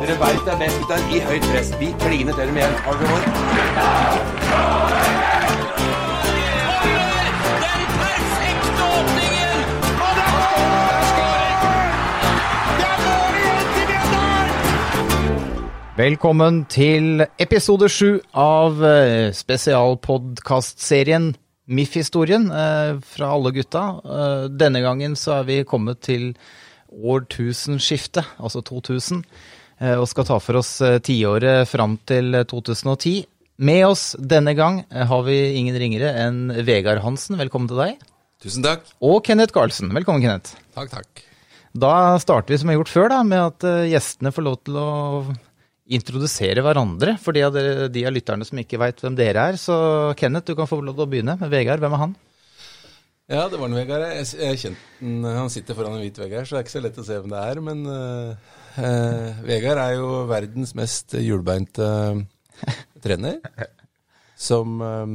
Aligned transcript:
Dere 0.00 0.16
veit 0.20 0.42
det 0.46 0.52
er 0.52 0.58
best 0.64 0.78
gutter, 0.80 1.00
i 1.14 1.20
høyt 1.28 1.44
press. 1.52 1.70
Vi 1.80 1.88
kliner 2.00 2.32
til 2.38 2.46
dem 2.48 2.56
igjen. 2.56 2.74
Har 2.86 2.94
dere 2.98 3.08
hår? 3.12 3.24
Velkommen 16.00 16.62
til 16.72 17.26
episode 17.36 17.90
sju 17.92 18.22
av 18.32 18.78
eh, 18.88 19.34
spesialpodkastserien 19.36 21.34
MIF-historien 21.70 22.50
eh, 22.50 22.98
fra 23.00 23.30
alle 23.30 23.52
gutta. 23.54 23.84
Eh, 24.04 24.44
denne 24.50 24.82
gangen 24.82 25.14
så 25.18 25.38
er 25.38 25.46
vi 25.46 25.60
kommet 25.68 26.02
til 26.02 26.32
årtusenskiftet, 26.90 28.26
altså 28.42 28.62
2000, 28.66 29.22
eh, 29.78 29.94
og 29.94 30.08
skal 30.10 30.26
ta 30.26 30.40
for 30.42 30.58
oss 30.60 30.72
tiåret 31.06 31.70
fram 31.70 31.94
til 32.10 32.34
2010. 32.50 33.22
Med 33.60 33.84
oss 33.86 34.04
denne 34.18 34.56
gang 34.58 34.82
har 34.90 35.26
vi 35.26 35.38
ingen 35.60 35.76
ringere 35.78 36.14
enn 36.24 36.48
Vegard 36.66 37.02
Hansen, 37.04 37.38
velkommen 37.38 37.68
til 37.70 37.78
deg. 37.82 38.00
Tusen 38.40 38.64
takk. 38.64 38.86
Og 39.04 39.20
Kenneth 39.26 39.52
Karlsen, 39.52 39.92
velkommen 39.94 40.24
Kenneth. 40.24 40.56
Takk, 40.74 40.90
takk. 40.94 41.26
Da 41.76 42.16
starter 42.18 42.50
vi 42.50 42.58
som 42.58 42.70
vi 42.70 42.74
har 42.74 42.80
gjort 42.80 42.94
før, 42.96 43.12
da, 43.12 43.20
med 43.22 43.44
at 43.44 43.68
gjestene 43.92 44.32
får 44.34 44.46
lov 44.48 44.56
til 44.64 44.80
å 44.80 44.88
introdusere 45.90 46.62
hverandre 46.64 47.16
for 47.20 47.36
de 47.36 47.44
av, 47.46 47.54
dere, 47.54 47.88
de 47.92 48.04
av 48.06 48.14
lytterne 48.14 48.46
som 48.46 48.58
ikke 48.62 48.78
veit 48.80 49.00
hvem 49.02 49.16
dere 49.18 49.50
er. 49.50 49.58
Så 49.60 49.74
Kenneth, 50.18 50.50
du 50.50 50.58
kan 50.58 50.70
få 50.70 50.80
lov 50.84 50.98
til 50.98 51.06
å 51.06 51.10
begynne 51.10 51.36
med 51.40 51.52
Vegard. 51.52 51.82
Hvem 51.82 51.96
er 51.96 52.02
han? 52.04 52.14
Ja, 53.30 53.44
det 53.50 53.60
var 53.60 53.68
en 53.70 53.78
Vegard. 53.78 54.06
Jeg, 54.10 54.30
jeg 54.38 54.62
kjente 54.64 55.02
den. 55.02 55.26
Han 55.26 55.52
sitter 55.52 55.78
foran 55.78 55.98
en 55.98 56.02
hvit 56.02 56.18
Vegard, 56.18 56.48
så 56.48 56.56
det 56.56 56.60
er 56.60 56.66
ikke 56.66 56.76
så 56.76 56.84
lett 56.86 56.98
å 56.98 57.06
se 57.06 57.18
hvem 57.18 57.34
det 57.34 57.42
er. 57.52 57.62
Men 57.66 57.84
eh, 57.94 58.48
eh, 58.82 59.44
Vegard 59.46 59.82
er 59.82 59.98
jo 59.98 60.08
verdens 60.30 60.74
mest 60.78 61.14
hjulbeinte 61.18 61.86
eh, 61.86 62.74
trener. 63.04 63.38
Som 64.40 64.82
eh, 64.82 65.14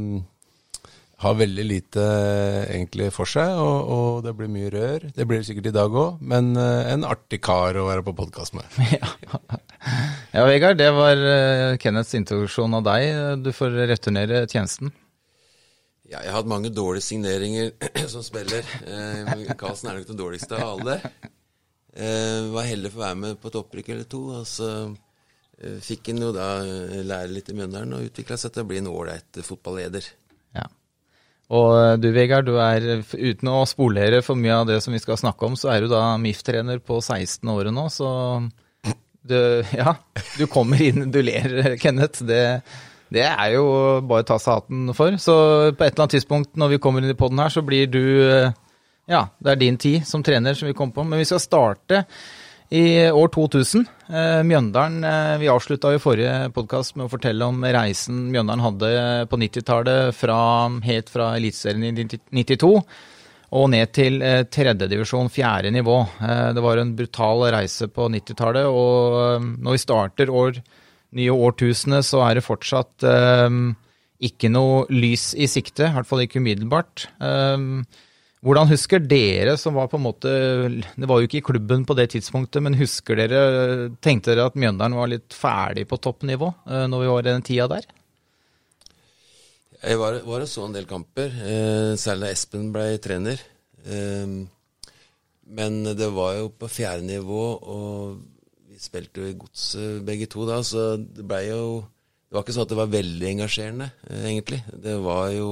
har 1.23 1.37
veldig 1.39 1.63
lite 1.63 2.03
eh, 2.03 2.63
egentlig 2.75 3.07
for 3.15 3.29
seg, 3.29 3.55
og, 3.55 3.91
og 3.95 4.25
det 4.25 4.33
blir 4.35 4.51
mye 4.51 4.71
rør. 4.73 5.05
Det 5.15 5.27
blir 5.27 5.39
det 5.39 5.47
sikkert 5.47 5.69
i 5.71 5.75
dag 5.77 5.95
òg, 5.95 6.19
men 6.19 6.51
eh, 6.59 6.91
en 6.91 7.07
artig 7.07 7.39
kar 7.45 7.77
å 7.79 7.87
være 7.87 8.03
på 8.07 8.17
podkast 8.23 8.57
med. 8.57 8.67
Ja, 10.35 10.41
Vegard, 10.49 10.79
det 10.79 10.89
var 10.91 11.19
eh, 11.21 11.77
Kenneths 11.79 12.15
introduksjon 12.17 12.73
av 12.75 12.81
deg. 12.87 13.43
Du 13.45 13.51
får 13.55 13.75
returnere 13.87 14.41
tjenesten. 14.49 14.89
Ja, 16.05 16.19
jeg 16.21 16.29
har 16.29 16.41
hatt 16.41 16.49
mange 16.49 16.69
dårlige 16.73 17.05
signeringer 17.05 17.71
som 18.13 18.25
spiller. 18.25 18.65
Eh, 18.85 19.53
Karlsen 19.57 19.89
er 19.89 19.99
nok 19.99 20.09
den 20.09 20.19
dårligste 20.19 20.57
av 20.57 20.75
alle. 20.75 20.97
Eh, 21.95 22.51
var 22.53 22.67
heldig 22.67 22.91
for 22.91 22.99
å 22.99 23.05
være 23.05 23.21
med 23.21 23.39
på 23.41 23.49
et 23.49 23.57
opprykk 23.61 23.93
eller 23.93 24.09
to. 24.11 24.21
Og 24.41 24.49
så 24.49 24.69
eh, 24.83 25.79
fikk 25.85 26.11
han 26.11 26.21
jo 26.27 26.33
da 26.35 26.49
lære 26.65 27.31
litt 27.33 27.49
i 27.49 27.57
Mjøndalen 27.57 27.97
og 27.97 28.09
utvikla 28.09 28.37
seg 28.41 28.53
til 28.53 28.65
å 28.65 28.69
bli 28.69 28.81
en 28.83 28.91
ålreit 28.91 29.41
fotballeder. 29.45 30.11
Og 31.53 31.71
eh, 31.77 31.93
du 32.01 32.09
Vegard, 32.15 32.47
du 32.47 32.57
er, 32.61 33.03
uten 33.13 33.51
å 33.51 33.65
spolere 33.69 34.23
for 34.25 34.39
mye 34.39 34.61
av 34.63 34.69
det 34.69 34.79
som 34.83 34.95
vi 34.95 35.01
skal 35.01 35.19
snakke 35.21 35.45
om, 35.45 35.57
så 35.59 35.73
er 35.73 35.85
du 35.85 35.91
da 35.91 36.15
MIF-trener 36.21 36.81
på 36.81 36.97
16 37.03 37.51
året 37.53 37.75
nå, 37.75 37.85
så 37.93 38.09
du, 39.25 39.37
ja, 39.81 39.95
du 40.39 40.45
kommer 40.51 40.81
inn, 40.81 41.09
du 41.13 41.21
ler, 41.25 41.75
Kenneth. 41.81 42.25
Det, 42.25 42.41
det 43.13 43.27
er 43.27 43.55
jo 43.57 43.65
bare 44.07 44.25
å 44.25 44.29
ta 44.31 44.39
seg 44.41 44.61
hatten 44.61 44.93
for. 44.97 45.19
Så 45.21 45.35
på 45.71 45.85
et 45.85 45.93
eller 45.93 46.05
annet 46.07 46.17
tidspunkt 46.17 46.57
når 46.57 46.75
vi 46.75 46.81
kommer 46.81 47.03
inn 47.05 47.13
i 47.13 47.19
poden 47.19 47.41
her, 47.43 47.53
så 47.53 47.65
blir 47.65 47.89
du 47.91 48.03
eh, 48.25 48.49
Ja, 49.11 49.27
det 49.37 49.53
er 49.53 49.61
din 49.61 49.77
tid 49.77 50.07
som 50.09 50.23
trener 50.25 50.57
som 50.57 50.69
vi 50.69 50.73
kommer 50.77 50.97
på. 50.97 51.05
Men 51.05 51.21
vi 51.21 51.29
skal 51.29 51.43
starte 51.43 52.05
i 52.73 53.09
år 53.11 53.29
2000. 53.33 53.85
Eh, 54.09 54.41
Mjøndalen 54.47 55.03
eh, 55.05 55.35
Vi 55.41 55.49
avslutta 55.51 55.91
jo 55.93 56.01
forrige 56.01 56.49
podkast 56.55 56.95
med 56.95 57.07
å 57.07 57.11
fortelle 57.11 57.45
om 57.45 57.61
reisen 57.61 58.25
Mjøndalen 58.33 58.63
hadde 58.65 58.93
på 59.29 59.39
90-tallet, 59.41 60.15
fra, 60.17 60.39
helt 60.85 61.11
fra 61.13 61.33
Eliteserien 61.37 61.85
i 61.85 62.07
92 62.43 62.71
og 63.55 63.69
ned 63.71 63.91
til 63.95 64.17
eh, 64.25 64.41
tredjedivisjon, 64.51 65.29
fjerde 65.31 65.71
nivå. 65.71 65.99
Det 66.57 66.63
var 66.65 66.81
en 66.81 66.95
brutal 66.97 67.45
reise 67.53 67.87
på 67.93 68.09
90-tallet, 68.11 68.65
og 68.67 69.45
når 69.61 69.77
vi 69.77 69.83
starter 69.85 70.33
år, 70.33 70.59
nye 71.15 71.37
årtusenet, 71.45 72.03
så 72.03 72.25
er 72.25 72.35
det 72.35 72.43
fortsatt 72.43 73.05
ikke 74.23 74.49
noe 74.51 74.85
lys 74.93 75.33
i 75.37 75.47
sikte, 75.51 75.89
i 75.89 75.95
hvert 75.95 76.07
fall 76.07 76.23
ikke 76.25 76.41
umiddelbart. 76.43 77.07
Eh, 77.19 77.69
hvordan 78.45 78.69
husker 78.69 79.01
dere 79.01 79.55
som 79.57 79.73
var 79.77 79.89
på 79.89 79.97
en 79.97 80.05
måte 80.05 80.29
Det 80.29 81.07
var 81.09 81.19
jo 81.19 81.27
ikke 81.27 81.39
i 81.39 81.45
klubben 81.45 81.85
på 81.87 81.95
det 81.97 82.11
tidspunktet, 82.13 82.61
men 82.61 82.77
husker 82.77 83.17
dere 83.17 83.89
Tenkte 84.05 84.33
dere 84.33 84.49
at 84.51 84.59
Mjøndalen 84.59 84.97
var 84.97 85.09
litt 85.09 85.33
ferdig 85.33 85.87
på 85.89 85.97
toppnivå 85.97 86.51
eh, 86.69 86.85
når 86.91 87.01
vi 87.01 87.11
var 87.11 87.25
i 87.25 87.31
den 87.31 87.45
tida 87.45 87.69
der? 87.73 87.87
Jeg 89.85 89.99
var, 90.01 90.19
var 90.25 90.45
og 90.45 90.49
så 90.49 90.65
en 90.65 90.73
del 90.73 90.87
kamper, 90.89 91.33
eh, 91.45 91.91
særlig 91.99 92.25
da 92.25 92.33
Espen 92.33 92.69
ble 92.73 92.85
trener. 93.03 93.41
Eh, 93.85 94.37
men 95.45 95.75
det 95.85 96.07
var 96.15 96.39
jo 96.39 96.47
på 96.57 96.69
fjerde 96.71 97.05
nivå, 97.05 97.43
og 97.69 98.15
vi 98.71 98.79
spilte 98.81 99.21
jo 99.21 99.29
i 99.29 99.37
godset 99.37 100.01
begge 100.07 100.29
to 100.31 100.47
da, 100.49 100.57
så 100.65 100.95
det 100.97 101.25
blei 101.27 101.47
jo 101.51 101.83
Det 102.25 102.33
var 102.33 102.43
ikke 102.43 102.55
sånn 102.55 102.65
at 102.65 102.71
det 102.73 102.79
var 102.79 102.89
veldig 102.91 103.27
engasjerende, 103.29 103.85
egentlig. 104.25 104.57
Det 104.81 104.95
var 104.99 105.29
jo 105.31 105.49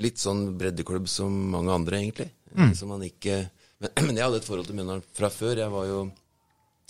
litt 0.00 0.18
sånn 0.22 0.54
breddeklubb 0.58 1.08
som 1.10 1.34
mange 1.52 1.72
andre, 1.74 1.98
egentlig. 2.00 2.30
Mm. 2.56 2.72
Som 2.76 2.92
man 2.94 3.02
ikke 3.04 3.42
men, 3.82 3.90
men 4.06 4.16
jeg 4.16 4.24
hadde 4.24 4.38
et 4.40 4.46
forhold 4.46 4.66
til 4.68 4.76
Mjøndalen 4.78 5.04
fra 5.16 5.28
før. 5.32 5.58
Jeg 5.58 5.72
var 5.72 5.86
jo 5.90 5.98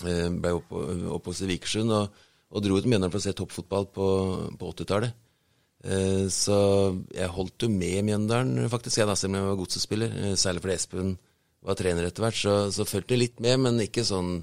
eh, 0.06 0.28
ble 0.28 0.52
oppe, 0.58 1.34
i 1.42 1.50
Vikersund 1.54 1.92
og, 1.96 2.22
og 2.52 2.62
dro 2.64 2.78
til 2.80 2.90
Mjøndalen 2.92 3.12
for 3.14 3.22
å 3.22 3.26
se 3.26 3.34
toppfotball 3.38 3.88
på, 3.94 4.06
på 4.60 4.72
80-tallet. 4.74 5.18
Eh, 5.84 6.26
Så 6.30 6.56
jeg 7.16 7.32
holdt 7.34 7.66
jo 7.66 7.70
med 7.72 8.04
Mjøndalen, 8.10 8.68
faktisk, 8.70 9.00
jeg 9.02 9.08
da, 9.10 9.16
selv 9.18 9.32
om 9.34 9.40
jeg 9.40 9.48
var 9.50 9.60
godsespiller. 9.62 10.16
eh, 10.26 10.34
Særlig 10.38 10.62
fordi 10.64 10.76
Espen 10.78 11.14
var 11.62 11.78
trener 11.78 12.06
etter 12.08 12.26
hvert. 12.26 12.38
Så, 12.38 12.56
så 12.74 12.86
fulgte 12.88 13.14
jeg 13.16 13.24
litt 13.26 13.40
med, 13.44 13.60
men 13.66 13.82
ikke 13.86 14.04
sånn 14.06 14.40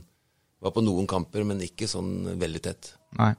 Var 0.60 0.74
på 0.76 0.82
noen 0.84 1.06
kamper, 1.08 1.46
men 1.48 1.62
ikke 1.64 1.88
sånn 1.88 2.34
veldig 2.36 2.60
tett. 2.66 2.90
Nei. 3.16 3.30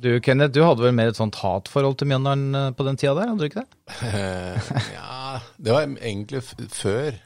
Du 0.00 0.08
Kenneth, 0.24 0.54
du 0.54 0.62
hadde 0.64 0.82
vel 0.82 0.94
mer 0.96 1.10
et 1.10 1.18
sånt 1.18 1.36
hatforhold 1.40 1.96
til 2.00 2.08
Mjøndalen 2.10 2.58
eh, 2.58 2.70
på 2.76 2.86
den 2.86 2.98
tida 3.00 3.14
der, 3.18 3.30
hadde 3.30 3.44
du 3.44 3.48
ikke 3.50 3.64
det? 3.64 3.98
Eh, 4.08 4.70
ja, 4.96 5.40
det 5.58 5.74
var 5.74 5.86
egentlig 5.86 6.42
før. 6.44 7.18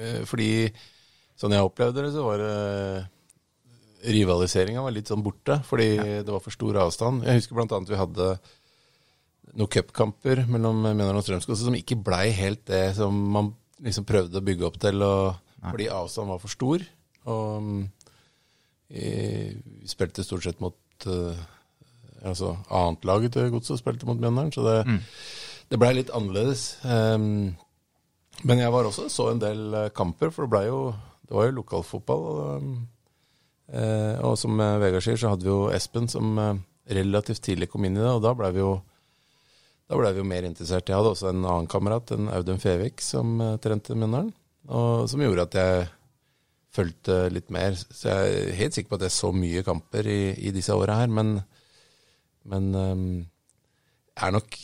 Eh, 0.00 0.20
Fordi 0.28 0.50
sånn 1.36 1.56
jeg 1.56 1.66
opplevde 1.66 2.06
det, 2.06 2.12
så 2.14 2.24
var 2.24 2.42
det 2.42 2.56
Rivaliseringa 4.06 4.84
var 4.84 4.94
litt 4.94 5.10
sånn 5.10 5.24
borte, 5.24 5.58
fordi 5.66 5.88
det 5.98 6.30
var 6.30 6.42
for 6.44 6.54
stor 6.54 6.78
avstand. 6.84 7.24
Jeg 7.26 7.40
husker 7.40 7.58
annet 7.64 7.90
vi 7.90 7.98
hadde 7.98 8.28
noen 9.56 9.72
cupkamper 9.72 10.44
mellom 10.46 10.84
Mjøndalen 10.84 11.18
og 11.18 11.24
Strømskog 11.26 11.58
som 11.58 11.74
ikke 11.78 11.98
blei 12.06 12.28
helt 12.36 12.62
det 12.68 12.92
som 12.98 13.16
man 13.34 13.50
liksom 13.82 14.06
prøvde 14.08 14.38
å 14.38 14.44
bygge 14.46 14.68
opp 14.68 14.78
til, 14.84 15.02
fordi 15.64 15.88
avstanden 15.90 16.32
var 16.34 16.42
for 16.44 16.52
stor. 16.52 16.84
Og 17.26 17.66
mm, 17.66 17.82
vi 18.94 19.90
spilte 19.90 20.24
stort 20.24 20.46
sett 20.46 20.62
mot 20.62 21.08
eh, 22.22 22.30
altså 22.32 22.56
annetlaget 22.70 23.36
til 23.36 23.52
Godset 23.54 23.80
spilte 23.80 24.08
mot 24.08 24.18
Mjøndalen, 24.20 24.52
så 24.54 24.64
det, 24.66 24.98
det 25.70 25.80
blei 25.80 25.94
litt 25.98 26.12
annerledes. 26.14 26.68
Um, 26.84 27.54
men 28.44 28.60
jeg 28.60 28.72
var 28.72 28.84
også 28.84 29.06
så 29.12 29.30
en 29.32 29.40
del 29.40 29.72
eh, 29.74 29.92
kamper, 29.96 30.32
for 30.34 30.44
det 30.44 30.52
blei 30.52 30.66
jo 30.68 30.80
Det 31.26 31.34
var 31.34 31.48
jo 31.48 31.56
lokalfotball. 31.56 32.26
Og, 32.32 32.66
eh, 33.72 34.18
og 34.22 34.36
som 34.38 34.60
eh, 34.60 34.76
Vegard 34.82 35.02
sier, 35.02 35.18
så 35.18 35.32
hadde 35.32 35.46
vi 35.46 35.50
jo 35.50 35.70
Espen 35.74 36.06
som 36.08 36.36
eh, 36.38 36.60
relativt 36.94 37.42
tidlig 37.42 37.70
kom 37.72 37.86
inn 37.88 37.96
i 37.96 38.02
det, 38.02 38.12
og 38.12 38.22
da 38.22 38.34
blei 38.36 38.52
vi 38.54 38.62
jo 38.62 38.76
da 39.86 39.98
ble 39.98 40.10
vi 40.14 40.18
jo 40.18 40.26
mer 40.26 40.46
interessert. 40.46 40.88
Jeg 40.90 40.98
hadde 40.98 41.12
også 41.14 41.28
en 41.30 41.44
annen 41.44 41.68
kamerat, 41.70 42.10
en 42.10 42.30
Audun 42.34 42.58
Fevik, 42.58 42.98
som 43.06 43.36
uh, 43.38 43.52
trente 43.62 43.94
Mjøndalen. 43.94 44.32
Og 44.66 45.04
som 45.06 45.20
gjorde 45.22 45.44
at 45.46 45.54
jeg 45.54 45.84
fulgte 46.74 47.18
litt 47.30 47.52
mer. 47.54 47.76
Så 47.78 48.10
jeg 48.10 48.32
er 48.32 48.56
helt 48.58 48.74
sikker 48.74 48.90
på 48.90 48.98
at 48.98 49.04
jeg 49.06 49.14
så 49.14 49.30
mye 49.30 49.62
kamper 49.66 50.08
i, 50.10 50.18
i 50.42 50.50
disse 50.54 50.74
åra 50.74 50.98
her, 50.98 51.12
men, 51.12 51.36
men 52.50 52.68
um, 52.74 53.08
er 54.16 54.36
nok 54.36 54.60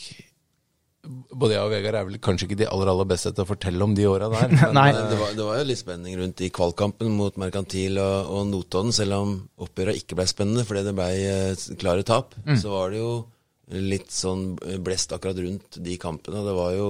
Både 1.03 1.57
jeg 1.57 1.65
og 1.65 1.71
Vegard 1.73 1.97
er 1.99 2.05
vel 2.07 2.19
kanskje 2.23 2.45
ikke 2.47 2.57
de 2.61 2.67
aller 2.71 2.87
aller 2.87 3.07
beste 3.09 3.33
til 3.35 3.43
å 3.43 3.49
fortelle 3.49 3.83
om 3.83 3.91
de 3.91 4.05
åra 4.07 4.29
der. 4.31 4.53
Men, 4.71 4.95
det 5.11 5.17
var, 5.19 5.33
det 5.35 5.43
var 5.43 5.57
jo 5.59 5.65
litt 5.67 5.81
spenning 5.81 6.15
rundt 6.15 6.39
i 6.45 6.47
kvalkampen 6.55 7.09
mot 7.11 7.35
Merkantil 7.43 7.99
og, 7.99 8.29
og 8.31 8.45
Notodden, 8.47 8.95
selv 8.95 9.17
om 9.17 9.33
oppgjøret 9.65 9.99
ikke 9.99 10.15
ble 10.15 10.27
spennende 10.31 10.63
fordi 10.63 10.85
det 10.87 10.93
ble 10.95 11.09
eh, 11.27 11.65
klare 11.81 12.07
tap. 12.07 12.31
Så 12.55 12.71
var 12.71 12.95
det 12.95 13.01
jo 13.01 13.11
litt 13.83 14.15
sånn 14.15 14.53
blest 14.85 15.11
akkurat 15.11 15.43
rundt 15.43 15.81
de 15.83 15.97
kampene. 15.99 16.45
Det 16.47 16.55
var 16.55 16.71
jo 16.77 16.89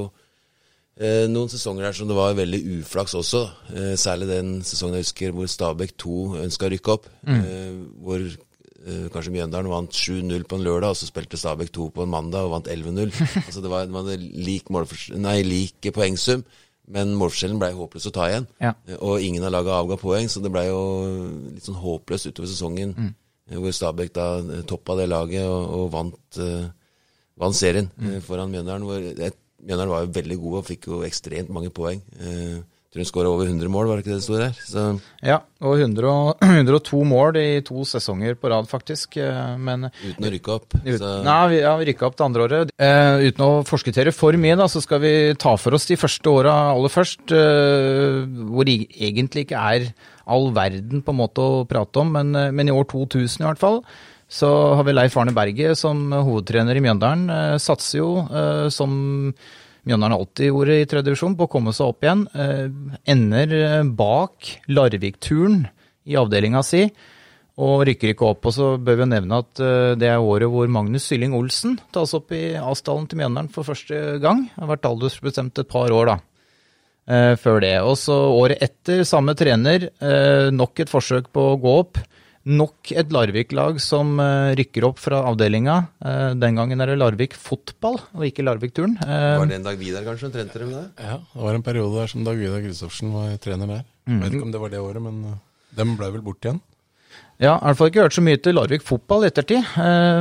eh, 1.01 1.25
noen 1.31 1.51
sesonger 1.51 1.87
der 1.87 1.97
som 1.97 2.09
det 2.09 2.17
var 2.17 2.37
veldig 2.37 2.61
uflaks 2.79 3.17
også. 3.17 3.43
Eh, 3.73 3.93
særlig 3.99 4.29
den 4.29 4.55
sesongen 4.61 4.99
jeg 4.99 5.07
husker 5.07 5.33
hvor 5.33 5.49
Stabæk 5.49 5.97
2 6.05 6.17
ønska 6.43 6.69
å 6.69 6.73
rykke 6.73 6.97
opp. 6.99 7.09
Eh, 7.25 7.71
hvor 8.03 8.21
eh, 8.21 8.37
kanskje 9.13 9.31
Mjøndalen 9.31 9.71
vant 9.71 9.95
7-0 9.95 10.43
på 10.49 10.57
en 10.57 10.65
lørdag, 10.65 10.91
og 10.91 10.99
så 10.99 11.07
spilte 11.07 11.39
Stabæk 11.39 11.71
2 11.75 11.87
på 11.95 12.03
en 12.03 12.11
mandag 12.11 12.47
og 12.47 12.53
vant 12.57 12.67
11-0. 12.67 13.13
altså 13.45 13.63
det 13.63 13.71
var, 13.71 13.87
det 13.87 13.95
var 13.95 14.09
lik, 14.19 14.71
nei, 15.15 15.39
lik 15.47 15.89
poengsum, 15.95 16.43
Men 16.91 17.13
målforskjellen 17.15 17.61
blei 17.61 17.71
håpløs 17.77 18.09
å 18.09 18.11
ta 18.11 18.27
igjen. 18.27 18.47
Ja. 18.59 18.73
Eh, 18.87 18.97
Og 18.99 19.23
ingen 19.23 19.45
av 19.47 19.53
laga 19.55 19.77
avga 19.77 19.95
poeng, 20.01 20.27
så 20.27 20.43
det 20.43 20.51
blei 20.51 20.65
jo 20.67 20.81
litt 21.53 21.63
sånn 21.63 21.79
håpløst 21.79 22.27
utover 22.27 22.51
sesongen. 22.51 22.91
Mm. 22.97 23.13
Hvor 23.55 23.75
Stabæk 23.75 24.11
da 24.15 24.27
eh, 24.41 24.65
toppa 24.67 24.97
det 24.99 25.07
laget 25.07 25.47
og, 25.47 25.63
og 25.77 25.87
vant, 25.93 26.41
uh, 26.43 26.67
vant 27.39 27.55
serien 27.55 27.87
mm. 27.95 28.19
foran 28.27 28.51
Mjøndalen. 28.51 28.83
Hvor 28.89 28.99
Mjøndalen 29.63 29.93
var 29.93 30.03
jo 30.03 30.13
veldig 30.19 30.37
gode 30.41 30.59
og 30.59 30.67
fikk 30.67 30.89
jo 30.91 31.01
ekstremt 31.07 31.51
mange 31.55 31.71
poeng. 31.71 32.03
Eh, 32.19 32.59
tror 32.93 33.01
hun 33.01 33.09
skåra 33.09 33.29
over 33.33 33.47
100 33.49 33.69
mål, 33.73 33.87
var 33.89 33.97
det 33.97 34.03
ikke 34.03 34.11
det 34.13 34.19
det 34.19 34.25
sto 34.27 34.37
der? 34.37 34.53
Så 34.69 34.81
Ja, 35.25 35.39
og 35.65 35.79
100 35.81 36.11
102 36.45 36.99
mål 37.13 37.39
i 37.41 37.47
to 37.65 37.81
sesonger 37.89 38.35
på 38.37 38.51
rad, 38.53 38.67
faktisk. 38.69 39.17
eh, 39.17 39.57
Men 39.57 39.87
uten 39.89 40.27
å 40.27 40.31
rykke 40.35 40.53
opp. 40.53 40.77
Ut, 40.77 40.99
Så, 41.01 41.11
nei, 41.25 41.39
vi 41.55 41.61
har 41.65 41.81
rykka 41.89 42.05
opp 42.05 42.17
det 42.19 42.25
andre 42.27 42.45
året. 42.45 42.73
Uh, 42.77 43.25
uten 43.25 43.45
å 43.47 43.51
forskuttere 43.65 44.13
for 44.13 44.37
mye, 44.37 44.55
da, 44.59 44.69
så 44.69 44.81
skal 44.83 45.01
vi 45.01 45.13
ta 45.41 45.55
for 45.57 45.73
oss 45.73 45.89
de 45.89 45.97
første 45.97 46.29
åra 46.29 46.53
aller 46.75 46.93
først. 46.93 47.25
Uh, 47.33 48.23
hvor 48.53 48.69
det 48.69 48.77
egentlig 48.93 49.47
ikke 49.47 49.57
er 49.73 49.89
all 50.29 50.51
verden 50.55 51.01
på 51.03 51.11
en 51.11 51.19
måte 51.19 51.41
å 51.43 51.65
prate 51.67 51.99
om, 51.99 52.13
men, 52.13 52.31
uh, 52.37 52.51
men 52.53 52.69
i 52.69 52.75
år 52.77 52.85
2000 52.93 53.41
i 53.41 53.49
hvert 53.49 53.61
fall. 53.63 53.81
Så 54.29 54.47
har 54.77 54.85
vi 54.85 54.93
Leif 54.93 55.17
Arne 55.17 55.33
Berget 55.35 55.77
som 55.77 56.07
hovedtrener 56.13 56.77
i 56.77 56.81
Mjøndalen. 56.81 57.27
Satser 57.61 57.99
jo, 57.99 58.07
som 58.73 58.95
Mjøndalen 59.83 60.15
alltid 60.15 60.47
gjorde 60.47 60.77
i 60.79 60.85
tredje 60.87 61.09
divisjon, 61.09 61.33
på 61.35 61.47
å 61.47 61.51
komme 61.51 61.73
seg 61.75 61.91
opp 61.91 62.05
igjen. 62.05 62.27
Eh, 62.31 62.67
ender 63.11 63.57
eh, 63.57 63.81
bak 63.83 64.53
Larvik-turen 64.71 65.65
i 66.07 66.15
avdelinga 66.19 66.63
si 66.63 66.85
og 67.61 67.83
rykker 67.85 68.13
ikke 68.13 68.29
opp. 68.31 68.47
Og 68.49 68.55
så 68.55 68.69
bør 68.81 69.03
vi 69.03 69.09
nevne 69.11 69.41
at 69.43 69.61
eh, 69.61 69.93
det 69.99 70.09
er 70.09 70.23
året 70.23 70.49
hvor 70.49 70.69
Magnus 70.71 71.05
Sylling 71.09 71.35
Olsen 71.37 71.77
tas 71.93 72.15
opp 72.17 72.33
i 72.33 72.55
avstallen 72.57 73.05
til 73.09 73.21
Mjøndalen 73.21 73.51
for 73.53 73.67
første 73.67 74.17
gang. 74.23 74.47
Har 74.57 74.71
vært 74.71 74.87
aldersbestemt 74.89 75.61
et 75.61 75.69
par 75.69 75.93
år, 75.93 76.13
da. 76.13 76.17
eh, 77.07 77.33
før 77.37 77.61
det. 77.61 77.75
Og 77.85 77.97
så 78.01 78.17
året 78.33 78.63
etter, 78.63 79.03
samme 79.05 79.35
trener, 79.37 79.89
eh, 80.01 80.49
nok 80.55 80.79
et 80.81 80.91
forsøk 80.91 81.29
på 81.35 81.51
å 81.51 81.59
gå 81.61 81.77
opp. 81.83 82.01
Nok 82.43 82.89
et 82.91 83.11
Larvik-lag 83.15 83.77
som 83.79 84.17
eh, 84.19 84.51
rykker 84.59 84.83
opp 84.83 84.97
fra 84.99 85.21
avdelinga. 85.29 85.77
Eh, 86.03 86.31
den 86.35 86.57
gangen 86.59 86.83
er 86.83 86.91
det 86.91 86.97
Larvik 86.99 87.37
fotball, 87.39 87.95
og 88.11 88.25
ikke 88.27 88.43
Larvik-turen. 88.43 88.97
Eh, 88.99 89.37
var 89.39 89.47
det 89.47 89.61
en 89.61 89.69
dag 89.69 89.79
Vidar 89.79 90.03
kanskje 90.03 90.27
som 90.27 90.33
trente 90.33 90.59
dem 90.59 90.73
der? 90.75 90.89
Ja, 90.99 91.21
det 91.23 91.45
var 91.45 91.55
en 91.55 91.63
periode 91.63 92.01
der 92.01 92.11
som 92.11 92.25
Dag 92.27 92.35
Vidar 92.35 92.59
Kristoffersen 92.65 93.13
var 93.15 93.37
trener 93.39 93.71
der. 93.71 93.85
Jeg 94.09 94.19
Vet 94.25 94.35
ikke 94.35 94.47
om 94.49 94.51
det 94.51 94.59
var 94.59 94.73
det 94.73 94.81
året, 94.83 95.05
men 95.05 95.37
dem 95.77 95.95
ble 95.95 96.09
vel 96.17 96.25
borte 96.25 96.49
igjen. 96.49 96.59
Ja, 97.39 97.53
i 97.55 97.63
hvert 97.63 97.79
fall 97.79 97.89
ikke 97.93 98.03
hørt 98.03 98.17
så 98.17 98.25
mye 98.25 98.41
til 98.43 98.57
Larvik 98.59 98.83
fotball 98.83 99.23
i 99.23 99.29
ettertid. 99.31 99.63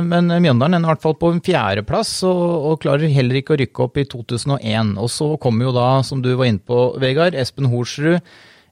Men 0.07 0.31
Mjøndalen 0.31 0.79
er 0.79 0.87
i 0.87 0.91
hvert 0.93 1.03
fall 1.03 1.17
på 1.19 1.33
en 1.33 1.43
fjerdeplass, 1.43 2.15
og, 2.29 2.41
og 2.69 2.79
klarer 2.85 3.11
heller 3.11 3.41
ikke 3.41 3.57
å 3.57 3.59
rykke 3.59 3.83
opp 3.83 3.99
i 3.99 4.07
2001. 4.07 4.95
Og 4.95 5.11
så 5.11 5.29
kommer 5.43 5.67
jo 5.67 5.75
da, 5.75 5.87
som 6.07 6.23
du 6.23 6.31
var 6.39 6.47
inne 6.47 6.63
på, 6.63 6.85
Vegard, 7.03 7.35
Espen 7.35 7.67
Horsrud 7.73 8.23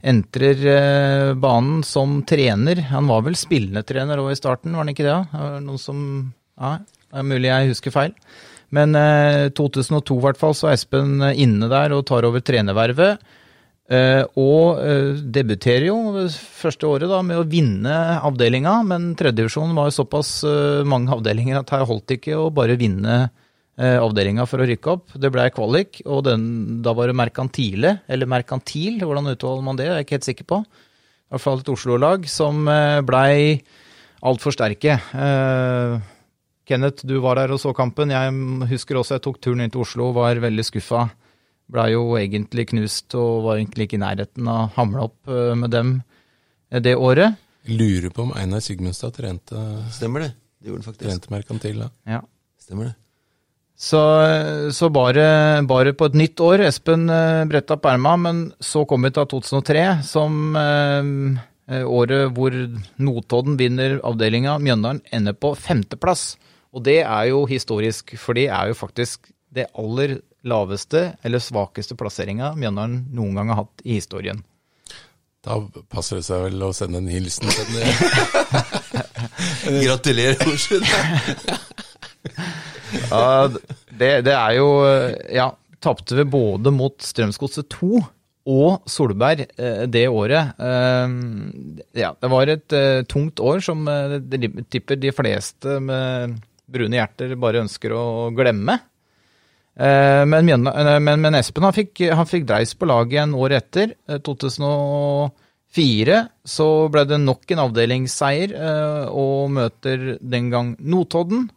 entrer 0.04 0.64
eh, 0.72 1.34
banen 1.38 1.82
som 1.88 2.20
trener. 2.28 2.84
Han 2.92 3.10
var 3.12 3.26
vel 3.28 3.38
spillende 3.40 3.84
trener 3.88 4.22
òg 4.22 4.32
i 4.34 4.40
starten, 4.40 4.74
var 4.76 4.86
han 4.86 4.94
ikke 4.94 5.08
det? 5.08 5.20
Noen 5.66 5.82
som 5.82 6.00
Ja, 6.62 6.80
det 6.82 7.22
er 7.22 7.28
mulig 7.28 7.52
jeg 7.52 7.74
husker 7.74 7.94
feil. 7.96 8.16
Men 8.72 8.96
eh, 8.96 9.50
2002 9.58 10.18
i 10.18 10.26
hvert 10.26 10.40
fall, 10.40 10.56
så 10.58 10.72
er 10.72 10.80
Espen 10.80 11.20
inne 11.34 11.70
der 11.72 11.94
og 11.96 12.06
tar 12.08 12.28
over 12.28 12.44
trenervervet. 12.44 13.22
Eh, 13.92 14.24
og 14.40 14.80
eh, 14.80 15.20
debuterer 15.36 15.90
jo 15.90 15.98
første 16.32 16.88
året 16.88 17.12
da 17.12 17.20
med 17.26 17.42
å 17.42 17.48
vinne 17.50 17.96
avdelinga, 18.24 18.78
men 18.88 19.12
tredjedivisjonen 19.20 19.76
var 19.76 19.90
jo 19.90 19.98
såpass 19.98 20.30
eh, 20.48 20.88
mange 20.88 21.12
avdelinger 21.12 21.60
at 21.60 21.74
her 21.76 21.84
holdt 21.90 22.08
det 22.08 22.22
ikke 22.22 22.38
å 22.40 22.52
bare 22.56 22.78
vinne 22.80 23.18
eh, 23.26 23.41
avdelinga 23.82 24.46
for 24.46 24.62
å 24.62 24.68
rykke 24.70 24.92
opp. 24.92 25.14
Det 25.18 25.32
ble 25.34 25.48
kvalik, 25.56 26.02
og 26.06 26.24
den, 26.28 26.44
da 26.86 26.94
var 26.98 27.10
det 27.10 27.18
Merkantile, 27.18 27.96
eller 28.12 28.30
Merkantil, 28.30 29.00
hvordan 29.02 29.32
uttaler 29.34 29.66
man 29.66 29.80
det, 29.80 29.88
jeg 29.90 29.96
er 29.96 30.06
ikke 30.06 30.18
helt 30.20 30.28
sikker 30.28 30.50
på. 30.52 30.60
I 30.62 31.34
hvert 31.34 31.46
fall 31.46 31.62
et 31.64 31.72
Oslo-lag 31.72 32.26
som 32.28 32.66
eh, 32.68 33.00
blei 33.08 33.62
altfor 34.28 34.52
sterke. 34.54 34.98
Eh, 35.00 35.94
Kenneth, 36.68 37.06
du 37.08 37.18
var 37.24 37.40
der 37.40 37.54
og 37.56 37.62
så 37.64 37.74
kampen. 37.76 38.12
Jeg 38.14 38.68
husker 38.70 39.00
også 39.00 39.18
jeg 39.18 39.26
tok 39.26 39.40
turen 39.44 39.64
inn 39.64 39.72
til 39.74 39.84
Oslo 39.86 40.10
og 40.10 40.20
var 40.20 40.42
veldig 40.44 40.66
skuffa. 40.68 41.06
Blei 41.72 41.94
jo 41.94 42.04
egentlig 42.20 42.68
knust 42.74 43.16
og 43.16 43.46
var 43.48 43.62
egentlig 43.62 43.88
ikke 43.88 43.98
i 44.00 44.04
nærheten 44.04 44.50
av 44.52 44.66
å 44.66 44.72
hamle 44.76 45.08
opp 45.08 45.32
eh, 45.32 45.54
med 45.58 45.72
dem 45.74 45.96
eh, 46.70 46.84
det 46.84 46.98
året. 47.00 47.40
Lurer 47.72 48.12
på 48.12 48.26
om 48.26 48.36
Einar 48.36 48.64
Sigmundstad 48.66 49.16
trente, 49.16 49.64
Stemmer 49.94 50.26
det? 50.26 50.32
Det 50.62 50.70
gjorde 50.70 50.84
han 50.84 50.90
faktisk. 50.92 51.08
trente 51.08 51.34
Merkantil 51.34 51.84
da. 51.86 51.90
Ja. 52.10 52.22
Stemmer 52.62 52.92
det. 52.92 52.96
Så, 53.82 54.00
så 54.78 54.90
bare, 54.94 55.24
bare 55.66 55.96
på 55.98 56.06
et 56.06 56.18
nytt 56.20 56.42
år. 56.46 56.62
Espen 56.68 57.08
eh, 57.10 57.42
bretta 57.50 57.80
opp 57.80 57.88
erma, 57.90 58.14
men 58.22 58.44
så 58.62 58.84
kom 58.86 59.08
vi 59.08 59.10
til 59.16 59.26
2003, 59.32 59.86
som 60.06 60.54
eh, 60.60 61.82
året 61.90 62.30
hvor 62.38 62.54
Notodden 63.02 63.58
vinner 63.58 63.98
avdelinga. 64.06 64.60
Mjøndalen 64.62 65.02
ender 65.10 65.34
på 65.34 65.56
femteplass. 65.58 66.36
Og 66.78 66.86
det 66.86 67.00
er 67.02 67.32
jo 67.32 67.48
historisk, 67.50 68.14
for 68.22 68.38
det 68.38 68.52
er 68.54 68.70
jo 68.70 68.78
faktisk 68.78 69.32
det 69.52 69.66
aller 69.74 70.20
laveste 70.48 71.12
eller 71.26 71.42
svakeste 71.44 71.98
plasseringa 72.00 72.54
Mjøndalen 72.58 73.04
noen 73.14 73.36
gang 73.38 73.52
har 73.52 73.64
hatt 73.64 73.84
i 73.84 73.98
historien. 73.98 74.46
Da 75.42 75.58
passer 75.90 76.20
det 76.20 76.28
seg 76.30 76.46
vel 76.46 76.64
å 76.68 76.74
sende 76.78 77.02
en 77.02 77.10
hilsen 77.10 77.50
til 77.50 77.66
den. 77.74 77.90
Gratulerer, 79.88 80.38
Horsrud. 80.46 80.86
Ja, 83.10 83.48
det, 83.48 84.10
det 84.28 84.34
er 84.36 84.56
jo 84.58 84.68
Ja, 85.34 85.52
tapte 85.82 86.18
vi 86.20 86.26
både 86.28 86.72
mot 86.76 86.98
Strømsgodset 87.02 87.70
2 87.72 88.02
og 88.52 88.82
Solberg 88.90 89.44
eh, 89.54 89.84
det 89.92 90.08
året. 90.10 90.56
Eh, 90.58 91.08
Ja, 92.02 92.10
det 92.18 92.30
var 92.34 92.50
et 92.50 92.74
eh, 92.74 93.04
tungt 93.10 93.40
år 93.40 93.62
som 93.64 93.86
jeg 93.88 94.50
tipper 94.74 94.98
de 94.98 95.12
fleste 95.14 95.80
med 95.84 96.40
brune 96.72 96.98
hjerter 96.98 97.36
bare 97.40 97.62
ønsker 97.66 97.94
å 97.94 98.32
glemme. 98.36 98.80
Men, 99.82 100.46
men, 100.46 101.22
men 101.24 101.36
Espen 101.40 101.64
han 101.64 101.74
fikk, 101.74 102.02
han 102.12 102.28
fikk 102.28 102.44
dreis 102.50 102.74
på 102.76 102.86
laget 102.90 103.14
igjen 103.16 103.34
året 103.40 103.64
etter. 103.64 103.94
eh, 104.12 104.20
2004 104.20 106.18
så 106.44 106.68
ble 106.92 107.06
det 107.08 107.20
nok 107.24 107.52
en 107.56 107.62
avdelingsseier, 107.64 108.54
og 109.10 109.52
møter 109.56 110.18
den 110.20 110.50
gang 110.52 110.74
Notodden. 110.80 111.48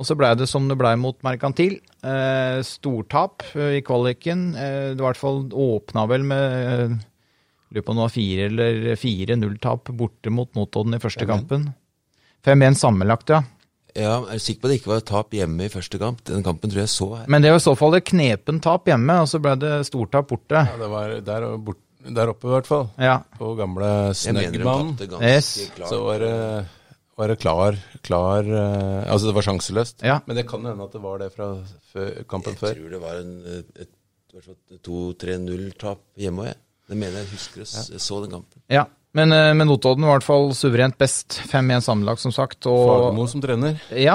Og 0.00 0.08
så 0.08 0.16
blei 0.18 0.32
det 0.38 0.48
som 0.50 0.66
det 0.70 0.78
blei 0.80 0.94
mot 0.98 1.18
Merkantil. 1.22 1.76
Eh, 2.02 2.58
stortap 2.66 3.44
eh, 3.54 3.78
i 3.78 3.82
kvaliken. 3.86 4.48
Eh, 4.56 4.90
det 4.96 5.00
var 5.02 5.12
i 5.12 5.12
hvert 5.12 5.22
fall 5.22 5.42
åpna 5.52 6.06
vel 6.10 6.26
med 6.26 6.58
eh, 6.62 7.00
Lurer 7.72 7.84
på 7.86 7.92
om 7.94 7.96
det 7.96 8.04
var 8.04 8.12
fire 8.12 8.46
eller 8.50 8.96
fire 9.00 9.36
nulltap 9.38 9.88
borte 9.96 10.28
mot 10.28 10.50
Notodden 10.58 10.98
i 10.98 11.00
første 11.00 11.24
kampen. 11.24 11.70
5-1 12.44 12.76
sammenlagt, 12.76 13.32
ja. 13.32 13.38
Ja, 13.96 14.18
er 14.24 14.36
du 14.36 14.42
sikker 14.42 14.60
på 14.60 14.68
at 14.68 14.72
det 14.72 14.76
ikke 14.80 14.90
var 14.90 15.02
tap 15.08 15.34
hjemme 15.36 15.64
i 15.64 15.72
første 15.72 16.00
kamp? 16.00 16.20
Den 16.28 16.44
kampen 16.44 16.72
tror 16.72 16.82
jeg 16.82 16.92
så 16.92 17.08
her. 17.14 17.24
Men 17.32 17.44
det 17.44 17.52
var 17.52 17.60
i 17.60 17.64
så 17.64 17.74
fall 17.76 17.96
et 17.96 18.06
knepen 18.08 18.60
tap 18.64 18.88
hjemme, 18.88 19.16
og 19.24 19.28
så 19.28 19.40
ble 19.40 19.54
det 19.60 19.72
stortap 19.88 20.28
borte. 20.28 20.62
Ja, 20.68 20.78
det 20.80 20.88
var 20.92 21.16
der, 21.24 21.48
bort, 21.64 21.80
der 22.04 22.32
oppe 22.32 22.48
i 22.48 22.54
hvert 22.54 22.68
fall. 22.68 22.86
Ja. 23.00 23.18
På 23.38 23.52
gamle 23.56 23.90
Jeg 24.10 24.20
Snøggbanen. 24.22 24.94
Yes. 25.20 25.50
klart. 25.76 25.92
Så 25.92 26.00
var 26.06 26.24
det, 26.24 26.36
var 27.18 27.28
det 27.28 27.38
klar, 27.42 27.76
klar 28.02 28.46
uh, 28.48 29.04
Altså 29.12 29.28
det 29.28 29.34
var 29.36 29.44
sjanseløst. 29.46 30.02
Ja. 30.06 30.20
Men 30.26 30.36
det 30.38 30.46
kan 30.48 30.64
hende 30.64 30.84
at 30.86 30.92
det 30.96 31.02
var 31.04 31.18
det 31.20 31.30
fra 31.34 31.50
før, 31.92 32.10
kampen 32.30 32.54
Jeg 32.56 32.60
før. 32.62 32.74
tror 32.78 32.90
det 32.96 33.00
var 33.02 33.20
en, 33.20 33.32
et, 33.58 33.86
et, 33.86 33.92
et 34.72 34.82
2-3-0-tap 34.88 36.00
hjemme 36.20 36.44
òg, 36.46 36.50
jeg. 36.52 36.58
Det 36.92 36.98
mener 36.98 37.22
jeg 37.22 37.30
husker 37.32 37.62
jeg 37.62 37.68
s- 37.70 38.02
så 38.02 38.22
den 38.24 38.30
kampen. 38.38 38.62
ja. 38.72 38.86
Men, 39.14 39.30
eh, 39.30 39.52
men 39.52 39.66
Notodden 39.68 40.06
var 40.06 40.14
i 40.14 40.16
hvert 40.16 40.24
fall 40.24 40.54
suverent 40.56 40.96
best. 40.96 41.34
5-1 41.50 41.82
sammenlagt, 41.84 42.18
som 42.22 42.32
sagt. 42.32 42.64
Og, 42.64 42.86
Fagermo 42.88 43.26
som 43.28 43.42
trener. 43.44 43.74
Ja, 43.92 44.14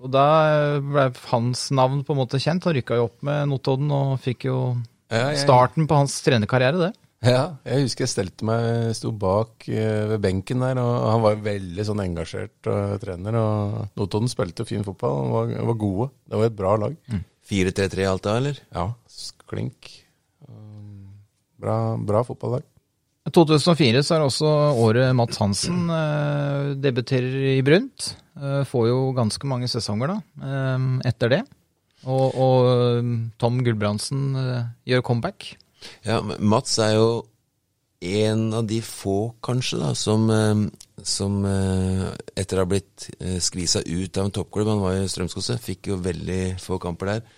og 0.00 0.08
da 0.14 0.80
ble 0.80 1.10
hans 1.28 1.66
navn 1.76 2.00
på 2.08 2.14
en 2.14 2.20
måte 2.22 2.40
kjent. 2.40 2.64
Han 2.64 2.72
rykka 2.72 2.96
jo 2.96 3.04
opp 3.10 3.18
med 3.22 3.50
Notodden 3.50 3.92
og 3.92 4.14
fikk 4.24 4.46
jo 4.48 4.78
Ja, 5.12 5.26
jeg, 5.34 5.42
starten 5.44 5.84
på 5.86 5.94
hans 6.00 6.16
trenerkarriere, 6.24 6.86
det. 6.86 6.94
Ja, 7.26 7.42
jeg 7.68 7.84
husker 7.84 8.06
jeg 8.06 8.12
stelte 8.14 8.46
meg, 8.48 8.94
sto 8.96 9.10
bak 9.12 9.66
eh, 9.68 10.06
ved 10.14 10.22
benken 10.24 10.62
der, 10.64 10.80
og 10.80 10.92
han 11.10 11.24
var 11.24 11.42
veldig 11.44 11.84
sånn 11.84 12.00
engasjert 12.04 12.70
og 12.72 12.96
trener. 13.02 13.36
Og 13.40 13.98
Notodden 14.00 14.30
spilte 14.32 14.64
fin 14.68 14.86
fotball, 14.86 15.20
og 15.26 15.34
var, 15.36 15.52
var 15.72 15.78
gode. 15.82 16.08
Det 16.30 16.40
var 16.40 16.48
et 16.48 16.56
bra 16.56 16.74
lag. 16.80 16.96
4-3-3 17.50 18.06
alt 18.08 18.24
da, 18.24 18.36
eller? 18.40 18.60
Ja, 18.72 18.88
klink. 19.50 19.90
Um, 20.46 21.10
Bra, 21.60 21.76
bra 21.98 22.22
fotballag. 22.24 22.64
2004 23.30 24.00
så 24.02 24.16
er 24.16 24.22
også 24.24 24.48
året 24.80 25.12
Mats 25.14 25.38
Hansen 25.42 25.90
eh, 25.92 26.70
debuterer 26.80 27.50
i 27.52 27.60
Brunt. 27.66 28.14
Eh, 28.40 28.62
får 28.66 28.86
jo 28.88 29.00
ganske 29.14 29.50
mange 29.50 29.68
sesonger 29.70 30.14
da, 30.14 30.16
eh, 30.40 30.86
etter 31.10 31.34
det. 31.34 31.40
Og, 32.08 32.32
og 32.32 32.70
eh, 32.70 33.10
Tom 33.42 33.60
Gulbrandsen 33.66 34.24
eh, 34.40 34.70
gjør 34.88 35.04
comeback. 35.10 35.50
Ja, 36.04 36.20
Mats 36.38 36.78
er 36.82 36.96
jo 36.98 37.10
en 38.00 38.54
av 38.54 38.64
de 38.64 38.80
få, 38.82 39.34
kanskje, 39.44 39.78
da, 39.80 39.94
som, 39.94 40.24
eh, 40.32 40.60
som 41.04 41.40
eh, 41.44 42.06
etter 42.36 42.56
å 42.56 42.64
ha 42.64 42.70
blitt 42.70 43.10
eh, 43.18 43.36
skvisa 43.44 43.82
ut 43.84 44.16
av 44.16 44.28
en 44.28 44.36
toppklubb, 44.38 44.70
han 44.72 44.84
var 44.84 44.96
i 44.96 45.08
Strømsgodset, 45.10 45.60
fikk 45.60 45.90
jo 45.92 46.00
veldig 46.00 46.56
få 46.62 46.80
kamper 46.80 47.14
der, 47.14 47.36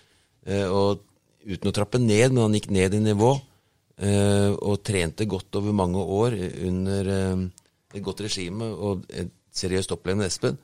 og 0.71 1.03
uten 1.47 1.69
å 1.69 1.75
trappe 1.75 1.99
ned, 1.99 2.33
men 2.33 2.41
han 2.45 2.55
gikk 2.57 2.69
ned 2.75 2.95
i 2.97 2.99
nivå, 2.99 3.29
og 4.03 4.81
trente 4.83 5.23
godt 5.29 5.55
over 5.55 5.75
mange 5.77 6.01
år 6.01 6.33
under 6.67 7.09
et 7.13 8.01
godt 8.03 8.23
regime 8.25 8.65
og 8.73 9.05
et 9.07 9.29
seriøst 9.55 9.93
opplevende 9.95 10.27
Espen. 10.27 10.57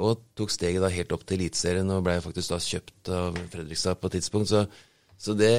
Og 0.00 0.24
tok 0.34 0.50
steget 0.50 0.82
da 0.82 0.90
helt 0.90 1.14
opp 1.14 1.22
til 1.28 1.38
Eliteserien 1.38 1.92
og 1.94 2.02
ble 2.08 2.16
faktisk 2.24 2.50
da 2.50 2.58
kjøpt 2.64 3.12
av 3.14 3.38
Fredrikstad 3.52 4.00
på 4.00 4.10
et 4.10 4.16
tidspunkt. 4.18 4.50
Så, 4.50 4.64
så 5.16 5.32
det, 5.32 5.54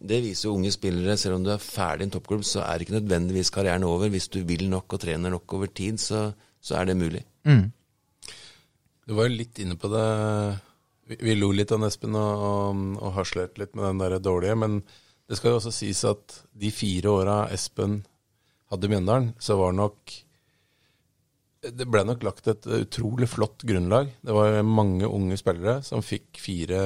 det 0.00 0.22
viser 0.24 0.48
jo 0.48 0.54
unge 0.56 0.72
spillere, 0.72 1.18
selv 1.20 1.36
om 1.36 1.44
du 1.44 1.52
er 1.52 1.60
ferdig 1.60 2.06
i 2.06 2.08
en 2.08 2.14
toppklubb, 2.14 2.44
så 2.48 2.62
er 2.64 2.82
ikke 2.82 2.96
nødvendigvis 2.96 3.52
karrieren 3.52 3.84
over. 3.84 4.08
Hvis 4.12 4.30
du 4.32 4.40
vil 4.48 4.64
nok 4.72 4.96
og 4.96 5.02
trener 5.02 5.34
nok 5.34 5.52
over 5.58 5.68
tid, 5.68 6.00
så, 6.00 6.30
så 6.64 6.78
er 6.80 6.88
det 6.88 6.96
mulig. 6.96 7.20
Du 9.04 9.16
var 9.18 9.28
jo 9.28 9.36
litt 9.36 9.60
inne 9.60 9.76
på 9.76 9.90
det. 9.92 10.06
Vi, 11.10 11.18
vi 11.28 11.36
lo 11.36 11.50
litt 11.52 11.74
av 11.74 11.84
Espen 11.84 12.16
og, 12.16 12.46
og, 12.48 12.82
og 13.02 13.14
harselerte 13.18 13.60
litt 13.60 13.76
med 13.76 13.90
den 13.90 14.00
der 14.00 14.16
dårlige, 14.22 14.56
men 14.64 14.80
det 15.28 15.38
skal 15.38 15.52
jo 15.52 15.60
også 15.60 15.74
sies 15.74 16.02
at 16.08 16.38
de 16.58 16.72
fire 16.74 17.12
åra 17.12 17.36
Espen 17.52 18.00
hadde 18.72 18.88
i 18.88 18.92
Mjøndalen, 18.94 19.32
så 19.42 19.58
var 19.60 19.74
nok 19.76 20.14
Det 21.62 21.86
ble 21.86 22.02
nok 22.08 22.24
lagt 22.26 22.48
et 22.50 22.66
utrolig 22.66 23.28
flott 23.30 23.62
grunnlag. 23.62 24.08
Det 24.18 24.34
var 24.34 24.56
mange 24.66 25.06
unge 25.06 25.36
spillere 25.38 25.76
som 25.86 26.02
fikk 26.02 26.40
fire 26.42 26.80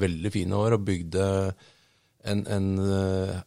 veldig 0.00 0.30
fine 0.32 0.56
år 0.56 0.78
og 0.78 0.86
bygde 0.86 1.26
en, 2.28 2.44
en 2.46 2.66
uh, 2.78 3.38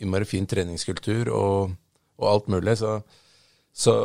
innmari 0.00 0.28
fin 0.28 0.48
treningskultur 0.48 1.30
og, 1.34 1.76
og 2.20 2.26
alt 2.30 2.50
mulig. 2.52 2.76
Så, 2.80 2.98
så 3.72 3.96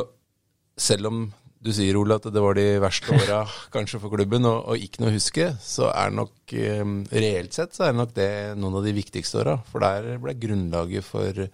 selv 0.76 1.10
om 1.10 1.26
du 1.66 1.72
sier, 1.74 1.96
Ole, 1.98 2.18
at 2.18 2.28
det 2.30 2.42
var 2.42 2.56
de 2.58 2.66
verste 2.82 3.14
åra 3.16 3.40
kanskje 3.74 4.00
for 4.02 4.12
klubben, 4.12 4.46
og, 4.48 4.60
og 4.70 4.82
ikke 4.82 5.02
noe 5.02 5.12
å 5.12 5.16
huske, 5.16 5.48
så 5.62 5.90
er 5.92 6.12
det 6.12 6.20
nok 6.20 6.54
eh, 6.60 6.84
reelt 7.16 7.56
sett 7.56 7.74
så 7.76 7.86
er 7.86 7.94
det 7.94 8.02
nok 8.02 8.14
det 8.16 8.30
noen 8.60 8.78
av 8.80 8.86
de 8.86 8.94
viktigste 8.96 9.42
åra. 9.42 9.56
For 9.70 9.84
der 9.84 10.20
ble 10.22 10.36
grunnlaget 10.46 11.06
for 11.06 11.46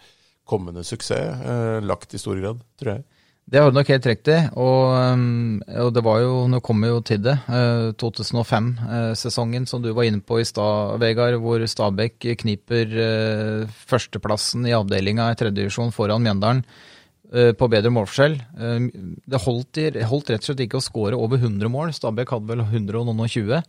kommende 0.49 0.85
suksess 0.85 1.43
eh, 1.47 1.79
lagt 1.85 2.15
i 2.15 2.21
stor 2.21 2.41
grad, 2.43 2.63
tror 2.81 2.97
jeg. 2.97 3.07
Det 3.53 3.61
har 3.61 3.69
du 3.69 3.77
nok 3.77 3.91
helt 3.93 4.07
riktig, 4.09 4.37
og, 4.57 4.95
um, 5.13 5.59
og 5.85 5.91
det 5.93 6.01
var 6.07 6.23
jo, 6.23 6.37
nå 6.49 6.63
kommer 6.65 6.89
jo 6.89 7.03
til 7.05 7.19
det, 7.21 7.35
eh, 7.53 7.91
2005-sesongen 8.01 9.67
som 9.69 9.83
du 9.85 9.91
var 9.93 10.09
inne 10.09 10.23
på 10.25 10.39
i 10.41 10.47
stad, 10.49 10.97
Vegard, 11.03 11.37
hvor 11.45 11.61
Stabæk 11.69 12.31
kniper 12.41 12.97
eh, 13.05 13.75
førsteplassen 13.91 14.65
i 14.71 14.73
avdelinga 14.73 15.29
i 15.29 15.37
tredje 15.37 15.59
divisjon 15.59 15.93
foran 15.93 16.25
Mjøndalen 16.25 16.65
eh, 16.65 17.53
på 17.53 17.69
bedre 17.69 17.93
målforskjell. 17.93 18.41
Eh, 18.41 18.89
Det 19.29 19.45
holdt, 19.45 19.85
holdt 20.09 20.33
rett 20.33 20.41
og 20.41 20.49
slett 20.49 20.65
ikke 20.65 20.81
å 20.81 20.89
skåre 20.89 21.21
over 21.21 21.37
100 21.37 21.69
mål, 21.77 21.93
Stabæk 21.93 22.33
hadde 22.33 22.55
vel 22.55 22.65
120. 22.65 23.61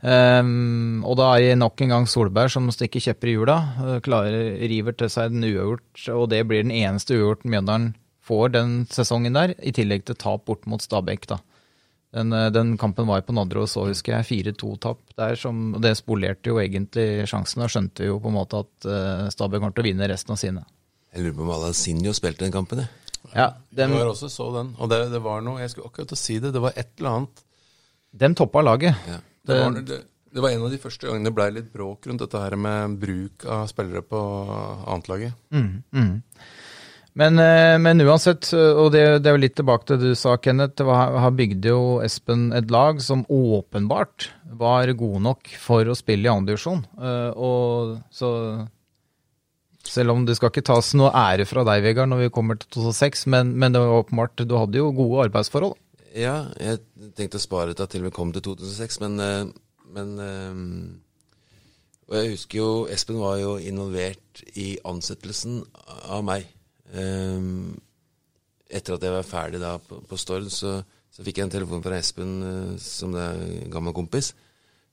Um, 0.00 1.02
og 1.04 1.18
da 1.20 1.34
er 1.36 1.50
det 1.50 1.56
nok 1.60 1.82
en 1.84 1.90
gang 1.92 2.06
Solberg 2.08 2.48
som 2.48 2.72
stikker 2.72 3.04
kjepper 3.04 3.28
i 3.28 3.34
hjula. 3.36 3.60
eh, 3.84 3.98
klarer, 4.00 4.54
river 4.64 4.96
til 4.96 5.12
seg 5.12 5.34
den 5.36 5.44
uavgjort, 5.44 6.06
og 6.16 6.30
det 6.32 6.46
blir 6.48 6.64
den 6.64 6.72
eneste 6.72 7.20
uavgjorten 7.20 7.52
Mjøndalen 7.52 7.92
får 8.30 8.54
den 8.54 8.74
sesongen 8.90 9.36
der, 9.36 9.54
i 9.58 9.74
tillegg 9.74 10.06
til 10.06 10.18
tap 10.18 10.46
bort 10.46 10.68
mot 10.70 10.82
Stabæk. 10.82 11.26
da. 11.30 11.40
Den, 12.14 12.32
eh, 12.34 12.48
den 12.50 12.76
kampen 12.78 13.06
var 13.06 13.22
på 13.26 13.34
Nadderud, 13.34 13.68
så 13.70 13.84
husker 13.86 14.16
jeg 14.16 14.54
4-2-tap 14.54 15.02
der. 15.18 15.36
Som, 15.38 15.74
og 15.78 15.82
det 15.82 15.96
spolerte 15.98 16.50
jo 16.50 16.58
egentlig 16.62 17.26
sjansen, 17.30 17.62
og 17.66 17.70
skjønte 17.70 18.06
jo 18.08 18.18
på 18.22 18.30
en 18.32 18.38
måte 18.38 18.62
at 18.64 18.88
uh, 18.88 19.28
Stabæk 19.30 19.62
kommer 19.62 19.76
til 19.76 19.84
å 19.84 19.90
vinne 19.90 20.10
resten 20.10 20.34
av 20.34 20.40
sine. 20.42 20.64
Jeg 21.10 21.26
lurer 21.26 21.36
på 21.38 21.46
om 21.46 21.54
Alasinho 21.58 22.14
spilte 22.14 22.46
den 22.46 22.54
kampen, 22.54 22.82
jeg. 22.84 22.96
Ja, 23.34 23.52
Det 23.68 23.84
jeg 23.84 23.92
var 23.92 24.08
også 24.10 24.30
så 24.32 24.48
den, 24.54 24.72
og 24.80 24.88
det, 24.90 25.02
det 25.12 25.18
var 25.22 25.42
noe 25.44 25.60
Jeg 25.60 25.70
skulle 25.74 25.90
akkurat 25.90 26.16
si 26.18 26.38
det. 26.40 26.54
Det 26.54 26.62
var 26.62 26.72
et 26.74 26.88
eller 26.98 27.18
annet 27.18 27.42
dem 28.10 28.34
toppa 28.34 28.62
laget. 28.64 28.96
Ja. 29.06 29.18
Det 29.46 29.58
var, 29.60 29.76
det, 29.86 29.98
det 30.34 30.42
var 30.42 30.54
en 30.54 30.64
av 30.66 30.72
de 30.72 30.78
første 30.82 31.06
gangene 31.06 31.28
det 31.28 31.34
blei 31.34 31.48
litt 31.54 31.68
bråk 31.72 32.06
rundt 32.08 32.22
dette 32.24 32.40
her 32.42 32.56
med 32.58 32.96
bruk 33.02 33.46
av 33.50 33.68
spillere 33.70 34.02
på 34.06 34.20
annetlaget. 34.50 35.36
Mm, 35.54 35.70
eh, 35.94 36.48
men 37.82 38.04
uansett, 38.04 38.52
eh, 38.54 38.72
og 38.78 38.92
det, 38.94 39.04
det 39.24 39.30
er 39.30 39.36
jo 39.36 39.42
litt 39.42 39.56
tilbake 39.58 39.88
til 39.88 39.98
det 40.00 40.12
du 40.12 40.18
sa, 40.18 40.36
Kenneth, 40.38 40.76
det 40.78 40.86
var, 40.86 41.16
her 41.24 41.32
bygde 41.34 41.72
jo 41.72 41.82
Espen 42.04 42.50
et 42.56 42.70
lag 42.70 43.02
som 43.02 43.24
åpenbart 43.26 44.30
var 44.60 44.92
gode 44.98 45.22
nok 45.24 45.50
for 45.62 45.88
å 45.88 45.96
spille 45.98 46.28
i 46.28 46.30
andredivisjon. 46.30 46.84
Og 47.38 47.96
så 48.12 48.30
Selv 49.86 50.12
om 50.12 50.26
det 50.28 50.34
skal 50.36 50.50
ikke 50.52 50.66
tas 50.68 50.90
noe 50.98 51.08
ære 51.16 51.46
fra 51.48 51.62
deg, 51.64 51.82
Vegard, 51.86 52.10
når 52.12 52.26
vi 52.26 52.32
kommer 52.34 52.58
til 52.60 52.68
2006, 52.76 53.24
men, 53.32 53.54
men 53.58 53.72
det 53.72 53.80
var 53.80 54.02
åpenbart, 54.02 54.42
du 54.44 54.58
hadde 54.58 54.82
jo 54.82 54.90
gode 54.92 55.24
arbeidsforhold. 55.30 55.78
Ja, 56.16 56.50
jeg 56.58 56.80
tenkte 57.14 57.38
å 57.38 57.42
spare 57.42 57.74
at 57.76 57.92
til 57.92 58.02
vi 58.02 58.10
kom 58.14 58.32
til 58.34 58.42
2006, 58.42 58.98
men, 59.04 59.20
eh, 59.22 59.50
men 59.94 60.16
eh, 60.18 60.62
Og 62.10 62.16
jeg 62.18 62.32
husker 62.32 62.58
jo 62.58 62.70
Espen 62.90 63.20
var 63.22 63.38
jo 63.38 63.54
involvert 63.62 64.42
i 64.58 64.72
ansettelsen 64.84 65.62
av 66.10 66.24
meg. 66.26 66.48
Eh, 66.94 67.40
Etter 68.70 68.94
at 68.94 69.02
jeg 69.02 69.10
var 69.16 69.26
ferdig 69.26 69.58
da 69.62 69.72
på, 69.82 69.98
på 70.06 70.18
Stord, 70.20 70.46
så, 70.54 70.76
så 71.10 71.24
fikk 71.26 71.40
jeg 71.40 71.48
en 71.48 71.54
telefon 71.56 71.82
fra 71.82 71.96
Espen, 71.98 72.36
eh, 72.46 72.76
som 72.78 73.10
det 73.16 73.24
er 73.24 73.40
en 73.64 73.72
gammel 73.74 73.96
kompis. 73.96 74.32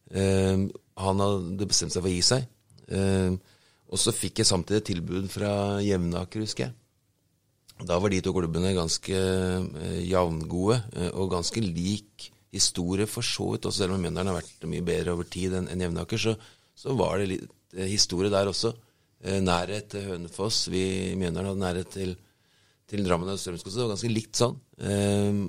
Eh, 0.10 0.66
Han 0.98 1.22
hadde 1.22 1.68
bestemt 1.70 1.94
seg 1.94 2.02
for 2.02 2.10
å 2.10 2.16
gi 2.16 2.24
seg. 2.26 2.48
Eh, 2.90 3.36
Og 3.88 4.00
så 4.02 4.12
fikk 4.12 4.42
jeg 4.42 4.50
samtidig 4.50 4.82
et 4.82 4.88
tilbud 4.90 5.30
fra 5.32 5.52
Jevnaker, 5.80 6.42
husker 6.44 6.66
jeg. 6.68 6.74
Da 7.88 8.00
var 8.02 8.10
de 8.10 8.18
to 8.26 8.34
klubbene 8.34 8.74
ganske 8.76 9.14
eh, 9.14 10.00
jevngode 10.10 10.80
eh, 10.98 11.12
og 11.14 11.30
ganske 11.36 11.62
lik 11.62 12.32
historie 12.52 13.06
for 13.08 13.22
så 13.24 13.52
vidt. 13.54 13.68
Også 13.70 13.84
selv 13.86 13.94
om 13.96 14.02
Mjøndalen 14.02 14.34
har 14.34 14.40
vært 14.42 14.66
mye 14.68 14.84
bedre 14.84 15.14
over 15.14 15.30
tid 15.30 15.54
enn 15.60 15.70
Jevnaker, 15.86 16.18
så, 16.20 16.34
så 16.76 16.96
var 16.98 17.22
det 17.22 17.30
litt 17.36 17.78
historie 17.94 18.34
der 18.34 18.50
også. 18.50 18.74
Eh, 19.26 19.40
nærhet 19.42 19.90
til 19.94 20.06
Hønefoss. 20.12 20.68
Vi 20.70 20.84
i 21.12 21.16
Mjøndalen 21.18 21.54
hadde 21.54 21.64
nærhet 21.64 21.94
til, 21.94 22.14
til 22.90 23.06
Drammen 23.08 23.32
og 23.34 23.40
Strømsgodset. 23.42 23.80
Det 23.80 23.86
var 23.88 23.96
ganske 23.96 24.14
likt 24.14 24.38
sånn. 24.38 24.58
Eh, 24.78 25.42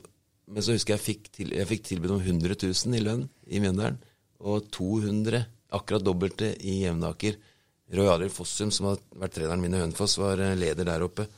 men 0.48 0.64
så 0.64 0.76
husker 0.76 0.96
jeg 0.96 1.04
fikk 1.04 1.28
til, 1.36 1.52
jeg 1.58 1.68
fikk 1.68 1.84
tilbud 1.90 2.14
om 2.16 2.22
100 2.22 2.56
000 2.64 2.96
i 2.96 3.04
lønn 3.04 3.26
i 3.52 3.60
Mjøndalen, 3.60 3.98
og 4.38 4.70
200, 4.72 5.42
akkurat 5.76 6.04
dobbelte, 6.06 6.54
i 6.64 6.80
Jevnaker. 6.86 7.36
Roy 7.92 8.08
Arild 8.12 8.32
Fossum, 8.32 8.70
som 8.72 8.90
hadde 8.90 9.20
vært 9.20 9.36
treneren 9.36 9.60
min 9.64 9.76
i 9.76 9.82
Hønefoss, 9.82 10.16
var 10.20 10.40
eh, 10.40 10.56
leder 10.56 10.88
der 10.88 11.04
oppe. 11.04 11.28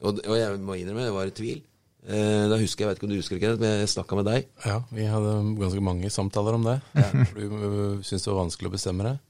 Og, 0.00 0.22
og 0.24 0.38
jeg 0.38 0.62
må 0.64 0.78
innrømme, 0.80 1.04
jeg 1.04 1.16
var 1.18 1.28
i 1.28 1.36
tvil. 1.36 1.60
Eh, 2.08 2.44
da 2.48 2.56
husker 2.56 2.86
jeg, 2.86 2.86
jeg 2.86 2.88
vet 2.88 3.00
ikke 3.00 3.08
om 3.10 3.12
du 3.12 3.18
husker 3.20 3.42
det, 3.42 3.56
men 3.60 3.82
jeg 3.82 3.92
snakka 3.92 4.16
med 4.16 4.30
deg. 4.30 4.48
Ja, 4.64 4.78
vi 4.88 5.08
hadde 5.12 5.34
ganske 5.60 5.84
mange 5.84 6.12
samtaler 6.12 6.56
om 6.56 6.64
det. 6.64 6.78
For 6.96 7.36
du 7.36 8.00
syntes 8.00 8.24
det 8.24 8.32
var 8.32 8.40
vanskelig 8.46 8.70
å 8.70 8.76
bestemme 8.78 9.10
deg. 9.10 9.20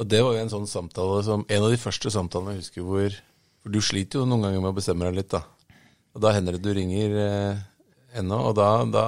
Og 0.00 0.08
det 0.10 0.20
var 0.24 0.34
jo 0.34 0.42
en 0.42 0.50
sånn 0.50 0.66
samtale 0.66 1.20
som 1.22 1.44
En 1.46 1.66
av 1.66 1.70
de 1.70 1.78
første 1.78 2.10
samtalene 2.10 2.56
jeg 2.56 2.64
husker 2.64 2.86
hvor 2.86 3.18
For 3.62 3.74
du 3.74 3.78
sliter 3.84 4.20
jo 4.20 4.26
noen 4.26 4.42
ganger 4.46 4.64
med 4.64 4.72
å 4.72 4.76
bestemme 4.76 5.06
deg 5.06 5.20
litt, 5.20 5.30
da. 5.30 5.44
Og 6.14 6.22
da 6.22 6.34
hender 6.34 6.56
det 6.56 6.64
du 6.66 6.74
ringer 6.76 7.14
eh, 7.18 7.62
ennå, 8.20 8.36
og 8.50 8.52
da, 8.58 8.68
da 8.86 9.06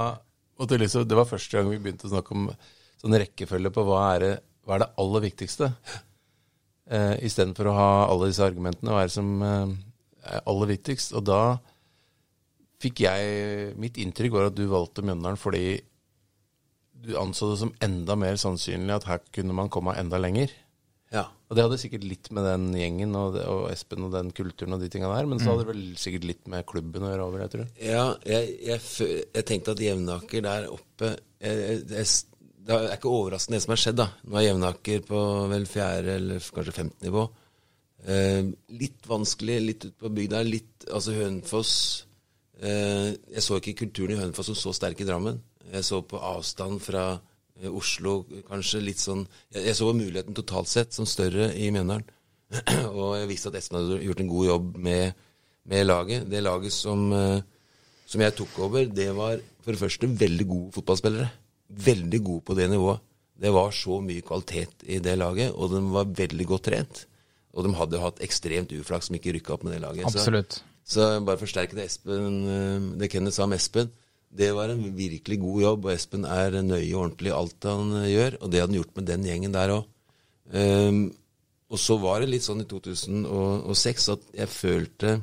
og 0.57 0.71
det, 0.71 0.79
liksom, 0.81 1.05
det 1.07 1.19
var 1.19 1.29
første 1.29 1.59
gang 1.59 1.69
vi 1.71 1.79
begynte 1.83 2.09
å 2.09 2.15
snakke 2.15 2.33
om 2.35 2.49
sånn 3.03 3.17
rekkefølge 3.21 3.71
på 3.77 3.85
hva 3.87 4.01
er 4.15 4.23
det, 4.25 4.31
hva 4.65 4.79
er 4.79 4.83
det 4.83 4.89
aller 5.05 5.25
viktigste. 5.29 5.69
Eh, 6.87 7.15
Istedenfor 7.29 7.67
å 7.67 7.77
ha 7.77 7.91
alle 8.07 8.31
disse 8.31 8.45
argumentene, 8.47 8.93
hva 8.95 9.05
er 9.05 9.11
det 9.11 9.17
som 9.17 9.31
eh, 9.43 9.75
er 10.33 10.45
aller 10.49 10.73
viktigst? 10.73 11.17
Og 11.19 11.25
da 11.27 11.41
fikk 12.83 13.05
jeg 13.07 13.73
Mitt 13.81 13.99
inntrykk 13.99 14.37
var 14.37 14.49
at 14.51 14.57
du 14.57 14.67
valgte 14.71 15.03
Mjøndalen 15.03 15.41
fordi 15.41 15.81
du 17.07 17.15
anså 17.21 17.53
det 17.53 17.59
som 17.61 17.73
enda 17.85 18.17
mer 18.19 18.39
sannsynlig 18.41 18.97
at 18.97 19.09
her 19.11 19.21
kunne 19.35 19.55
man 19.57 19.71
komme 19.73 19.95
enda 20.01 20.19
lenger. 20.23 20.51
Ja. 21.15 21.25
Og 21.47 21.55
det 21.55 21.63
hadde 21.63 21.79
sikkert 21.79 22.07
litt 22.07 22.29
med 22.35 22.47
den 22.49 22.71
gjengen 22.75 23.13
og, 23.19 23.37
det, 23.37 23.45
og 23.47 23.69
Espen 23.71 24.09
og 24.09 24.15
den 24.17 24.33
kulturen 24.35 24.75
og 24.75 24.83
de 24.83 24.89
tinga 24.91 25.11
der, 25.13 25.29
men 25.31 25.39
så 25.39 25.53
hadde 25.53 25.63
det 25.63 25.71
vel 25.71 25.85
sikkert 26.01 26.27
litt 26.27 26.49
med 26.51 26.67
klubben 26.67 27.07
å 27.07 27.13
gjøre 27.13 27.27
over, 27.29 27.45
jeg 27.45 27.53
tror. 27.53 27.69
Ja, 27.79 28.07
jeg, 28.27 28.57
jeg, 28.67 28.83
jeg 29.37 29.47
tenkte 29.47 29.77
at 29.77 29.83
Jevnaker 29.87 30.47
der 30.47 30.67
oppe 30.75 31.13
jeg, 31.15 31.85
Det 31.87 32.75
er 32.75 32.97
ikke 32.97 33.13
overraskende 33.13 33.61
det 33.61 33.67
som 33.67 33.77
har 33.77 33.83
skjedd, 33.85 34.01
da. 34.01 34.09
Nå 34.27 34.41
er 34.41 34.49
Jevnaker 34.49 35.05
på 35.07 35.23
vel 35.53 35.69
fjerde 35.71 36.17
eller 36.19 36.51
kanskje 36.57 36.79
femte 36.81 37.07
nivå. 37.07 37.29
Eh, 38.07 38.43
litt 38.79 39.07
vanskelig, 39.09 39.61
litt 39.63 39.87
ute 39.87 39.97
på 40.03 40.13
bygda. 40.15 40.43
Litt 40.47 40.87
Altså 40.95 41.17
Hønefoss 41.17 41.73
eh, 42.63 43.09
Jeg 43.17 43.43
så 43.43 43.57
ikke 43.59 43.81
kulturen 43.81 44.15
i 44.15 44.21
Hønefoss 44.21 44.53
som 44.53 44.59
så 44.59 44.75
sterk 44.77 45.01
i 45.03 45.07
Drammen. 45.09 45.41
Jeg 45.73 45.87
så 45.87 46.03
på 46.07 46.21
avstand 46.23 46.83
fra 46.83 47.17
Oslo 47.65 48.27
kanskje 48.49 48.83
litt 48.85 49.01
sånn 49.01 49.27
Jeg, 49.55 49.65
jeg 49.71 49.77
så 49.79 49.93
muligheten 49.97 50.35
totalt 50.37 50.69
sett 50.69 50.93
som 50.93 51.07
større 51.09 51.53
i 51.57 51.71
Mjøndalen. 51.73 52.05
og 52.99 53.17
jeg 53.19 53.29
visste 53.31 53.49
at 53.51 53.57
Espen 53.59 53.81
hadde 53.81 54.03
gjort 54.05 54.21
en 54.23 54.29
god 54.31 54.47
jobb 54.47 54.77
med, 54.79 55.15
med 55.67 55.87
laget. 55.87 56.29
Det 56.31 56.43
laget 56.45 56.73
som 56.73 57.09
eh, 57.17 57.41
som 58.07 58.23
jeg 58.23 58.37
tok 58.39 58.59
over, 58.63 58.87
det 58.87 59.09
var 59.17 59.41
for 59.65 59.75
det 59.75 59.81
første 59.81 60.07
veldig 60.07 60.47
gode 60.47 60.73
fotballspillere. 60.77 61.27
Veldig 61.87 62.21
gode 62.23 62.45
på 62.47 62.55
det 62.55 62.69
nivået. 62.71 63.03
Det 63.37 63.51
var 63.53 63.73
så 63.75 63.99
mye 64.01 64.23
kvalitet 64.25 64.85
i 64.87 65.01
det 65.03 65.17
laget, 65.19 65.51
og 65.53 65.73
de 65.75 65.81
var 65.93 66.07
veldig 66.17 66.47
godt 66.47 66.69
trent. 66.71 67.03
Og 67.57 67.67
de 67.67 67.75
hadde 67.75 68.01
hatt 68.01 68.23
ekstremt 68.25 68.73
uflaks 68.79 69.11
som 69.11 69.19
ikke 69.19 69.35
rykka 69.35 69.57
opp 69.57 69.65
med 69.67 69.75
det 69.75 69.83
laget. 69.83 70.07
Så- 70.07 70.21
Absolutt. 70.23 70.63
så 70.87 71.09
bare 71.27 71.41
forsterke 71.41 71.75
det 71.75 71.89
Espen, 71.91 72.39
eh, 72.47 72.99
det 73.01 73.11
Kenneth 73.11 73.35
sa 73.37 73.45
om 73.45 73.53
Espen. 73.53 73.91
Det 74.37 74.51
var 74.57 74.73
en 74.73 74.83
virkelig 74.97 75.39
god 75.43 75.61
jobb, 75.63 75.87
og 75.87 75.93
Espen 75.95 76.27
er 76.29 76.59
nøye 76.61 76.91
og 76.95 77.07
ordentlig 77.07 77.33
i 77.33 77.37
alt 77.37 77.69
han 77.69 77.95
eh, 78.03 78.11
gjør. 78.13 78.41
Og 78.41 78.51
det 78.51 78.61
hadde 78.61 78.73
han 78.73 78.81
gjort 78.81 78.99
med 78.99 79.09
den 79.11 79.29
gjengen 79.31 79.55
der 79.55 79.77
òg. 79.77 79.93
og 81.67 81.79
så 81.83 81.97
var 81.99 82.21
det 82.23 82.29
litt 82.31 82.45
sånn 82.45 82.63
i 82.63 82.69
2006 82.71 84.05
at 84.13 84.29
jeg 84.39 84.47
følte 84.53 85.17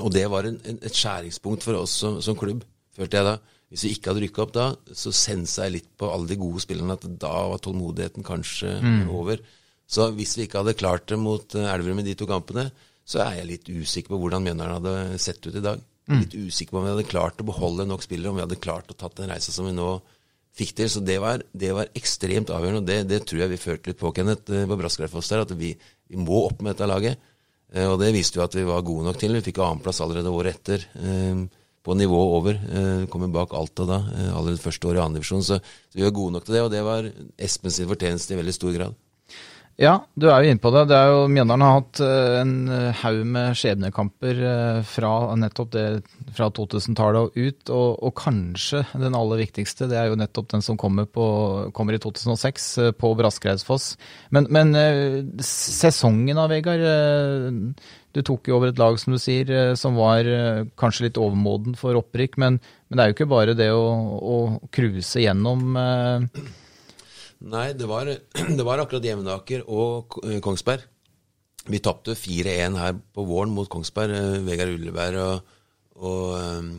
Og 0.00 0.08
det 0.14 0.22
var 0.32 0.46
en, 0.48 0.56
en, 0.64 0.78
et 0.80 0.96
skjæringspunkt 0.96 1.66
for 1.66 1.76
oss 1.76 1.98
som, 2.00 2.14
som, 2.24 2.36
klubb, 2.38 2.62
følte 2.96 3.18
jeg 3.18 3.26
da. 3.26 3.34
Hvis 3.68 3.84
vi 3.84 3.90
ikke 3.92 4.08
hadde 4.08 4.22
rykka 4.24 4.44
opp 4.46 4.54
da, 4.56 4.64
så 4.96 5.12
sensa 5.12 5.66
jeg 5.66 5.74
litt 5.74 5.90
på 6.00 6.08
alle 6.08 6.30
de 6.30 6.38
gode 6.40 6.62
spillerne 6.64 6.96
at 6.96 7.04
da 7.20 7.34
var 7.52 7.60
tålmodigheten 7.60 8.24
kanskje 8.24 8.72
mm. 8.80 9.04
over. 9.12 9.42
Så 9.84 10.08
hvis 10.16 10.38
vi 10.38 10.46
ikke 10.46 10.62
hadde 10.62 10.78
klart 10.80 11.10
det 11.12 11.20
mot 11.20 11.56
eh, 11.58 11.68
Elverum 11.74 12.00
i 12.00 12.06
de 12.06 12.16
to 12.16 12.28
kampene, 12.28 12.70
så 13.04 13.20
er 13.26 13.40
jeg 13.40 13.48
litt 13.50 13.68
usikker 13.68 14.14
på 14.14 14.20
hvordan 14.22 14.44
Mjøndalen 14.46 14.78
hadde 14.78 15.20
sett 15.20 15.44
ut 15.44 15.56
i 15.58 15.64
dag. 15.64 15.80
Mm. 16.12 16.24
Litt 16.24 16.34
usikker 16.36 16.74
på 16.74 16.80
om 16.80 16.86
vi 16.86 16.92
hadde 16.92 17.08
klart 17.08 17.40
å 17.40 17.48
beholde 17.48 17.86
nok 17.88 18.04
spillere, 18.04 18.32
om 18.32 18.38
vi 18.38 18.44
hadde 18.44 18.60
klart 18.60 18.90
å 18.92 18.96
tatt 18.98 19.16
den 19.16 19.32
reisa 19.32 19.54
som 19.54 19.68
vi 19.68 19.72
nå 19.76 19.94
fikk 20.58 20.74
til. 20.76 20.90
Så 20.92 21.02
det 21.04 21.18
var, 21.22 21.44
det 21.56 21.72
var 21.76 21.90
ekstremt 21.98 22.52
avgjørende, 22.52 22.82
og 22.82 22.90
det, 22.90 22.98
det, 23.10 23.22
tror 23.28 23.44
jeg 23.44 23.54
vi 23.54 23.62
følte 23.62 23.92
litt 23.92 24.00
på, 24.00 24.12
Kenneth, 24.16 24.52
eh, 24.52 24.68
på 24.68 24.78
Braskrefoss 24.80 25.32
der, 25.32 25.46
at 25.46 25.54
vi, 25.56 25.72
vi, 25.78 26.20
må 26.20 26.44
opp 26.48 26.60
med 26.60 26.74
dette 26.74 26.90
laget. 26.90 27.32
Eh, 27.72 27.88
og 27.88 27.98
det 28.02 28.12
viste 28.16 28.40
jo 28.40 28.44
at 28.44 28.56
vi 28.58 28.68
var 28.68 28.84
gode 28.86 29.08
nok 29.08 29.20
til. 29.20 29.36
Vi 29.38 29.44
fikk 29.48 29.62
annenplass 29.64 30.02
allerede 30.04 30.32
året 30.32 30.60
etter. 30.60 30.86
Eh, 31.00 31.44
på 31.82 31.96
nivå 31.98 32.18
over. 32.36 32.60
Kommer 33.10 33.32
bak 33.34 33.56
Alta 33.58 33.82
da, 33.82 33.96
allerede 34.36 34.62
første 34.62 34.86
år 34.86 35.00
i 35.00 35.02
andredivisjon. 35.02 35.40
Så, 35.42 35.56
så 35.58 35.98
vi 35.98 36.04
var 36.04 36.12
gode 36.14 36.36
nok 36.36 36.44
til 36.46 36.54
det, 36.54 36.60
og 36.62 36.68
det 36.70 36.82
var 36.86 37.08
Espen 37.42 37.74
sin 37.74 37.88
fortjeneste 37.90 38.36
i 38.36 38.38
veldig 38.38 38.54
stor 38.54 38.76
grad. 38.76 38.94
Ja, 39.80 39.94
du 40.20 40.26
er 40.28 40.44
jo 40.44 40.52
inne 40.52 40.60
på 40.60 40.70
det. 40.74 40.82
det 40.90 40.96
er 40.98 41.08
jo, 41.08 41.20
Mjøndalen 41.32 41.64
har 41.64 41.78
hatt 41.78 42.00
eh, 42.04 42.34
en 42.42 42.52
eh, 42.68 42.98
haug 43.00 43.22
med 43.24 43.56
skjebnekamper 43.56 44.42
eh, 44.50 44.80
fra 44.84 45.12
nettopp 45.40 45.70
det 45.72 45.84
fra 46.36 46.50
2000-tallet 46.52 47.22
og 47.22 47.38
ut. 47.38 47.72
Og, 47.72 47.88
og, 47.96 48.12
kanskje 48.20 48.82
den 48.92 49.16
aller 49.16 49.40
viktigste, 49.40 49.88
det 49.88 49.96
er 49.98 50.12
jo 50.12 50.18
nettopp 50.20 50.52
den 50.52 50.64
som 50.64 50.76
kommer, 50.80 51.08
på, 51.08 51.24
kommer 51.72 51.96
i 51.96 52.02
2006 52.04 52.68
på 53.00 53.14
Braskreidsfoss. 53.16 53.94
Men, 54.36 54.50
men 54.52 54.76
sesongen 55.42 56.40
av 56.40 56.52
Vegard 56.52 56.84
Du 58.12 58.20
tok 58.20 58.50
jo 58.50 58.58
over 58.58 58.70
et 58.70 58.80
lag 58.80 58.98
som 59.00 59.16
du 59.16 59.20
sier, 59.22 59.72
som 59.80 59.96
var 59.96 60.28
kanskje 60.76 61.08
litt 61.08 61.20
overmoden 61.20 61.78
for 61.80 61.96
opprykk. 61.96 62.36
Men, 62.44 62.60
men 62.60 62.98
det 62.98 63.04
er 63.04 63.10
jo 63.10 63.16
ikke 63.16 63.32
bare 63.32 63.56
det 63.56 63.72
å 63.72 64.36
cruise 64.68 65.24
gjennom 65.24 65.80
Nei, 67.42 67.72
det 67.74 67.88
var, 67.90 68.08
det 68.58 68.66
var 68.66 68.82
akkurat 68.82 69.06
Jevnaker 69.06 69.64
og 69.66 70.18
eh, 70.26 70.38
Kongsberg. 70.44 70.84
Vi 71.70 71.78
tapte 71.82 72.16
4-1 72.18 72.78
her 72.78 72.96
på 73.14 73.24
våren 73.26 73.52
mot 73.54 73.68
Kongsberg. 73.70 74.14
Eh, 74.18 74.38
Vegard 74.46 74.74
Ulleberg 74.74 75.18
og, 75.22 75.56
og 76.02 76.34
um, 76.38 76.70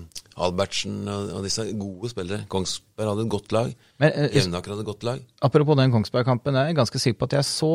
Albertsen 0.43 1.03
og, 1.07 1.41
disse 1.45 1.65
gode 1.79 2.11
spillere. 2.11 2.47
Kongsberg 2.51 3.11
hadde 3.13 3.27
et 3.27 3.33
godt 3.35 3.55
lag. 3.55 3.73
Men, 4.03 4.15
uh, 4.15 4.29
Jevnaker 4.33 4.75
hadde 4.75 4.85
et 4.85 4.91
godt 4.91 5.07
lag. 5.07 5.25
Apropos 5.43 5.79
den 5.79 5.93
Kongsberg-kampen, 5.95 6.59
jeg 6.59 6.73
er 6.73 6.79
ganske 6.79 7.01
sikker 7.01 7.21
på 7.21 7.31
at 7.31 7.37
jeg 7.39 7.51
så 7.51 7.73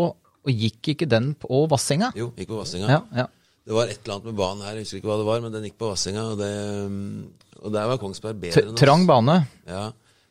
og 0.49 0.55
Gikk 0.55 0.95
ikke 0.95 1.09
den 1.11 1.33
på 1.37 1.65
Vassenga? 1.69 2.13
Jo, 2.17 2.31
gikk 2.39 2.53
på 2.53 2.61
Vassenga. 2.61 2.89
Ja, 2.89 3.01
ja. 3.25 3.27
Det 3.69 3.75
var 3.77 3.91
et 3.91 3.99
eller 4.01 4.15
annet 4.15 4.29
med 4.31 4.37
banen 4.39 4.65
her, 4.65 4.77
jeg 4.79 4.87
husker 4.87 5.01
ikke 5.03 5.11
hva 5.11 5.17
det 5.21 5.27
var, 5.29 5.41
men 5.45 5.53
den 5.53 5.65
gikk 5.67 5.75
på 5.83 5.91
Vassenga. 5.91 6.23
Og, 6.33 6.39
det, 6.41 6.53
og 7.61 7.75
der 7.75 7.89
var 7.91 7.99
Kongsberg 8.01 8.39
bedre 8.41 8.63
enn 8.63 8.71
oss. 8.73 8.81
Trang 8.81 9.05
bane. 9.09 9.35
Ja. 9.69 9.83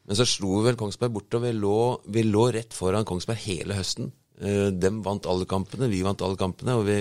Men 0.07 0.15
så 0.15 0.25
slo 0.27 0.61
vel 0.63 0.77
Kongsberg 0.79 1.11
bort, 1.17 1.35
og 1.35 1.43
vi 1.43 1.51
lå, 1.55 1.77
vi 2.15 2.23
lå 2.23 2.47
rett 2.55 2.75
foran 2.75 3.07
Kongsberg 3.07 3.43
hele 3.43 3.75
høsten. 3.75 4.13
Uh, 4.39 4.69
dem 4.71 5.01
vant 5.05 5.27
alle 5.27 5.47
kampene, 5.49 5.89
vi 5.91 6.03
vant 6.05 6.21
alle 6.23 6.39
kampene. 6.39 6.77
og 6.79 6.87
vi, 6.87 6.97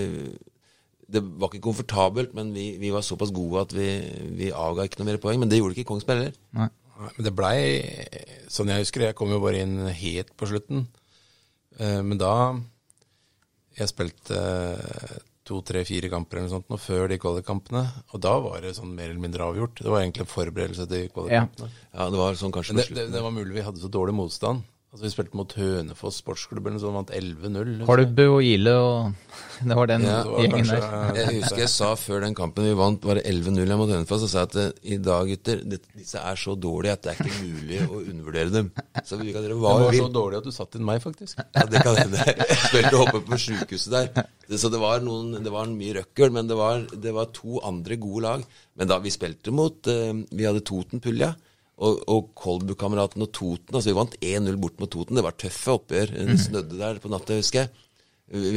Det 1.07 1.21
var 1.23 1.51
ikke 1.51 1.63
komfortabelt, 1.69 2.33
men 2.35 2.51
vi, 2.55 2.73
vi 2.81 2.91
var 2.91 3.05
såpass 3.07 3.31
gode 3.31 3.63
at 3.63 3.75
vi, 3.77 3.87
vi, 4.35 4.51
avga 4.51 4.87
ikke 4.87 4.99
noe 5.01 5.11
mer 5.13 5.21
poeng. 5.23 5.39
Men 5.39 5.51
det 5.51 5.61
gjorde 5.61 5.77
ikke 5.77 5.93
Kongsberg 5.93 6.25
heller. 6.25 6.41
Nei. 6.59 6.69
Men 6.97 7.27
det 7.27 7.35
blei, 7.37 7.59
sånn 8.51 8.73
jeg 8.73 8.83
husker, 8.83 9.05
jeg 9.05 9.15
kom 9.15 9.31
jo 9.31 9.39
bare 9.43 9.61
inn 9.63 9.77
helt 9.85 10.33
på 10.35 10.49
slutten. 10.49 10.87
Uh, 11.79 12.01
men 12.03 12.19
da 12.19 12.33
Jeg 13.77 13.91
spilte 13.91 14.37
to, 15.47 15.59
tre, 15.65 15.83
fire 15.87 16.09
kamper 16.11 16.39
eller 16.39 16.49
noe 16.49 16.55
sånt, 16.57 16.69
nå, 16.71 16.79
før 16.81 17.07
de 17.11 17.19
kvalikkampene. 17.21 17.83
Og 18.13 18.23
da 18.23 18.33
var 18.43 18.63
det 18.63 18.75
sånn 18.77 18.93
mer 18.95 19.09
eller 19.11 19.23
mindre 19.23 19.47
avgjort. 19.47 19.81
Det 19.81 19.91
var 19.91 20.03
egentlig 20.03 20.25
en 20.25 20.33
forberedelse 20.33 20.87
til 20.91 21.11
kvalikkampene. 21.13 21.69
Ja. 21.71 21.85
ja, 21.93 22.09
det 22.13 22.21
var 22.21 22.39
sånn 22.39 22.55
kanskje 22.55 22.79
det, 22.79 22.89
det, 22.95 23.07
det, 23.15 23.23
var 23.23 23.35
mulig 23.35 23.55
vi 23.55 23.65
hadde 23.67 23.83
så 23.83 23.91
dårlig 23.91 24.17
motstand. 24.19 24.65
Altså 24.87 25.03
Vi 25.03 25.09
spilte 25.11 25.35
mot 25.35 25.51
Hønefoss 25.51 26.21
sportsklubb 26.21 26.69
som 26.79 26.95
vant 26.95 27.09
11-0. 27.11 27.81
Kolbu 27.85 28.21
og 28.23 28.45
Ile 28.47 28.71
og 28.79 29.25
Det 29.67 29.75
var 29.75 29.89
den 29.89 30.05
ja, 30.07 30.21
gjengen 30.39 30.69
der. 30.69 30.85
Jeg 31.17 31.41
husker 31.41 31.59
jeg 31.59 31.71
sa 31.73 31.89
før 31.99 32.21
den 32.23 32.35
kampen 32.37 32.63
vi 32.63 32.75
vant, 32.77 33.03
var 33.03 33.19
det 33.19 33.25
11-0 33.27 33.73
mot 33.79 33.91
Hønefoss, 33.91 34.23
og 34.23 34.31
sa 34.31 34.45
at 34.47 34.55
eh, 34.61 34.69
i 34.95 34.99
dag, 35.03 35.27
gutter, 35.27 35.63
disse 35.67 36.21
er 36.21 36.39
så 36.39 36.55
dårlige 36.55 36.93
at 36.95 37.03
det 37.03 37.11
er 37.11 37.19
ikke 37.19 37.41
mulig 37.41 37.81
å 37.83 37.99
undervurdere 37.99 38.53
dem. 38.53 38.69
Så 39.03 39.19
vi 39.19 39.33
kan 39.35 39.43
dere 39.43 39.57
var, 39.59 39.81
det 39.81 39.89
var 39.89 39.97
så 39.99 40.11
dårlig 40.13 40.39
at 40.39 40.47
du 40.47 40.55
satt 40.55 40.77
inn 40.79 40.87
meg, 40.87 41.01
faktisk. 41.03 41.41
Ja, 41.41 41.65
det 41.67 41.83
kan 41.83 41.99
hende. 41.99 42.37
Spilte 42.67 43.01
oppe 43.01 43.23
på 43.27 43.41
sjukehuset 43.43 43.97
der. 43.97 44.29
Så 44.55 44.71
det 44.71 44.79
var, 44.81 45.03
noen, 45.03 45.41
det 45.43 45.51
var 45.51 45.67
mye 45.73 45.97
røkkel, 45.99 46.31
men 46.37 46.47
det 46.47 46.59
var, 46.61 46.85
det 46.93 47.15
var, 47.17 47.33
to 47.35 47.59
andre 47.67 47.99
gode 47.99 48.23
lag. 48.23 48.47
Men 48.79 48.93
da 48.93 49.01
vi 49.03 49.11
spilte 49.11 49.51
mot 49.51 49.89
uh, 49.89 50.13
Vi 50.31 50.47
hadde 50.47 50.63
Toten-pulja. 50.63 51.33
Og, 51.77 51.99
og 52.09 52.31
Kolbu-kameratene 52.37 53.27
og 53.27 53.33
Toten 53.37 53.75
altså 53.75 53.91
Vi 53.91 53.97
vant 53.99 54.15
1-0 54.17 54.55
bort 54.61 54.79
mot 54.81 54.89
Toten. 54.89 55.19
Det 55.19 55.25
var 55.25 55.35
tøffe 55.37 55.75
oppgjør. 55.77 56.13
Det 56.15 56.25
mm. 56.31 56.39
snødde 56.47 56.79
der 56.79 57.01
på 57.03 57.11
natta, 57.13 57.37
husker 57.37 57.65
jeg. 57.65 57.85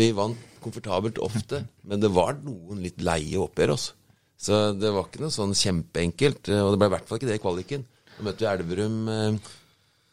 Vi 0.00 0.08
vant 0.16 0.46
komfortabelt 0.64 1.20
ofte, 1.22 1.62
men 1.86 2.00
det 2.02 2.10
var 2.12 2.40
noen 2.42 2.80
litt 2.82 3.02
leie 3.04 3.38
oppgjør. 3.38 3.74
Også. 3.76 3.94
Så 4.40 4.60
det 4.72 4.90
var 4.94 5.06
ikke 5.06 5.22
noe 5.22 5.34
sånn 5.34 5.52
kjempeenkelt. 5.56 6.48
Og 6.56 6.72
det 6.72 6.80
ble 6.80 6.88
i 6.88 6.94
hvert 6.96 7.08
fall 7.08 7.20
ikke 7.20 7.28
det 7.28 7.38
i 7.38 7.44
kvaliken. 7.44 7.84
Da 8.16 8.24
møtte 8.26 8.46
vi 8.46 8.50
Elverum. 8.50 8.98
Eh, 9.12 9.52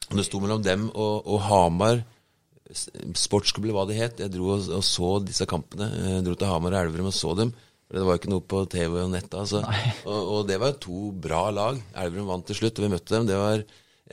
og 0.08 0.20
Det 0.20 0.28
sto 0.28 0.40
mellom 0.44 0.64
dem 0.64 0.88
og, 0.92 1.28
og 1.28 1.42
Hamar 1.48 2.04
sportsklubb, 2.68 3.70
hva 3.72 3.86
det 3.88 3.98
het. 4.00 4.22
Jeg 4.24 4.34
dro 4.34 4.52
og, 4.56 4.68
og, 4.68 4.84
så 4.84 5.18
disse 5.24 5.48
kampene. 5.50 5.88
Jeg 5.96 6.26
dro 6.28 6.36
til 6.36 6.52
Hamar 6.52 6.76
og 6.76 6.82
Elverum 6.84 7.12
og 7.12 7.16
så 7.16 7.34
dem. 7.40 7.54
For 7.88 7.98
Det 7.98 8.06
var 8.06 8.16
jo 8.16 8.22
ikke 8.22 8.32
noe 8.34 8.44
på 8.44 8.62
TV 8.72 8.96
og 9.00 9.12
nett. 9.14 9.32
Altså. 9.32 9.62
Og, 10.12 10.18
og, 10.20 10.40
det 10.50 10.58
var 10.60 10.76
to 10.84 11.12
bra 11.12 11.48
lag. 11.56 11.80
Elverum 11.96 12.32
vant 12.32 12.48
til 12.48 12.60
slutt, 12.60 12.80
og 12.80 12.88
vi 12.88 12.92
møtte 12.92 13.16
dem. 13.16 13.28
Det 13.30 13.38
var 13.40 13.64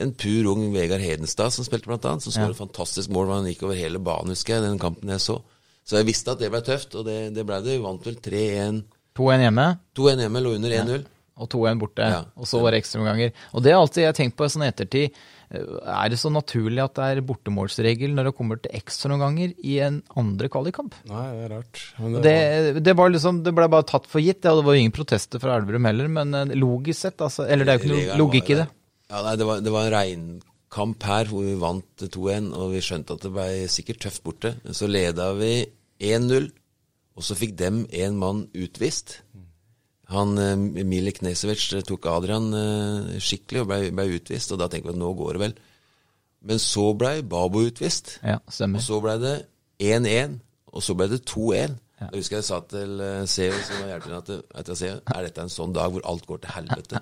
en 0.03 0.13
pur 0.15 0.47
ung 0.51 0.63
Vegard 0.73 1.03
Hedenstad 1.03 1.53
som 1.55 1.67
spilte, 1.67 1.89
blant 1.91 2.07
annet. 2.07 2.23
Som 2.23 2.35
skåret 2.35 2.55
ja. 2.55 2.61
fantastisk 2.63 3.11
mål. 3.15 3.33
Han 3.35 3.49
gikk 3.51 3.65
over 3.67 3.79
hele 3.79 3.99
banen, 3.99 4.31
husker 4.35 4.57
jeg, 4.57 4.65
den 4.67 4.79
kampen 4.81 5.11
jeg 5.11 5.23
så. 5.23 5.41
Så 5.85 5.99
jeg 5.99 6.07
visste 6.07 6.33
at 6.33 6.41
det 6.41 6.49
ble 6.53 6.63
tøft, 6.65 6.95
og 6.97 7.05
det, 7.05 7.19
det 7.35 7.43
ble 7.45 7.59
det. 7.61 7.75
Vi 7.75 7.83
vant 7.83 8.07
vel 8.07 8.15
3-1. 8.17 8.79
2-1 9.15 9.45
hjemme? 9.45 9.67
2-1 9.99 10.23
hjemme, 10.25 10.41
lå 10.43 10.55
under 10.57 10.75
1-0. 10.79 11.03
Ja. 11.03 11.11
Og 11.35 11.51
2-1 11.51 11.79
borte. 11.83 12.07
Ja. 12.15 12.23
Og 12.39 12.47
så 12.47 12.61
var 12.63 12.71
det 12.71 12.79
ekstraomganger. 12.81 13.35
Og 13.51 13.63
det 13.63 13.75
har 13.75 13.83
alltid 13.83 14.05
jeg 14.05 14.17
tenkt 14.17 14.37
på 14.39 14.47
sånn 14.51 14.65
ettertid. 14.65 15.19
Er 15.57 16.11
det 16.11 16.19
så 16.21 16.31
naturlig 16.33 16.81
at 16.83 16.95
det 16.97 17.07
er 17.07 17.21
bortemålsregel 17.25 18.13
når 18.15 18.29
det 18.29 18.35
kommer 18.37 18.59
til 18.61 18.73
ekstra 18.77 19.11
noen 19.11 19.23
ganger 19.23 19.53
i 19.63 19.77
en 19.85 20.01
andre 20.19 20.49
kvalikkamp? 20.51 20.97
Nei, 21.09 21.25
det 21.35 21.45
er 21.45 21.53
rart. 21.55 21.81
Det, 21.97 22.21
det, 22.25 22.83
det, 22.85 22.95
var 22.97 23.13
liksom, 23.13 23.43
det 23.45 23.53
ble 23.57 23.69
bare 23.71 23.87
tatt 23.89 24.09
for 24.11 24.23
gitt. 24.23 24.43
Ja, 24.45 24.55
det 24.57 24.65
var 24.67 24.77
jo 24.77 24.83
ingen 24.85 24.95
protester 24.95 25.41
fra 25.41 25.57
Elverum 25.59 25.89
heller, 25.89 26.11
men 26.19 26.33
eh, 26.37 26.55
logisk 26.57 27.05
sett, 27.05 27.21
altså, 27.23 27.47
Eller 27.47 27.67
det 27.67 27.75
er 27.75 27.79
jo 27.79 27.85
ikke 27.85 27.93
noe 27.95 28.19
logikk 28.23 28.53
i 28.53 28.59
det. 28.61 28.67
Ja, 29.11 29.21
nei, 29.21 29.35
det 29.39 29.49
var, 29.49 29.63
det 29.65 29.73
var 29.73 29.87
en 29.87 29.95
regnkamp 29.95 31.09
her 31.09 31.31
hvor 31.31 31.45
vi 31.45 31.57
vant 31.61 32.05
2-1, 32.05 32.51
og 32.57 32.73
vi 32.73 32.83
skjønte 32.85 33.17
at 33.17 33.25
det 33.25 33.33
ble 33.35 33.49
sikkert 33.71 34.03
tøft 34.07 34.25
borte. 34.25 34.55
Så 34.75 34.89
leda 34.89 35.31
vi 35.37 35.53
1-0, 36.03 36.49
og 37.15 37.25
så 37.25 37.37
fikk 37.37 37.55
dem 37.59 37.83
en 37.95 38.17
mann 38.21 38.45
utvist. 38.57 39.19
Han, 40.13 40.37
eh, 40.37 40.83
Mile 40.85 41.13
Knesevic 41.15 41.63
eh, 41.73 41.85
tok 41.85 42.05
Adrian 42.11 42.51
eh, 42.53 43.15
skikkelig 43.23 43.63
og 43.63 43.71
ble, 43.71 43.79
ble, 43.95 44.05
utvist, 44.19 44.53
og 44.53 44.61
da 44.61 44.67
tenker 44.69 44.91
vi 44.91 44.95
at 44.95 45.01
nå 45.01 45.13
går 45.17 45.37
det 45.37 45.43
vel. 45.45 45.55
Men 46.45 46.61
så 46.61 46.91
ble 46.97 47.15
Babo 47.25 47.63
utvist. 47.65 48.19
Ja, 48.21 48.37
stemmer. 48.51 48.83
Og 48.83 48.85
så 48.85 48.99
ble 49.01 49.15
det 49.23 49.35
1-1, 49.81 50.37
og 50.75 50.85
så 50.85 50.97
ble 50.97 51.09
det 51.15 51.23
2-1. 51.25 51.79
Ja. 51.95 52.09
Jeg 52.11 52.19
husker 52.19 52.37
jeg 52.37 52.45
sa 52.45 52.59
til 52.69 52.99
CEO, 53.31 53.55
som 53.65 53.81
var 53.81 53.93
hjelperen, 53.93 54.19
at, 54.19 54.53
at 54.61 54.69
jeg, 54.83 54.99
er 54.99 55.25
dette 55.25 55.45
en 55.45 55.53
sånn 55.53 55.73
dag 55.73 55.93
hvor 55.93 56.05
alt 56.05 56.27
går 56.27 56.43
til 56.43 56.53
helvete? 56.53 57.01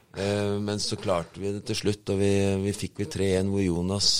men 0.66 0.80
så 0.82 0.98
klarte 1.00 1.40
vi 1.40 1.50
det 1.56 1.64
til 1.66 1.80
slutt, 1.80 2.12
og 2.12 2.20
vi, 2.20 2.30
vi 2.62 2.74
fikk 2.76 3.00
vi 3.00 3.08
3-1 3.10 3.50
hvor 3.50 3.64
Jonas 3.64 4.10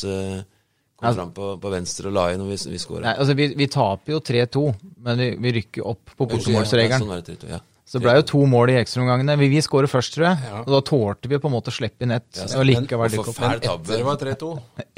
kom 0.97 1.15
fram 1.15 1.33
på, 1.37 1.53
på, 1.61 1.73
venstre 1.77 2.09
og 2.11 2.17
la 2.17 2.27
inn, 2.33 2.43
og 2.43 2.51
vi, 2.51 2.59
vi 2.73 2.81
skåra. 2.81 3.13
Altså, 3.13 3.37
vi, 3.39 3.51
vi, 3.61 3.69
taper 3.71 4.17
jo 4.17 4.23
3-2, 4.25 4.67
men 5.05 5.21
vi, 5.21 5.31
vi, 5.45 5.55
rykker 5.61 5.89
opp 5.93 6.17
på 6.17 6.31
bortemålsregelen. 6.33 6.97
Ja, 6.97 7.21
sånn 7.21 7.37
3-2, 7.37 7.51
ja. 7.53 7.61
Så 7.87 8.01
det 8.01 8.07
ble 8.09 8.17
jo 8.19 8.25
to 8.27 8.41
mål 8.51 8.73
i 8.73 8.79
ekstraomgangene. 8.81 9.37
Vi, 9.39 9.47
vi 9.53 9.61
skårer 9.63 9.87
først, 9.91 10.17
tror 10.17 10.27
jeg. 10.27 10.49
Ja. 10.49 10.63
Og 10.65 10.73
da 10.75 10.81
tålte 10.89 11.31
vi 11.31 11.39
på 11.39 11.47
en 11.47 11.55
måte 11.55 11.71
å 11.71 11.77
slippe 11.77 12.03
inn 12.03 12.17
ett. 12.17 12.27
Ja, 12.35 12.49
og 12.59 12.67
likevel 12.67 13.13
men, 13.15 13.29
men 13.39 13.53
etter 13.61 13.93
det 13.93 14.01
var 14.09 14.19
3-2, 14.23 14.49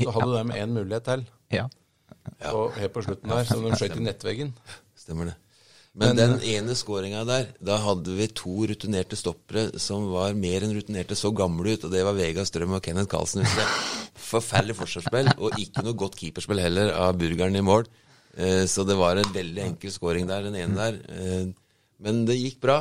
så 0.05 0.15
hadde 0.17 0.39
de 0.39 0.63
én 0.63 0.73
mulighet 0.73 1.11
til. 1.11 1.27
Ja. 1.53 1.67
Og 2.55 2.79
helt 2.81 2.95
på 2.95 3.05
slutten 3.05 3.35
der, 3.35 3.45
så 3.45 3.59
de 3.61 3.75
skjøt 3.77 3.99
i 3.99 4.07
nettveggen. 4.07 4.55
Stemmer 4.97 5.31
det. 5.33 5.37
Men, 5.99 6.15
men 6.15 6.19
den 6.21 6.35
ene 6.47 6.77
skåringa 6.79 7.27
der, 7.29 7.53
da 7.65 7.77
hadde 7.83 8.17
vi 8.17 8.31
to 8.41 8.55
rutinerte 8.71 9.17
stoppere 9.19 9.81
som 9.83 10.09
var 10.13 10.37
mer 10.39 10.65
enn 10.65 10.73
rutinerte, 10.77 11.17
så 11.19 11.33
gamle 11.35 11.75
ut, 11.75 11.85
og 11.85 11.93
det 11.93 12.05
var 12.07 12.17
Vega 12.17 12.45
Strøm 12.47 12.77
og 12.79 12.85
Kenneth 12.85 13.11
Karlsen. 13.11 13.45
Forferdelig 14.29 14.79
forsvarsspill, 14.79 15.33
og 15.37 15.61
ikke 15.61 15.85
noe 15.85 15.99
godt 15.99 16.17
keeperspill 16.21 16.61
heller 16.63 16.93
av 16.97 17.19
burgeren 17.21 17.57
i 17.59 17.65
mål. 17.65 17.89
Eh, 18.39 18.65
så 18.71 18.85
det 18.89 18.97
var 19.01 19.19
en 19.19 19.33
veldig 19.35 19.65
enkel 19.73 19.93
skåring 19.93 20.29
der, 20.31 20.49
den 20.49 20.61
ene 20.61 20.87
der. 20.87 21.01
Men 22.05 22.25
det 22.29 22.39
gikk 22.39 22.61
bra. 22.63 22.79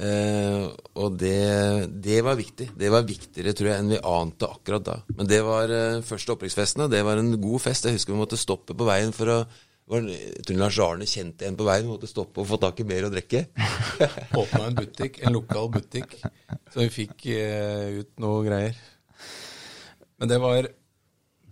Eh, 0.00 0.66
og 0.96 1.16
det, 1.20 1.88
det, 2.00 2.20
var 2.24 2.38
viktig. 2.38 2.70
Det 2.78 2.90
var 2.92 3.04
viktigere, 3.06 3.52
tror 3.56 3.70
jeg, 3.70 3.82
enn 3.82 3.92
vi 3.92 4.04
ante 4.10 4.48
akkurat 4.48 4.86
da. 4.86 5.00
Men 5.16 5.28
det 5.28 5.40
var 5.46 5.72
eh, 5.74 6.04
første 6.06 6.36
opprykksfesten, 6.36 6.86
og 6.86 6.94
det 6.94 7.02
var 7.06 7.20
en 7.20 7.34
god 7.40 7.66
fest. 7.66 7.86
Jeg 7.86 7.98
husker 7.98 8.16
vi 8.16 8.22
måtte 8.22 8.40
stoppe 8.40 8.76
på 8.76 8.88
veien 8.88 9.12
for 9.16 9.34
å 9.34 9.42
var, 9.90 10.04
jeg 10.06 10.44
tror 10.46 10.58
Lars 10.60 10.76
Arne 10.84 11.06
kjente 11.08 11.48
en 11.48 11.56
på 11.58 11.66
veien, 11.66 11.88
måtte 11.90 12.06
stoppe 12.06 12.38
og 12.38 12.46
få 12.46 12.60
tak 12.62 12.78
i 12.78 12.86
mer 12.86 13.08
å 13.08 13.10
drikke. 13.10 13.40
Åpna 14.40 14.68
en 14.68 14.76
butikk, 14.78 15.18
en 15.26 15.34
lokal 15.34 15.66
butikk, 15.74 16.14
så 16.70 16.84
vi 16.84 16.92
fikk 16.94 17.26
eh, 17.34 17.98
ut 17.98 18.12
noe 18.22 18.44
greier. 18.46 18.78
Men 20.20 20.30
det 20.30 20.38
var 20.38 20.68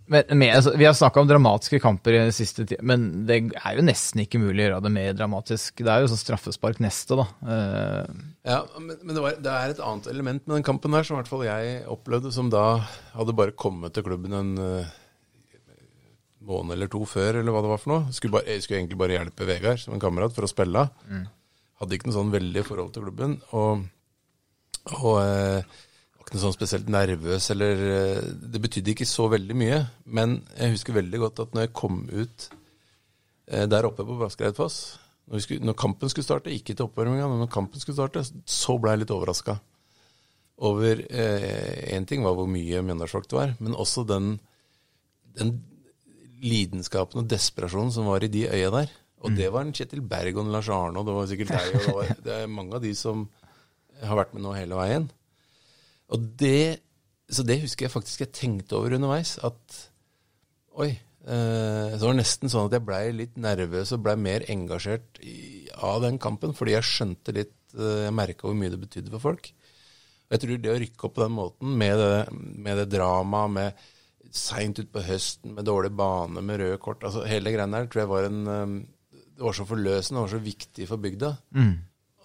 Men, 0.09 0.25
med, 0.41 0.55
altså, 0.57 0.71
vi 0.73 0.87
har 0.87 0.95
snakka 0.97 1.21
om 1.21 1.27
dramatiske 1.29 1.77
kamper 1.83 2.15
i 2.15 2.21
den 2.23 2.31
siste 2.33 2.63
tida, 2.65 2.81
men 2.89 3.27
det 3.29 3.35
er 3.59 3.75
jo 3.77 3.83
nesten 3.85 4.23
ikke 4.23 4.41
mulig 4.41 4.63
å 4.63 4.65
gjøre 4.65 4.79
det 4.87 4.91
mer 4.95 5.11
dramatisk. 5.13 5.83
Det 5.85 5.91
er 5.93 6.01
jo 6.01 6.09
sånn 6.09 6.21
straffespark 6.23 6.79
neste, 6.81 7.17
da. 7.19 7.27
Uh... 7.45 8.23
Ja, 8.47 8.63
men, 8.81 8.95
men 9.03 9.13
det, 9.13 9.21
var, 9.21 9.37
det 9.45 9.53
er 9.53 9.73
et 9.75 9.83
annet 9.85 10.09
element 10.09 10.41
med 10.47 10.57
den 10.57 10.65
kampen 10.65 10.97
der, 10.97 11.05
som 11.05 11.13
i 11.13 11.19
hvert 11.19 11.29
fall 11.29 11.45
jeg 11.45 11.83
opplevde, 11.93 12.31
som 12.33 12.49
da 12.49 12.63
hadde 13.13 13.35
bare 13.37 13.53
kommet 13.53 13.93
til 13.93 14.07
klubben 14.07 14.33
en 14.33 14.49
uh, 14.57 14.95
måned 16.49 16.73
eller 16.73 16.89
to 16.89 17.03
før, 17.09 17.43
eller 17.43 17.53
hva 17.53 17.61
det 17.65 17.71
var 17.75 17.83
for 17.83 17.93
noe. 17.93 18.15
Skulle 18.15 18.39
bare, 18.39 18.49
jeg 18.49 18.65
skulle 18.65 18.81
egentlig 18.81 18.97
bare 19.03 19.19
hjelpe 19.19 19.45
Vegard 19.49 19.83
som 19.83 19.93
en 19.93 20.01
kamerat 20.01 20.33
for 20.33 20.47
å 20.47 20.49
spille. 20.49 20.87
Hadde 21.79 21.99
ikke 21.99 22.09
noe 22.09 22.17
sånn 22.17 22.33
veldig 22.33 22.65
forhold 22.65 22.95
til 22.95 23.05
klubben. 23.05 23.37
Og, 23.53 23.85
og 24.89 25.05
var 25.05 25.61
ikke 26.29 26.37
noe 26.37 26.45
sånn 26.47 26.55
spesielt 26.55 26.89
nervøs, 26.93 27.49
eller 27.53 27.81
eh, 27.89 28.21
Det 28.53 28.61
betydde 28.63 28.93
ikke 28.93 29.07
så 29.09 29.25
veldig 29.33 29.55
mye. 29.57 29.79
Men 30.05 30.39
jeg 30.55 30.75
husker 30.77 30.95
veldig 30.99 31.19
godt 31.25 31.41
at 31.43 31.55
når 31.57 31.65
jeg 31.67 31.73
kom 31.81 32.03
ut 32.11 32.47
eh, 33.49 33.65
der 33.69 33.87
oppe 33.89 34.05
på 34.07 34.17
Baskreidfoss 34.21 34.79
når, 35.29 35.43
skulle- 35.45 35.65
når 35.67 35.75
kampen 35.77 36.09
skulle 36.09 36.25
starte, 36.25 36.49
ikke 36.53 36.73
til 36.73 36.87
oppvarminga, 36.87 37.27
men 37.29 37.43
når 37.43 37.51
kampen 37.53 37.81
skulle 37.81 37.97
starte, 37.99 38.23
så 38.49 38.77
ble 38.81 38.95
jeg 38.95 39.03
litt 39.03 39.11
overraska 39.13 39.59
over 40.65 40.99
Én 41.07 42.03
ting 42.09 42.23
var 42.25 42.33
hvor 42.35 42.47
mye 42.51 42.81
Mjøndalsfolk 42.83 43.27
det 43.31 43.37
var, 43.37 43.51
men 43.63 43.75
også 43.79 44.01
den, 44.09 44.33
den 45.37 45.53
lidenskapen 46.43 47.21
og 47.21 47.29
desperasjonen 47.31 47.93
som 47.95 48.09
var 48.09 48.25
i 48.25 48.31
de 48.31 48.45
øya 48.49 48.71
der. 48.73 48.89
Og 49.23 49.35
det 49.37 49.47
var 49.53 49.65
en 49.67 49.71
Kjetil 49.75 50.01
Berg 50.01 50.35
og 50.37 50.45
en 50.45 50.51
Lars 50.55 50.67
Arne, 50.71 50.99
og 50.99 51.07
det 51.07 51.15
var 51.15 51.29
sikkert 51.31 51.53
deg, 51.53 51.69
og 51.75 51.85
det, 51.85 51.93
var, 51.95 52.11
det 52.25 52.35
er 52.41 52.51
mange 52.51 52.75
av 52.75 52.83
de 52.83 52.91
som 52.95 53.25
har 54.01 54.15
vært 54.19 54.33
med 54.35 54.43
nå 54.45 54.53
hele 54.57 54.77
veien. 54.79 55.07
Og 56.15 56.25
det, 56.41 56.79
så 57.29 57.45
det 57.45 57.59
husker 57.63 57.87
jeg 57.87 57.93
faktisk 57.93 58.25
jeg 58.25 58.33
tenkte 58.35 58.77
over 58.79 58.97
underveis, 58.97 59.37
at 59.45 59.79
oi. 60.79 60.91
Eh, 61.29 61.95
så 61.99 62.09
det 62.09 62.17
nesten 62.21 62.49
sånn 62.49 62.69
at 62.69 62.77
jeg 62.77 62.85
blei 62.87 63.03
litt 63.13 63.35
nervøs 63.37 63.91
og 63.93 64.05
blei 64.05 64.15
mer 64.17 64.45
engasjert 64.49 65.19
i, 65.21 65.67
av 65.75 65.99
den 66.05 66.17
kampen, 66.21 66.55
fordi 66.57 66.77
jeg 66.77 66.87
skjønte 66.87 67.35
litt 67.35 67.75
eh, 67.75 68.05
Jeg 68.07 68.15
merka 68.15 68.47
hvor 68.47 68.57
mye 68.57 68.71
det 68.73 68.81
betydde 68.81 69.13
for 69.13 69.27
folk. 69.29 69.51
Og 70.29 70.35
jeg 70.35 70.43
tror 70.43 70.61
det 70.63 70.71
å 70.71 70.79
rykke 70.79 71.07
opp 71.07 71.15
på 71.17 71.25
den 71.25 71.35
måten, 71.35 71.75
med 71.81 72.01
det, 72.01 72.39
med 72.65 72.81
det 72.81 72.87
dramaet, 72.95 73.55
med 73.57 74.33
seint 74.35 74.79
utpå 74.81 75.03
høsten, 75.05 75.55
med 75.57 75.65
dårlig 75.65 75.91
bane, 75.97 76.41
med 76.45 76.59
røde 76.61 76.77
kort 76.81 77.01
altså 77.07 77.23
Hele 77.25 77.49
greiene 77.49 77.79
der 77.79 77.87
tror 77.89 78.03
jeg 78.03 78.11
var 78.11 78.27
en 78.27 78.41
eh, 78.53 78.73
Det 79.39 79.45
var 79.45 79.55
så 79.57 79.65
forløsende, 79.69 80.23
og 80.23 80.33
så 80.33 80.41
viktig 80.43 80.87
for 80.89 81.01
bygda. 81.01 81.35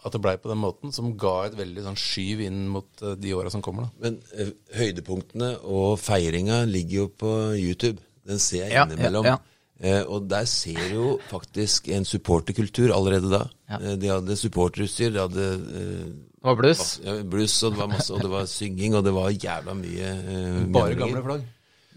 At 0.04 0.12
det 0.12 0.20
blei 0.20 0.34
på 0.36 0.50
den 0.52 0.60
måten, 0.60 0.92
som 0.92 1.14
ga 1.16 1.46
et 1.46 1.54
veldig 1.56 1.82
sånn 1.86 1.96
skyv 1.96 2.42
inn 2.44 2.66
mot 2.68 3.02
eh, 3.02 3.14
de 3.16 3.32
åra 3.34 3.50
som 3.50 3.62
kommer. 3.64 3.86
da. 3.88 4.04
Men 4.04 4.18
eh, 4.36 4.50
høydepunktene 4.76 5.54
og 5.64 5.96
feiringa 6.02 6.62
ligger 6.68 7.04
jo 7.04 7.08
på 7.24 7.32
YouTube. 7.56 8.02
Den 8.28 8.38
ser 8.40 8.66
jeg 8.66 8.72
Ja, 8.78 8.86
innimellom. 8.88 9.24
ja, 9.32 9.38
Eh, 9.84 10.04
og 10.06 10.28
der 10.30 10.44
ser 10.46 10.76
du 10.88 10.92
jo 10.94 11.06
faktisk 11.28 11.88
en 11.92 12.04
supporterkultur 12.06 12.92
allerede 12.94 13.26
da. 13.28 13.40
Ja. 13.68 13.80
Eh, 13.80 13.96
de 13.98 14.06
hadde 14.12 14.36
supporterutstyr, 14.38 15.10
de 15.12 15.18
hadde 15.18 15.46
eh, 15.50 16.04
det 16.14 16.46
var 16.46 16.54
bluss. 16.60 17.00
ja, 17.02 17.16
bluss, 17.26 17.56
og 17.66 17.72
det 17.74 17.80
var 17.80 17.88
masse, 17.90 18.12
og 18.14 18.22
det 18.22 18.30
var 18.30 18.46
synging, 18.46 18.94
og 18.94 19.02
det 19.04 19.12
var 19.16 19.32
jævla 19.34 19.74
mye 19.74 20.12
eh, 20.14 20.60
Bare 20.72 20.94
gamle 20.94 21.24
flagg. 21.26 21.42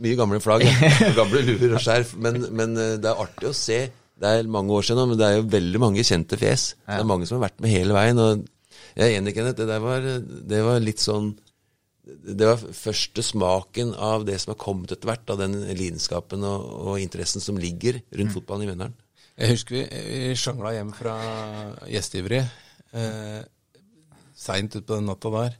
Mye 0.04 0.18
gamle 0.18 0.40
flagg, 0.42 0.66
ja. 0.66 1.12
Gamle 1.20 1.44
luer 1.46 1.78
og 1.78 1.84
skjerf. 1.86 2.16
Men, 2.18 2.42
men 2.58 2.74
det 2.76 3.06
er 3.12 3.22
artig 3.28 3.52
å 3.52 3.56
se. 3.56 3.80
Det 4.18 4.30
er 4.30 4.48
mange 4.50 4.74
år 4.74 4.86
siden 4.88 5.12
men 5.12 5.20
det 5.20 5.26
er 5.28 5.36
jo 5.38 5.50
veldig 5.54 5.82
mange 5.82 6.06
kjente 6.06 6.40
fjes. 6.42 6.72
Det 6.86 7.02
er 7.02 7.10
mange 7.10 7.28
som 7.30 7.38
har 7.38 7.50
vært 7.50 7.60
med 7.64 7.74
hele 7.74 7.98
veien. 7.98 8.22
Og 8.22 8.46
jeg 8.98 9.12
er 9.12 9.20
enig, 9.20 9.36
Kenneth. 9.38 9.60
Det 9.60 9.68
der 9.70 9.84
var, 9.84 10.08
det 10.54 10.62
var 10.66 10.80
litt 10.82 11.04
sånn 11.04 11.36
Det 12.08 12.48
var 12.48 12.62
første 12.62 13.24
smaken 13.26 13.92
av 13.94 14.24
det 14.28 14.40
som 14.42 14.54
har 14.54 14.62
kommet 14.62 14.94
etter 14.96 15.10
hvert, 15.10 15.28
av 15.30 15.42
den 15.42 15.60
lidenskapen 15.76 16.46
og, 16.48 16.70
og 16.88 17.04
interessen 17.04 17.44
som 17.44 17.60
ligger 17.60 18.00
rundt 18.16 18.34
fotballen 18.34 18.64
i 18.64 18.72
Mjøndalen. 18.72 18.98
Jeg 19.38 19.54
husker 19.54 19.76
vi, 19.76 19.84
vi 20.08 20.38
sjangla 20.40 20.72
hjem 20.74 20.94
fra 20.98 21.14
gjestgiveri 21.86 22.40
eh, 22.42 23.42
seint 24.38 24.78
utpå 24.80 24.98
den 24.98 25.10
natta 25.12 25.34
der. 25.36 25.58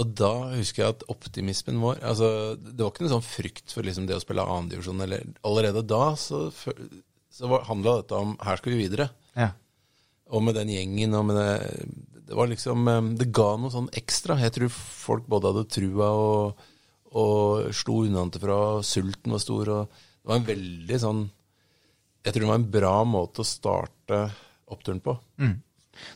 Og 0.00 0.12
da 0.16 0.30
husker 0.54 0.84
jeg 0.84 0.94
at 0.94 1.02
optimismen 1.12 1.80
vår 1.82 1.98
altså 2.08 2.28
Det 2.56 2.78
var 2.80 2.94
ikke 2.94 3.04
noe 3.04 3.12
sånn 3.12 3.26
frykt 3.26 3.74
for 3.74 3.84
liksom 3.84 4.06
det 4.08 4.16
å 4.16 4.22
spille 4.22 4.46
annendivisjon. 4.48 5.02
Allerede 5.44 5.82
da 5.84 6.04
så, 6.16 6.46
så 7.32 7.48
handla 7.66 7.98
dette 8.00 8.18
om 8.18 8.34
her 8.44 8.60
skal 8.60 8.74
vi 8.74 8.84
videre. 8.84 9.08
Ja. 9.38 9.50
Og 10.32 10.44
med 10.44 10.56
den 10.56 10.70
gjengen 10.72 11.16
og 11.16 11.26
med 11.28 11.38
det 11.40 11.86
Det 12.28 12.36
var 12.38 12.48
liksom 12.48 12.86
eh, 12.88 13.08
Det 13.18 13.30
ga 13.34 13.48
noe 13.60 13.72
sånn 13.72 13.90
ekstra. 13.92 14.38
Jeg 14.40 14.54
tror 14.56 14.72
folk 14.72 15.26
både 15.28 15.52
hadde 15.52 15.72
trua 15.72 16.12
og, 16.12 16.62
og 17.12 17.72
slo 17.76 18.02
unnafra. 18.06 18.80
Sulten 18.86 19.34
var 19.34 19.42
stor. 19.42 19.72
Og 19.74 19.98
det 20.22 20.30
var 20.30 20.40
en 20.40 20.48
veldig 20.48 21.02
sånn 21.02 21.26
Jeg 22.22 22.32
tror 22.32 22.44
det 22.44 22.52
var 22.52 22.60
en 22.60 22.72
bra 22.78 22.96
måte 23.08 23.42
å 23.42 23.48
starte 23.48 24.22
oppturen 24.72 25.02
på. 25.04 25.16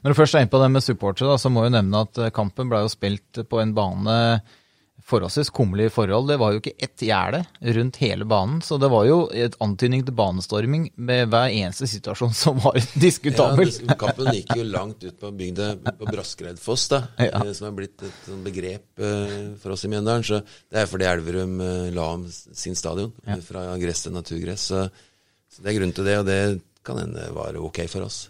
Når 0.01 0.13
du 0.13 0.17
først 0.17 0.37
er 0.37 0.45
inne 0.45 0.53
på 0.53 0.61
det 0.63 0.71
med 0.73 0.85
supportere, 0.85 1.35
så 1.39 1.51
må 1.53 1.67
jeg 1.67 1.75
nevne 1.75 2.05
at 2.07 2.21
eh, 2.23 2.33
kampen 2.35 2.71
ble 2.71 2.85
jo 2.85 2.93
spilt 2.93 3.43
på 3.51 3.61
en 3.61 3.75
bane 3.77 4.17
forholdsvis 5.07 5.51
kummerlige 5.55 5.93
forhold. 5.95 6.29
Det 6.31 6.37
var 6.41 6.53
jo 6.55 6.61
ikke 6.63 6.73
ett 6.83 7.03
gjerde 7.07 7.43
rundt 7.77 7.97
hele 8.03 8.25
banen, 8.27 8.61
så 8.65 8.79
det 8.81 8.89
var 8.91 9.05
jo 9.07 9.19
et 9.31 9.55
antydning 9.63 10.03
til 10.07 10.17
banestorming 10.19 10.89
med 10.97 11.29
hver 11.31 11.53
eneste 11.55 11.87
situasjon 11.91 12.35
som 12.45 12.59
var 12.65 12.79
diskutabel. 12.99 13.71
Ja, 13.87 13.95
kampen 14.01 14.33
gikk 14.35 14.55
jo 14.59 14.67
langt 14.67 15.05
ut 15.07 15.19
på 15.21 15.31
bygda 15.39 15.69
på 16.01 16.09
Braskereidfoss, 16.11 16.89
da, 16.95 17.03
Ja. 17.29 17.43
eh, 17.45 17.53
som 17.55 17.69
er 17.71 17.77
blitt 17.79 18.03
et 18.07 18.23
sånn 18.27 18.43
begrep 18.47 19.03
eh, 19.03 19.37
for 19.63 19.77
oss 19.77 19.87
i 19.87 19.93
Mjøndalen. 19.93 20.27
Så 20.27 20.41
det 20.43 20.83
er 20.83 20.91
fordi 20.91 21.07
Elverum 21.11 21.59
eh, 21.63 21.91
la 21.95 22.09
om 22.17 22.27
sin 22.33 22.75
stadion 22.79 23.13
fra 23.47 23.69
gress 23.83 24.07
til 24.07 24.17
naturgress. 24.17 24.71
Så, 24.73 24.87
så 25.53 25.63
det 25.63 25.73
er 25.75 25.79
grunn 25.81 25.95
til 25.97 26.09
det, 26.09 26.19
og 26.23 26.27
det 26.31 26.41
kan 26.87 26.99
hende 27.03 27.31
var 27.35 27.57
ok 27.59 27.85
for 27.91 28.07
oss. 28.07 28.25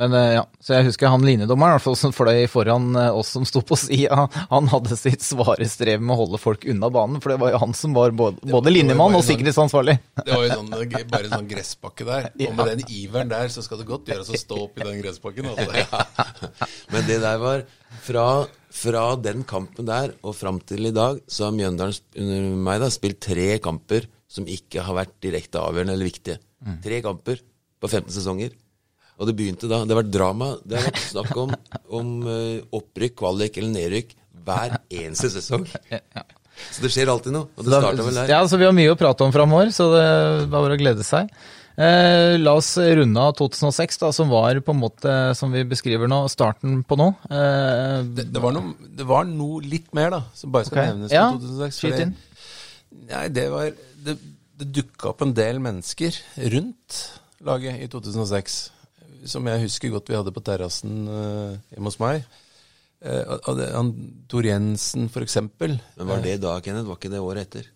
Men 0.00 0.14
eh, 0.16 0.30
ja, 0.38 0.42
så 0.64 0.72
jeg 0.78 0.86
husker 0.86 1.10
han 1.12 1.24
linjedommeren, 1.26 1.76
i 1.76 1.92
som 2.00 2.14
fløy 2.16 2.46
foran 2.48 2.94
eh, 2.96 3.10
oss 3.12 3.28
som 3.34 3.44
sto 3.44 3.60
på 3.66 3.76
sida, 3.76 4.24
han 4.48 4.70
hadde 4.72 4.96
sitt 4.96 5.20
svare 5.24 5.66
strev 5.68 6.00
med 6.00 6.14
å 6.14 6.22
holde 6.22 6.40
folk 6.40 6.64
unna 6.72 6.88
banen, 6.92 7.20
for 7.20 7.34
det 7.34 7.36
var 7.42 7.52
jo 7.52 7.60
han 7.60 7.74
som 7.76 7.92
var 7.96 8.14
både, 8.16 8.40
både 8.48 8.72
linjemann 8.72 9.12
og 9.12 9.20
sånn- 9.20 9.34
sikkerhetsansvarlig. 9.34 9.98
Det 10.22 10.32
var 10.32 10.46
jo 10.46 10.56
sånn, 10.56 10.72
bare 11.12 11.28
en 11.28 11.34
sånn 11.36 11.50
gresspakke 11.50 12.08
der. 12.08 12.30
Og 12.48 12.56
med 12.56 12.72
den 12.72 12.82
iveren 12.88 13.30
der, 13.34 13.52
så 13.52 13.64
skal 13.66 13.82
det 13.82 13.88
godt 13.90 14.08
gjøres 14.08 14.32
å 14.32 14.40
stå 14.40 14.62
oppi 14.64 14.86
den 14.88 15.02
gresspakken. 15.04 15.52
Altså. 15.52 15.68
Ja. 15.82 16.02
Men 16.92 17.06
det 17.08 17.18
der 17.22 17.38
var 17.40 17.62
fra, 18.04 18.24
fra 18.72 19.04
den 19.20 19.44
kampen 19.48 19.86
der 19.88 20.12
og 20.22 20.34
fram 20.38 20.58
til 20.68 20.88
i 20.88 20.94
dag, 20.94 21.20
så 21.28 21.48
har 21.48 21.54
Mjøndalen 21.56 21.96
under 22.22 22.48
meg 22.64 22.80
da 22.82 22.88
spilt 22.92 23.20
tre 23.24 23.46
kamper 23.62 24.08
som 24.32 24.48
ikke 24.48 24.84
har 24.86 24.96
vært 24.96 25.14
direkte 25.24 25.60
avgjørende 25.60 25.96
eller 25.96 26.08
viktige. 26.08 26.38
Tre 26.84 27.00
kamper 27.04 27.40
på 27.82 27.88
15 27.90 28.12
sesonger. 28.14 28.52
Og 29.22 29.28
det 29.30 29.36
begynte 29.38 29.70
da. 29.70 29.84
Det 29.86 29.94
har 29.94 30.02
vært 30.02 30.12
drama. 30.12 30.50
Det 30.66 30.78
har 30.78 30.88
vært 30.88 31.02
snakk 31.06 31.36
om, 31.38 31.54
om 31.94 32.12
eh, 32.26 32.58
opprykk, 32.74 33.14
kvalik 33.22 33.58
eller 33.60 33.74
nedrykk 33.76 34.14
hver 34.42 34.78
eneste 34.90 35.30
sesong. 35.30 35.68
Så 36.74 36.82
det 36.84 36.90
skjer 36.92 37.10
alltid 37.10 37.34
noe. 37.34 37.48
Og 37.56 37.64
det 37.64 37.70
starter 37.70 37.96
starta 37.96 38.06
vel 38.08 38.18
der. 38.18 38.30
Ja, 38.34 38.40
så 38.46 38.58
vi 38.60 38.66
har 38.68 38.74
mye 38.76 38.92
å 38.92 38.98
prate 38.98 39.24
om 39.24 39.32
framover, 39.34 39.70
så 39.74 39.86
det 39.94 40.02
er 40.04 40.42
bare 40.52 40.76
å 40.76 40.78
glede 40.78 41.06
seg. 41.06 41.30
Eh, 41.80 42.34
la 42.36 42.52
oss 42.58 42.74
runde 42.76 43.22
av 43.24 43.32
2006, 43.38 43.98
da, 44.02 44.10
som 44.12 44.28
var 44.30 44.60
på 44.60 44.74
en 44.74 44.82
måte, 44.82 45.14
som 45.38 45.54
vi 45.54 45.62
beskriver 45.68 46.10
nå, 46.12 46.20
starten 46.30 46.82
på 46.84 46.98
nå. 47.00 47.08
Eh, 47.30 48.02
Det, 48.18 48.28
det, 48.34 48.42
var 48.44 48.54
noe, 48.58 48.74
det 49.00 49.08
var 49.08 49.24
noe 49.28 49.62
litt 49.64 49.88
mer, 49.96 50.12
da, 50.12 50.20
som 50.36 50.52
bare 50.52 50.68
skal 50.68 50.82
okay. 50.82 50.92
nevnes. 50.92 51.16
Ja, 51.16 51.24
på 51.32 51.40
2006, 51.40 51.80
skyt 51.80 52.04
inn. 52.04 52.14
Nei, 53.08 53.24
det 53.32 53.48
var 53.48 53.72
Det, 54.04 54.18
det 54.60 54.68
dukka 54.76 55.14
opp 55.14 55.24
en 55.24 55.32
del 55.34 55.58
mennesker 55.64 56.20
rundt 56.52 57.00
laget 57.42 57.80
i 57.80 57.88
2006. 57.90 58.60
Som 59.24 59.46
jeg 59.46 59.62
husker 59.66 59.92
godt 59.94 60.08
vi 60.10 60.16
hadde 60.18 60.32
på 60.34 60.42
terrassen 60.44 61.04
eh, 61.08 61.58
hjemme 61.74 61.90
hos 61.92 61.98
meg. 62.02 62.24
Eh, 63.02 63.36
han, 63.74 63.92
Tor 64.30 64.46
Jensen, 64.46 65.08
for 65.12 65.22
eksempel. 65.26 65.76
Men 65.98 66.08
var 66.10 66.22
det 66.24 66.40
da, 66.42 66.56
Kenneth? 66.64 66.88
Var 66.90 66.98
ikke 66.98 67.10
det 67.12 67.20
året 67.22 67.46
etter? 67.48 67.68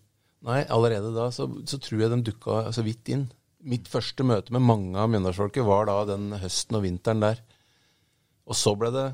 Nei, 0.47 0.61
allerede 0.71 1.13
da 1.15 1.29
så, 1.35 1.47
så 1.67 1.79
tror 1.83 2.01
jeg 2.05 2.11
de 2.13 2.21
dukka 2.31 2.67
så 2.75 2.83
vidt 2.87 3.09
inn. 3.15 3.25
Mitt 3.67 3.89
første 3.91 4.23
møte 4.27 4.53
med 4.55 4.63
mange 4.63 4.99
av 5.01 5.09
mjøndalsfolket 5.11 5.65
var 5.67 5.87
da 5.89 5.97
den 6.13 6.29
høsten 6.39 6.77
og 6.79 6.85
vinteren 6.85 7.23
der. 7.25 7.41
Og 8.47 8.55
så 8.55 8.77
ble 8.79 8.93
det 8.95 9.07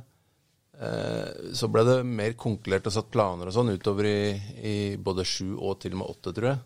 eh, 0.80 1.52
så 1.56 1.68
ble 1.72 1.84
det 1.88 1.96
mer 2.08 2.34
konklert 2.40 2.88
og 2.90 2.92
satt 2.96 3.08
planer 3.14 3.48
og 3.48 3.54
sånn 3.56 3.72
utover 3.72 4.08
i, 4.08 4.18
i 4.60 4.74
både 5.00 5.24
sju 5.28 5.54
og 5.56 5.78
til 5.84 5.94
og 5.96 6.02
med 6.02 6.12
åtte, 6.16 6.34
tror 6.36 6.50
jeg. 6.52 6.60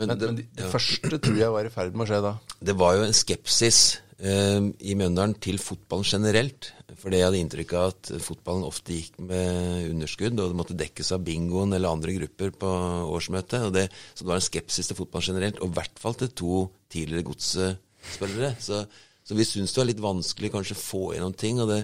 Men 0.00 0.08
Men, 0.08 0.18
det- 0.18 0.26
men 0.30 0.36
det, 0.40 0.46
det 0.56 0.70
første 0.72 1.18
tror 1.20 1.36
jeg 1.36 1.52
var 1.52 1.68
i 1.68 1.72
ferd 1.74 1.92
med 1.96 2.06
å 2.06 2.08
skje 2.12 2.22
da. 2.24 2.34
Det 2.64 2.76
var 2.80 2.96
jo 2.96 3.02
en 3.04 3.12
skepsis 3.12 3.80
eh, 3.98 4.11
i 4.22 4.94
Mjøndalen 4.94 5.32
til 5.42 5.56
fotballen 5.58 6.06
generelt. 6.06 6.68
For 7.00 7.10
jeg 7.10 7.24
hadde 7.26 7.40
inntrykk 7.42 7.72
av 7.74 7.88
at 7.90 8.10
fotballen 8.22 8.66
ofte 8.68 8.94
gikk 8.94 9.16
med 9.26 9.88
underskudd, 9.88 10.36
og 10.36 10.52
det 10.52 10.58
måtte 10.58 10.76
dekkes 10.78 11.10
av 11.16 11.24
bingoen 11.26 11.74
eller 11.74 11.90
andre 11.90 12.14
grupper 12.20 12.52
på 12.54 12.70
årsmøtet. 13.16 13.64
Og 13.66 13.72
det, 13.74 13.88
så 14.14 14.22
det 14.22 14.30
var 14.30 14.38
en 14.38 14.44
skepsis 14.46 14.90
til 14.90 14.98
fotballen 15.00 15.32
generelt, 15.32 15.58
og 15.58 15.72
i 15.72 15.76
hvert 15.80 16.02
fall 16.02 16.14
til 16.20 16.30
to 16.38 16.60
tidligere 16.92 17.26
godsspillere. 17.32 18.52
Så, 18.62 18.84
så 19.26 19.38
vi 19.38 19.48
syns 19.48 19.74
det 19.74 19.82
var 19.82 19.90
litt 19.90 20.04
vanskelig 20.04 20.52
kanskje 20.54 20.78
å 20.78 20.82
få 20.82 21.02
gjennom 21.16 21.34
ting. 21.38 21.58
Og 21.64 21.72
det, 21.72 21.80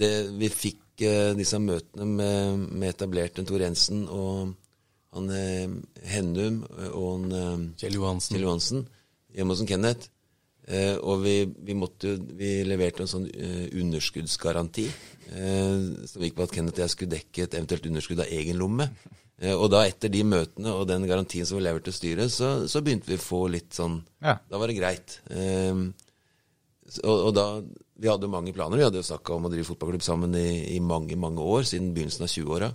det, 0.00 0.12
vi 0.40 0.48
fikk 0.54 1.04
eh, 1.04 1.34
disse 1.38 1.60
møtene 1.60 2.08
med, 2.08 2.64
med 2.70 2.94
etablerte 2.94 3.44
Tor 3.48 3.66
Jensen 3.66 4.06
og 4.08 4.54
han 5.16 5.30
eh, 5.34 5.66
Hennum 6.12 6.62
og 6.92 7.06
han, 7.08 7.28
eh, 7.34 7.68
Kjell 7.82 7.98
Johansen. 7.98 8.36
Kjell 8.36 8.46
Johansen 8.46 8.86
hjemme 9.34 9.54
hos 9.54 9.62
en 9.64 9.70
Kenneth. 9.70 10.10
Eh, 10.70 10.96
og 11.02 11.24
vi, 11.24 11.36
vi, 11.66 11.74
måtte, 11.74 12.14
vi 12.38 12.60
leverte 12.66 13.02
en 13.02 13.10
sånn 13.10 13.26
eh, 13.26 13.64
underskuddsgaranti 13.80 14.84
eh, 14.86 16.04
som 16.06 16.22
gikk 16.22 16.36
på 16.38 16.46
at 16.46 16.54
Kenneth 16.54 16.78
og 16.78 16.84
jeg 16.84 16.94
skulle 16.94 17.16
dekke 17.16 17.46
et 17.46 17.56
eventuelt 17.58 17.88
underskudd 17.90 18.22
av 18.22 18.30
egen 18.36 18.60
lomme. 18.60 18.86
Eh, 19.40 19.54
og 19.56 19.70
da 19.72 19.82
etter 19.88 20.12
de 20.12 20.22
møtene 20.28 20.74
og 20.76 20.86
den 20.90 21.08
garantien 21.10 21.48
som 21.48 21.58
vi 21.58 21.64
leverte 21.66 21.90
til 21.90 21.96
styret, 21.98 22.30
så, 22.34 22.52
så 22.70 22.84
begynte 22.86 23.10
vi 23.10 23.18
å 23.18 23.24
få 23.24 23.46
litt 23.50 23.74
sånn 23.74 23.98
Ja. 24.22 24.36
Da 24.46 24.60
var 24.60 24.70
det 24.70 24.78
greit. 24.78 25.18
Eh, 25.32 25.82
og, 27.02 27.16
og 27.16 27.32
da 27.36 27.46
Vi 28.00 28.08
hadde 28.08 28.26
jo 28.26 28.32
mange 28.32 28.54
planer. 28.56 28.78
Vi 28.80 28.86
hadde 28.86 29.02
jo 29.02 29.04
snakka 29.10 29.34
om 29.34 29.44
å 29.44 29.50
drive 29.52 29.68
fotballklubb 29.68 30.04
sammen 30.06 30.32
i, 30.38 30.76
i 30.76 30.78
mange, 30.80 31.18
mange 31.20 31.44
år, 31.44 31.66
siden 31.68 31.90
begynnelsen 31.92 32.24
av 32.24 32.30
20-åra. 32.32 32.70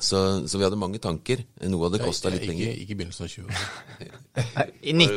Så, 0.00 0.48
så 0.48 0.58
vi 0.58 0.64
hadde 0.64 0.78
mange 0.80 0.98
tanker. 1.02 1.42
Noe 1.68 1.88
hadde 1.88 2.00
kosta 2.02 2.30
litt 2.32 2.44
ikke, 2.44 2.54
penger. 2.54 2.76
ikke 2.82 2.94
i 2.94 2.98
begynnelsen 2.98 3.26
av 3.26 3.32
20-åra. 3.34 4.66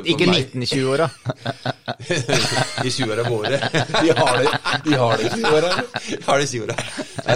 ikke 0.13 0.27
meg. 0.27 0.49
1920-åra. 0.53 1.07
I 2.87 2.91
20-åra 2.91 3.25
våre. 3.29 3.59
De 4.03 4.17
har 4.17 4.41
det, 4.41 4.51
de 4.83 4.97
har 4.99 5.17
det 5.17 5.29
i 5.29 5.31
20-åra. 5.37 5.71
De 6.09 6.19
har 6.25 6.41
det 6.41 6.47
i 6.47 6.51
20-åra. 6.51 6.75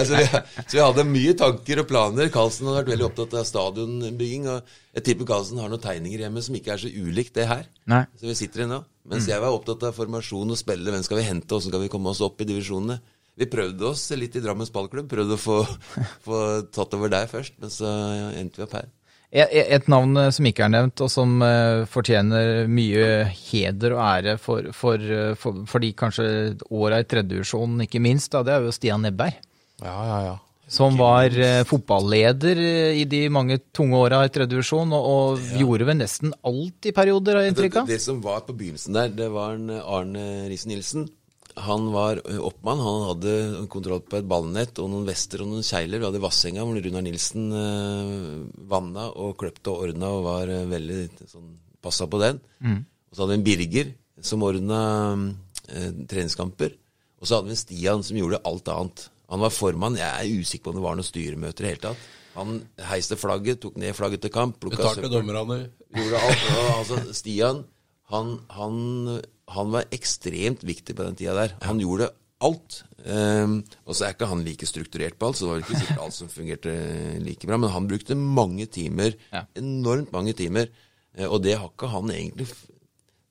Så, 0.04 0.18
vi, 0.18 0.26
så 0.60 0.76
vi 0.76 0.84
hadde 0.84 1.06
mye 1.08 1.34
tanker 1.40 1.82
og 1.82 1.88
planer. 1.88 2.30
Karlsen 2.34 2.68
hadde 2.68 2.82
vært 2.82 2.92
veldig 2.94 3.08
opptatt 3.08 3.38
av 3.40 3.48
stadionbygging. 3.48 4.48
Og 4.52 4.98
jeg 4.98 5.08
tipper 5.08 5.32
Karlsen 5.32 5.62
har 5.62 5.72
noen 5.72 5.84
tegninger 5.84 6.26
hjemme 6.26 6.44
som 6.44 6.58
ikke 6.58 6.76
er 6.76 6.84
så 6.84 6.92
ulikt 6.92 7.36
det 7.38 7.48
her. 7.48 7.68
Nei. 7.88 8.04
Så 8.20 8.28
vi 8.28 8.36
sitter 8.38 8.66
i 8.66 8.70
nå. 8.70 8.82
Mens 9.08 9.28
jeg 9.30 9.40
var 9.40 9.54
opptatt 9.56 9.86
av 9.88 9.96
formasjon 9.96 10.52
og 10.52 10.60
spille. 10.60 10.92
Hvem 10.92 11.04
skal 11.06 11.22
vi 11.22 11.28
hente, 11.30 11.54
åssen 11.56 11.72
skal 11.72 11.80
vi 11.86 11.92
komme 11.92 12.12
oss 12.12 12.20
opp 12.24 12.42
i 12.44 12.48
divisjonene? 12.48 12.98
Vi 13.38 13.46
prøvde 13.50 13.90
oss 13.92 14.08
litt 14.18 14.36
i 14.36 14.42
Drammens 14.42 14.72
ballklubb. 14.74 15.08
Prøvde 15.10 15.36
å 15.36 15.40
få, 15.40 15.58
få 16.26 16.44
tatt 16.74 16.96
over 16.98 17.12
der 17.12 17.30
først, 17.30 17.58
men 17.62 17.72
så 17.72 17.90
endte 18.34 18.62
vi 18.62 18.66
opp 18.66 18.78
her. 18.80 18.88
Et 19.28 19.52
et 19.76 19.88
navn 19.92 20.16
eh, 20.16 20.30
som 20.32 20.46
ikke 20.48 20.64
er 20.64 20.72
nevnt, 20.72 21.02
og 21.04 21.10
som 21.12 21.42
eh, 21.44 21.84
fortjener 21.90 22.64
mye 22.72 23.28
heder 23.28 23.92
og 23.92 24.00
ære 24.06 24.36
for, 24.40 24.70
for, 24.72 24.96
eh, 24.96 25.34
for, 25.36 25.66
for 25.68 25.84
de 25.84 25.92
kanskje 25.92 26.28
åra 26.72 27.02
i 27.02 27.08
tredjedivisjon, 27.08 27.82
ikke 27.84 28.00
minst, 28.00 28.32
da, 28.32 28.40
det 28.46 28.54
er 28.54 28.64
jo 28.64 28.72
Stian 28.72 29.04
Nebberg. 29.04 29.36
Ja, 29.84 29.96
ja, 30.08 30.20
ja. 30.30 30.36
Som 30.68 30.98
var 31.00 31.32
uh, 31.32 31.62
fotballeder 31.64 32.58
i 32.92 33.06
de 33.08 33.22
mange 33.32 33.56
tunge 33.72 33.96
åra 33.96 34.18
i 34.26 34.32
tredjedivisjon, 34.32 34.90
og, 34.92 35.06
og 35.08 35.46
gjorde 35.56 35.86
vel 35.88 35.96
nesten 35.96 36.34
alt 36.44 36.88
i 36.88 36.92
perioder, 36.92 37.38
har 37.38 37.46
jeg 37.46 37.54
inntrykk 37.54 37.72
Det, 37.72 37.80
av. 37.80 37.92
det 37.94 38.00
som 38.04 38.18
var 38.20 38.42
på 38.44 38.56
begynnelsen 38.58 38.98
der, 38.98 39.14
det 39.16 39.30
var 39.32 39.56
en 39.56 39.72
Arne 39.78 40.26
Riise-Nilsen. 40.50 41.06
Han 41.66 41.88
var 41.94 42.20
oppmann. 42.44 42.80
Han 42.82 43.06
hadde 43.10 43.32
kontroll 43.72 44.02
på 44.06 44.18
et 44.20 44.28
ballnett 44.28 44.78
og 44.82 44.90
noen 44.92 45.06
vester 45.08 45.42
og 45.42 45.50
noen 45.50 45.66
kjegler. 45.66 46.00
Vi 46.02 46.08
hadde 46.08 46.22
Vassenga, 46.22 46.64
hvor 46.66 46.78
Runar 46.84 47.04
Nilsen 47.06 47.48
eh, 47.58 48.12
vanna 48.70 49.08
og 49.10 49.36
kløpte 49.40 49.72
og 49.72 49.88
ordna 49.88 50.10
og 50.16 50.26
var 50.26 50.52
eh, 50.52 50.66
veldig 50.70 51.00
sånn 51.30 51.48
passa 51.82 52.08
på 52.10 52.20
den. 52.22 52.40
Og 53.08 53.14
så 53.16 53.22
hadde 53.24 53.34
vi 53.34 53.38
en 53.40 53.46
Birger 53.46 53.92
som 54.30 54.42
ordna 54.46 54.80
eh, 55.70 55.90
treningskamper. 56.10 56.74
Og 57.18 57.26
så 57.26 57.38
hadde 57.38 57.50
vi 57.50 57.56
en 57.56 57.62
Stian 57.62 58.04
som 58.06 58.18
gjorde 58.20 58.42
alt 58.46 58.70
annet. 58.74 59.08
Han 59.28 59.42
var 59.44 59.52
formann. 59.52 59.98
Jeg 59.98 60.08
er 60.08 60.40
usikker 60.40 60.68
på 60.68 60.72
om 60.72 60.78
det 60.78 60.84
var 60.86 60.98
noen 60.98 61.06
styremøter 61.06 61.64
i 61.64 61.66
det 61.66 61.72
hele 61.74 61.84
tatt. 61.88 62.06
Han 62.38 62.60
heiste 62.86 63.16
flagget, 63.18 63.58
tok 63.64 63.76
ned 63.82 63.96
flagget 63.98 64.22
til 64.22 64.30
kamp, 64.30 64.60
Betalte 64.62 65.10
dommerne. 65.10 65.64
gjorde 65.96 66.20
alt. 66.22 66.44
Og, 66.54 66.68
altså, 66.76 67.00
Stian, 67.18 67.64
han, 68.12 68.36
han, 68.54 68.76
han 69.54 69.70
var 69.72 69.84
ekstremt 69.94 70.62
viktig 70.66 70.94
på 70.96 71.04
den 71.06 71.16
tida 71.18 71.34
der. 71.34 71.54
Han 71.66 71.80
gjorde 71.80 72.10
alt. 72.40 72.82
Um, 73.04 73.64
og 73.86 73.94
så 73.96 74.04
er 74.06 74.12
ikke 74.14 74.28
han 74.30 74.44
like 74.46 74.66
strukturert 74.68 75.16
på 75.18 75.26
alt, 75.30 75.38
så 75.38 75.46
det 75.46 75.50
var 75.52 75.62
ikke 75.64 75.80
sikkert 75.80 76.02
alt 76.04 76.14
som 76.14 76.28
fungerte 76.30 76.74
like 77.24 77.46
bra. 77.48 77.56
Men 77.58 77.70
han 77.74 77.88
brukte 77.90 78.14
mange 78.18 78.66
timer, 78.70 79.14
Ja. 79.32 79.44
enormt 79.58 80.12
mange 80.12 80.34
timer. 80.38 80.68
Eh, 81.16 81.26
og 81.26 81.42
det 81.42 81.56
har 81.58 81.68
ikke 81.72 81.88
han 81.90 82.10
egentlig 82.14 82.46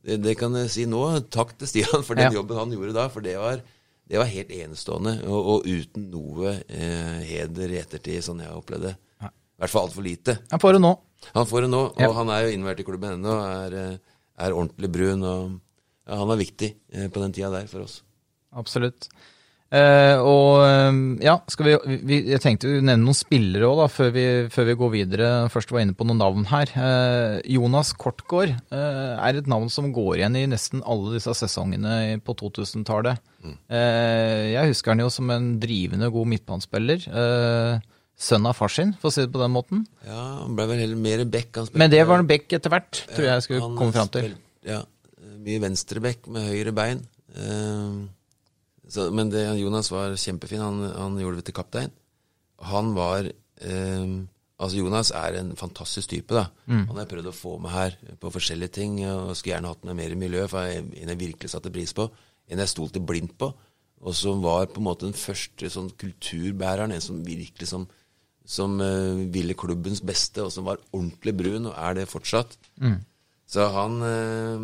det, 0.08 0.22
det 0.24 0.38
kan 0.40 0.54
jeg 0.56 0.70
si 0.72 0.86
nå. 0.86 1.02
Takk 1.30 1.58
til 1.60 1.68
Stian 1.68 2.04
for 2.04 2.16
den 2.16 2.32
Ja. 2.32 2.40
jobben 2.40 2.58
han 2.58 2.72
gjorde 2.72 2.94
da, 2.96 3.08
for 3.12 3.22
det 3.22 3.38
var, 3.38 3.62
det 4.08 4.18
var 4.18 4.26
helt 4.32 4.52
enestående. 4.52 5.22
Og, 5.28 5.48
og 5.54 5.68
uten 5.68 6.10
noe 6.12 6.58
eh, 6.68 7.22
heder 7.28 7.72
i 7.76 7.80
ettertid, 7.82 8.24
sånn 8.24 8.40
jeg 8.44 8.52
opplevde 8.56 8.94
det. 8.94 8.98
I 9.58 9.64
hvert 9.64 9.72
fall 9.74 9.88
altfor 9.88 10.04
lite. 10.06 10.36
Han 10.52 10.60
får 10.62 10.74
det 10.78 10.82
nå. 10.84 10.92
Han 11.34 11.48
får 11.50 11.62
det 11.66 11.70
nå, 11.72 11.80
og 11.96 12.02
Ja. 12.04 12.12
han 12.14 12.30
er 12.30 12.44
jo 12.46 12.52
innvært 12.58 12.80
i 12.80 12.84
klubben 12.86 13.16
ennå. 13.18 13.34
Er, 13.42 13.74
eh, 13.74 13.98
er 14.46 14.54
ordentlig 14.54 14.92
brun. 14.92 15.24
og 15.24 15.42
ja, 15.50 15.58
Han 16.08 16.28
var 16.30 16.40
viktig 16.40 16.74
eh, 16.94 17.10
på 17.12 17.24
den 17.24 17.34
tida 17.36 17.52
der 17.54 17.68
for 17.72 17.84
oss. 17.88 18.02
Absolutt. 18.58 19.10
Eh, 19.68 20.16
og 20.24 20.62
eh, 20.64 21.00
ja, 21.26 21.34
skal 21.52 21.68
vi, 21.68 21.98
vi 22.08 22.18
Jeg 22.32 22.40
tenkte 22.40 22.70
å 22.70 22.76
nevne 22.78 23.02
noen 23.02 23.18
spillere 23.18 23.68
òg, 23.68 23.82
før, 23.92 24.14
vi, 24.16 24.24
før 24.54 24.70
vi 24.70 24.76
går 24.80 24.94
videre. 24.94 25.32
Først 25.52 25.74
var 25.74 25.82
jeg 25.82 25.90
inne 25.90 25.98
på 26.00 26.08
noen 26.08 26.22
navn 26.24 26.48
her. 26.48 26.72
Eh, 26.72 27.34
Jonas 27.58 27.92
Kortgård 28.00 28.54
eh, 28.54 29.12
er 29.18 29.42
et 29.42 29.52
navn 29.52 29.68
som 29.74 29.92
går 29.96 30.22
igjen 30.22 30.40
i 30.40 30.46
nesten 30.54 30.86
alle 30.88 31.18
disse 31.18 31.36
sesongene 31.42 32.16
på 32.24 32.38
2000-tallet. 32.40 33.20
Eh, 33.68 34.54
jeg 34.54 34.72
husker 34.72 34.96
han 34.96 35.04
jo 35.04 35.12
som 35.12 35.36
en 35.36 35.54
drivende 35.60 36.08
god 36.16 36.32
midtbanespiller. 36.38 37.04
Sønn 38.18 38.48
av 38.50 38.56
far 38.58 38.72
sin, 38.74 38.96
for 38.98 39.12
å 39.12 39.14
si 39.14 39.22
det 39.22 39.30
på 39.36 39.44
den 39.44 39.52
måten. 39.54 39.84
Ja, 40.08 40.22
Han 40.40 40.56
ble 40.58 40.64
vel 40.72 40.80
heller 40.82 40.98
mer 40.98 41.28
back. 41.30 41.60
Men 41.78 41.92
det 41.94 42.00
var 42.10 42.24
en 42.24 42.30
Beck 42.30 42.56
etter 42.56 42.72
hvert, 42.74 43.04
tror 43.12 43.28
jeg 43.28 43.36
jeg 43.36 43.46
skulle 43.46 43.68
komme 43.78 43.94
fram 43.94 44.10
til. 44.16 44.32
Ja, 44.66 44.80
mye 45.48 45.64
venstreback 45.64 46.28
med 46.34 46.48
høyre 46.52 46.76
bein. 46.76 47.04
Eh, 47.34 48.00
så, 48.88 49.10
men 49.12 49.32
det, 49.34 49.44
Jonas 49.60 49.92
var 49.92 50.16
kjempefin. 50.20 50.64
Han, 50.64 50.84
han 50.94 51.20
gjorde 51.22 51.42
det 51.42 51.50
til 51.50 51.58
kaptein. 51.58 51.94
Han 52.72 52.96
var 52.98 53.28
eh, 53.28 54.18
Altså, 54.58 54.80
Jonas 54.80 55.12
er 55.14 55.36
en 55.38 55.52
fantastisk 55.54 56.10
type, 56.10 56.34
da. 56.34 56.48
Han 56.90 56.98
har 56.98 57.06
prøvd 57.10 57.30
å 57.30 57.36
få 57.36 57.58
med 57.62 57.70
her 57.70 57.94
på 58.18 58.32
forskjellige 58.34 58.74
ting, 58.80 58.96
og 59.06 59.36
skulle 59.38 59.54
gjerne 59.54 59.70
hatt 59.70 59.84
med 59.86 59.98
mer 60.00 60.16
i 60.16 60.18
miljøet, 60.18 60.50
for 60.50 60.66
en 60.66 61.12
jeg 61.12 61.20
virkelig 61.20 61.52
satte 61.54 61.70
pris 61.74 61.94
på. 61.94 62.08
En 62.50 62.64
jeg 62.64 62.72
stolte 62.72 63.04
blindt 63.04 63.36
på, 63.38 63.52
og 64.02 64.16
som 64.18 64.42
var 64.42 64.66
på 64.72 64.82
en 64.82 64.88
måte 64.88 65.06
den 65.06 65.18
første 65.18 65.70
sånn 65.70 65.92
kulturbæreren. 66.02 66.96
En 66.96 67.06
som 67.06 67.20
virkelig 67.26 67.70
som, 67.70 67.86
som 68.50 68.80
uh, 68.82 69.22
ville 69.34 69.58
klubbens 69.58 70.02
beste, 70.02 70.42
og 70.42 70.50
som 70.56 70.66
var 70.66 70.82
ordentlig 70.90 71.36
brun, 71.38 71.70
og 71.70 71.78
er 71.78 72.00
det 72.00 72.10
fortsatt. 72.10 72.58
Så 73.48 73.64
han 73.72 74.02
eh, 74.04 74.64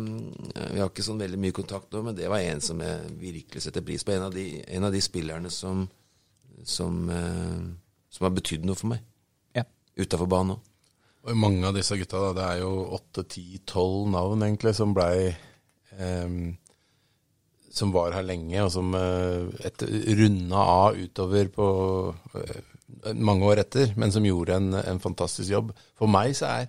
Vi 0.74 0.80
har 0.80 0.90
ikke 0.90 1.04
sånn 1.06 1.22
veldig 1.22 1.38
mye 1.40 1.56
kontakt 1.56 1.92
nå, 1.94 2.02
men 2.04 2.16
det 2.18 2.28
var 2.28 2.44
en 2.44 2.60
som 2.60 2.82
jeg 2.84 3.14
virkelig 3.20 3.64
setter 3.64 3.84
pris 3.86 4.04
på. 4.04 4.12
En 4.12 4.26
av 4.26 4.34
de, 4.34 4.44
en 4.76 4.84
av 4.84 4.92
de 4.92 5.00
spillerne 5.04 5.52
som 5.52 5.86
som, 6.64 7.10
eh, 7.10 7.62
som 8.10 8.24
har 8.24 8.34
betydd 8.34 8.64
noe 8.66 8.78
for 8.78 8.94
meg. 8.94 9.04
Ja. 9.56 9.66
Utafor 10.00 10.30
banen 10.30 10.56
òg. 10.56 10.70
Og 11.24 11.38
mange 11.40 11.64
av 11.64 11.76
disse 11.76 11.96
gutta, 11.96 12.20
da, 12.20 12.32
det 12.36 12.44
er 12.44 12.60
jo 12.60 12.72
åtte, 12.98 13.24
ti, 13.32 13.46
tolv 13.64 14.10
navn 14.12 14.44
egentlig, 14.44 14.74
som 14.76 14.92
blei 14.96 15.32
ehm, 15.96 16.58
Som 17.74 17.90
var 17.90 18.12
her 18.12 18.22
lenge, 18.22 18.60
og 18.62 18.68
som 18.70 18.92
uh, 18.94 19.48
runda 20.14 20.60
av 20.62 20.94
utover 20.94 21.48
på 21.50 21.64
eh, 22.38 22.60
mange 23.18 23.48
år 23.48 23.64
etter, 23.64 23.96
men 23.98 24.12
som 24.14 24.22
gjorde 24.22 24.54
en, 24.60 24.68
en 24.78 25.00
fantastisk 25.02 25.50
jobb. 25.50 25.72
For 25.98 26.06
meg 26.06 26.36
så 26.38 26.52
er 26.52 26.68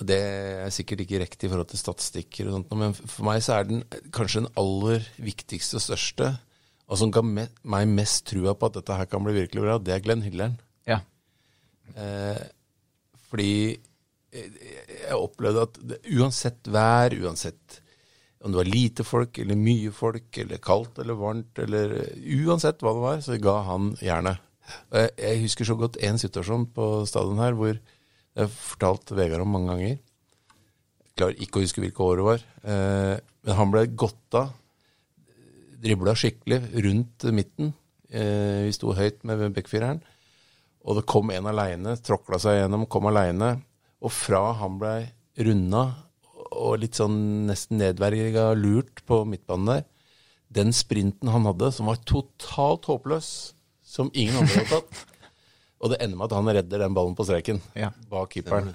Det 0.00 0.16
er 0.16 0.72
sikkert 0.72 1.02
ikke 1.04 1.20
riktig 1.20 1.46
i 1.48 1.52
forhold 1.52 1.68
til 1.68 1.80
statistikker, 1.80 2.48
og 2.48 2.56
sånt, 2.56 2.72
men 2.80 2.94
for 2.96 3.26
meg 3.28 3.42
så 3.44 3.58
er 3.58 3.68
den 3.68 3.82
kanskje 4.14 4.44
den 4.44 4.52
aller 4.60 5.04
viktigste 5.20 5.76
og 5.76 5.84
største, 5.84 6.30
og 6.88 6.98
som 7.00 7.12
ga 7.12 7.22
meg 7.24 7.92
mest 7.92 8.24
trua 8.30 8.54
på 8.56 8.68
at 8.68 8.78
dette 8.78 8.96
her 8.96 9.08
kan 9.10 9.24
bli 9.24 9.36
virkelig 9.36 9.64
bra, 9.64 9.76
det 9.78 9.94
er 9.94 10.02
Glenn 10.04 10.24
Hillern. 10.24 10.56
Ja. 10.88 11.02
Eh, 11.92 12.40
fordi 13.28 13.52
eh, 14.32 14.58
jeg 15.04 15.18
opplevde 15.18 15.68
at 15.68 15.78
det, 15.92 16.00
uansett 16.16 16.72
vær, 16.72 17.16
uansett 17.20 17.82
om 18.42 18.50
det 18.50 18.58
var 18.58 18.70
lite 18.72 19.04
folk 19.06 19.38
eller 19.38 19.58
mye 19.58 19.92
folk, 19.94 20.32
eller 20.40 20.62
kaldt 20.62 20.98
eller 21.02 21.18
varmt, 21.18 21.58
eller 21.62 21.98
uansett 22.42 22.80
hva 22.82 22.96
det 22.96 23.04
var, 23.04 23.20
så 23.24 23.38
ga 23.40 23.58
han 23.68 23.92
jernet. 24.02 24.48
Jeg, 24.94 25.42
husker 25.42 25.68
så 25.68 25.76
godt 25.78 25.98
en 26.02 26.20
situasjon 26.20 26.68
på 26.74 26.86
stadion 27.10 27.40
her 27.42 27.56
hvor 27.58 27.76
jeg 28.32 28.46
har 28.46 28.48
jeg 28.48 28.56
fortalt 28.56 29.12
Vegard 29.12 29.44
om 29.44 29.50
mange 29.52 29.74
ganger. 29.74 29.96
Jeg 31.02 31.16
klarer 31.20 31.42
ikke 31.44 31.60
å 31.60 31.64
huske 31.66 31.82
hvilke 31.84 32.04
år 32.06 32.20
det 32.20 32.24
var. 32.24 32.44
Eh, 32.64 33.16
men 33.44 33.58
han 33.58 33.74
ble 33.74 33.82
godta, 33.92 34.46
dribla 35.82 36.14
skikkelig 36.16 36.62
rundt 36.86 37.26
midten. 37.36 37.74
Eh, 38.08 38.64
vi 38.64 38.72
sto 38.72 38.94
høyt 38.96 39.20
med 39.28 39.44
backfireren. 39.52 40.00
Og 40.88 40.96
det 40.98 41.04
kom 41.12 41.28
en 41.30 41.50
aleine, 41.52 41.98
tråkla 42.00 42.40
seg 42.40 42.56
gjennom, 42.62 42.88
kom 42.88 43.10
aleine. 43.10 43.52
Og 44.00 44.14
fra 44.16 44.46
han 44.62 44.80
blei 44.80 45.04
runda 45.44 45.84
og 46.52 46.80
litt 46.80 46.96
sånn 46.98 47.46
nesten 47.48 47.80
nedverga 47.80 48.50
lurt 48.56 49.04
på 49.08 49.22
midtbanen 49.28 49.68
der, 49.68 49.86
den 50.52 50.72
sprinten 50.76 51.30
han 51.32 51.46
hadde, 51.48 51.70
som 51.72 51.88
var 51.88 52.00
totalt 52.08 52.88
håpløs, 52.90 53.28
som 53.80 54.10
ingen 54.12 54.40
andre 54.40 54.64
hadde 54.64 54.80
tatt 54.80 55.11
Og 55.82 55.90
det 55.90 55.98
ender 56.00 56.16
med 56.20 56.28
at 56.30 56.36
han 56.38 56.50
redder 56.56 56.78
den 56.84 56.94
ballen 56.94 57.16
på 57.18 57.26
streken 57.26 57.60
Ja. 57.74 57.90
bak 58.10 58.30
keeperen. 58.36 58.74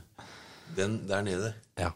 Den 0.76 1.00
der 1.08 1.22
nede. 1.24 1.54
Ja. 1.80 1.92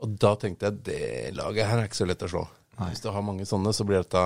Og 0.00 0.16
da 0.20 0.34
tenkte 0.36 0.68
jeg 0.68 0.82
det 0.84 1.34
laget 1.36 1.66
her 1.68 1.78
er 1.80 1.88
ikke 1.88 2.00
så 2.02 2.06
lett 2.08 2.22
å 2.26 2.28
slå. 2.28 2.46
Hvis 2.80 3.02
du 3.04 3.10
har 3.12 3.20
mange 3.24 3.44
sånne, 3.44 3.74
så 3.76 3.84
blir 3.84 4.00
dette 4.00 4.20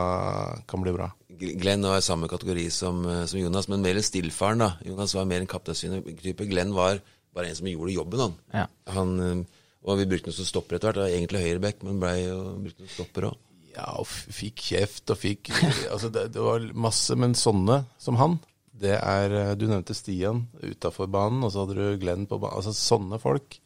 kan 0.71 0.83
bli 0.83 0.93
bra. 0.95 1.09
Glenn 1.35 1.83
var 1.83 1.99
i 1.99 2.05
samme 2.07 2.29
kategori 2.31 2.69
som, 2.71 3.01
eh, 3.07 3.25
som 3.27 3.41
Jonas, 3.41 3.67
men 3.69 3.83
mer 3.83 3.97
en 3.99 4.03
stillfaren. 4.07 4.59
da. 4.59 4.77
Jonas 4.85 5.15
var 5.15 5.25
mer 5.25 5.41
en 5.41 5.47
kapteinstype. 5.51 6.47
Glenn 6.49 6.73
var 6.75 7.01
bare 7.35 7.49
en 7.49 7.57
som 7.57 7.67
gjorde 7.67 7.95
jobben, 7.97 8.21
han. 8.21 8.35
Ja. 8.53 8.67
han 8.93 9.21
eh, 9.21 9.45
og 9.85 9.99
vi 9.99 10.07
brukte 10.07 10.31
noe 10.31 10.37
som 10.39 10.47
stopper 10.47 10.77
etter 10.77 10.93
hvert. 10.93 10.95
Det 10.95 11.03
var 11.03 11.17
egentlig 11.19 11.43
høyreback, 11.45 11.83
men 11.83 11.99
blei 12.01 12.15
jo 12.29 12.39
brukt 12.63 12.79
noe 12.81 12.89
stopper 12.95 13.27
òg. 13.29 13.37
Ja, 13.75 13.89
og 13.99 14.07
fikk 14.07 14.63
kjeft 14.71 15.11
og 15.11 15.19
fikk 15.19 15.51
Altså, 15.93 16.09
det, 16.15 16.29
det 16.33 16.41
var 16.41 16.61
masse, 16.79 17.17
men 17.19 17.35
sånne 17.35 17.81
som 17.99 18.15
han, 18.23 18.39
det 18.81 18.97
er 18.99 19.35
eh, 19.39 19.55
Du 19.59 19.67
nevnte 19.71 19.95
Stian 19.95 20.47
utafor 20.63 21.07
banen, 21.11 21.45
og 21.47 21.53
så 21.55 21.65
hadde 21.65 21.77
du 21.79 21.99
Glenn 22.03 22.27
på 22.27 22.41
banen. 22.43 22.57
Altså, 22.59 22.75
sånne 22.75 23.21
folk 23.23 23.61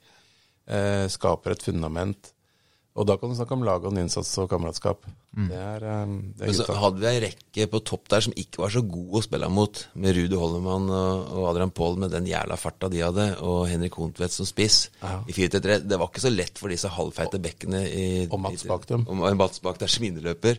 eh, 0.69 1.07
skaper 1.13 1.55
et 1.57 1.65
fundament. 1.65 2.35
Og 2.99 3.07
da 3.07 3.15
kan 3.15 3.31
du 3.31 3.37
snakke 3.39 3.55
om 3.55 3.63
lag 3.63 3.85
og 3.87 3.95
innsats 3.95 4.33
og 4.43 4.49
kameratskap. 4.51 5.05
Det 5.39 5.55
er, 5.55 5.85
eh, 5.87 6.15
det 6.35 6.43
er 6.43 6.49
Men 6.51 6.57
så 6.57 6.75
hadde 6.75 6.99
vi 6.99 7.07
ei 7.07 7.21
rekke 7.23 7.67
på 7.71 7.81
topp 7.87 8.09
der 8.11 8.25
som 8.27 8.33
ikke 8.35 8.59
var 8.65 8.73
så 8.75 8.83
god 8.83 9.13
å 9.21 9.23
spille 9.23 9.49
mot, 9.55 9.85
med 9.95 10.17
Rudi 10.17 10.35
Hollemann 10.41 10.89
og, 10.91 11.29
og 11.39 11.47
Adrian 11.53 11.71
Paul 11.71 11.95
med 12.03 12.11
den 12.11 12.27
jævla 12.27 12.57
farta 12.59 12.91
de 12.91 13.05
hadde, 13.05 13.29
og 13.47 13.69
Henrik 13.71 13.95
Hontvedt 14.01 14.35
som 14.35 14.49
spiss 14.51 14.89
Ja. 15.01 15.21
i 15.31 15.37
4-3. 15.37 15.79
Det 15.87 16.01
var 16.01 16.11
ikke 16.11 16.25
så 16.27 16.35
lett 16.35 16.59
for 16.59 16.75
disse 16.75 16.91
halvfeite 16.91 17.39
bekkene 17.45 17.85
i 17.87 18.09
Og 18.27 18.41
Mats 18.49 18.67
i- 18.67 18.69
bak 18.73 18.87
dem. 18.91 19.07
Og 19.07 19.23
Mats 19.39 19.63
bak 19.63 19.79
der 19.79 19.87
som 19.95 20.05
indreløper. 20.11 20.59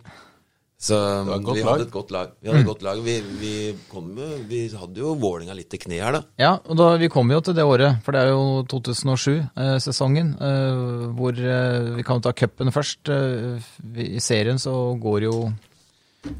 Så 0.79 0.95
godt 1.43 1.57
vi 1.57 1.61
lag. 1.63 1.73
hadde 1.73 1.83
et 1.89 1.91
godt 1.91 2.11
lag. 2.15 2.29
Vi 2.39 2.47
hadde 2.47 2.61
et 2.63 2.67
godt 2.69 2.83
lag. 2.87 2.99
Vi, 3.03 3.15
vi, 3.41 3.53
kom, 3.91 4.05
jo- 4.15 4.37
vi 4.47 4.61
hadde 4.71 5.01
jo 5.01 5.09
Vålinga 5.19 5.51
litt 5.57 5.67
til 5.73 5.81
kne 5.83 5.97
her, 5.99 6.15
da. 6.15 6.21
Ja, 6.39 6.51
og 6.71 6.77
da, 6.79 6.85
vi 7.01 7.09
kommer 7.11 7.35
jo 7.35 7.41
til 7.49 7.57
det 7.57 7.65
året, 7.67 7.97
for 8.05 8.15
det 8.15 8.21
er 8.23 8.29
jo 8.31 8.63
2007-sesongen, 8.71 10.29
eh, 10.39 11.09
hvor 11.19 11.35
eh, 11.35 11.89
vi 11.97 12.05
kan 12.07 12.21
ta 12.23 12.31
cupen 12.31 12.71
først. 12.71 13.09
Eh, 13.11 13.59
vi- 13.91 14.07
I 14.15 14.19
serien 14.23 14.55
så 14.57 14.73
går 15.03 15.27
jo 15.27 15.51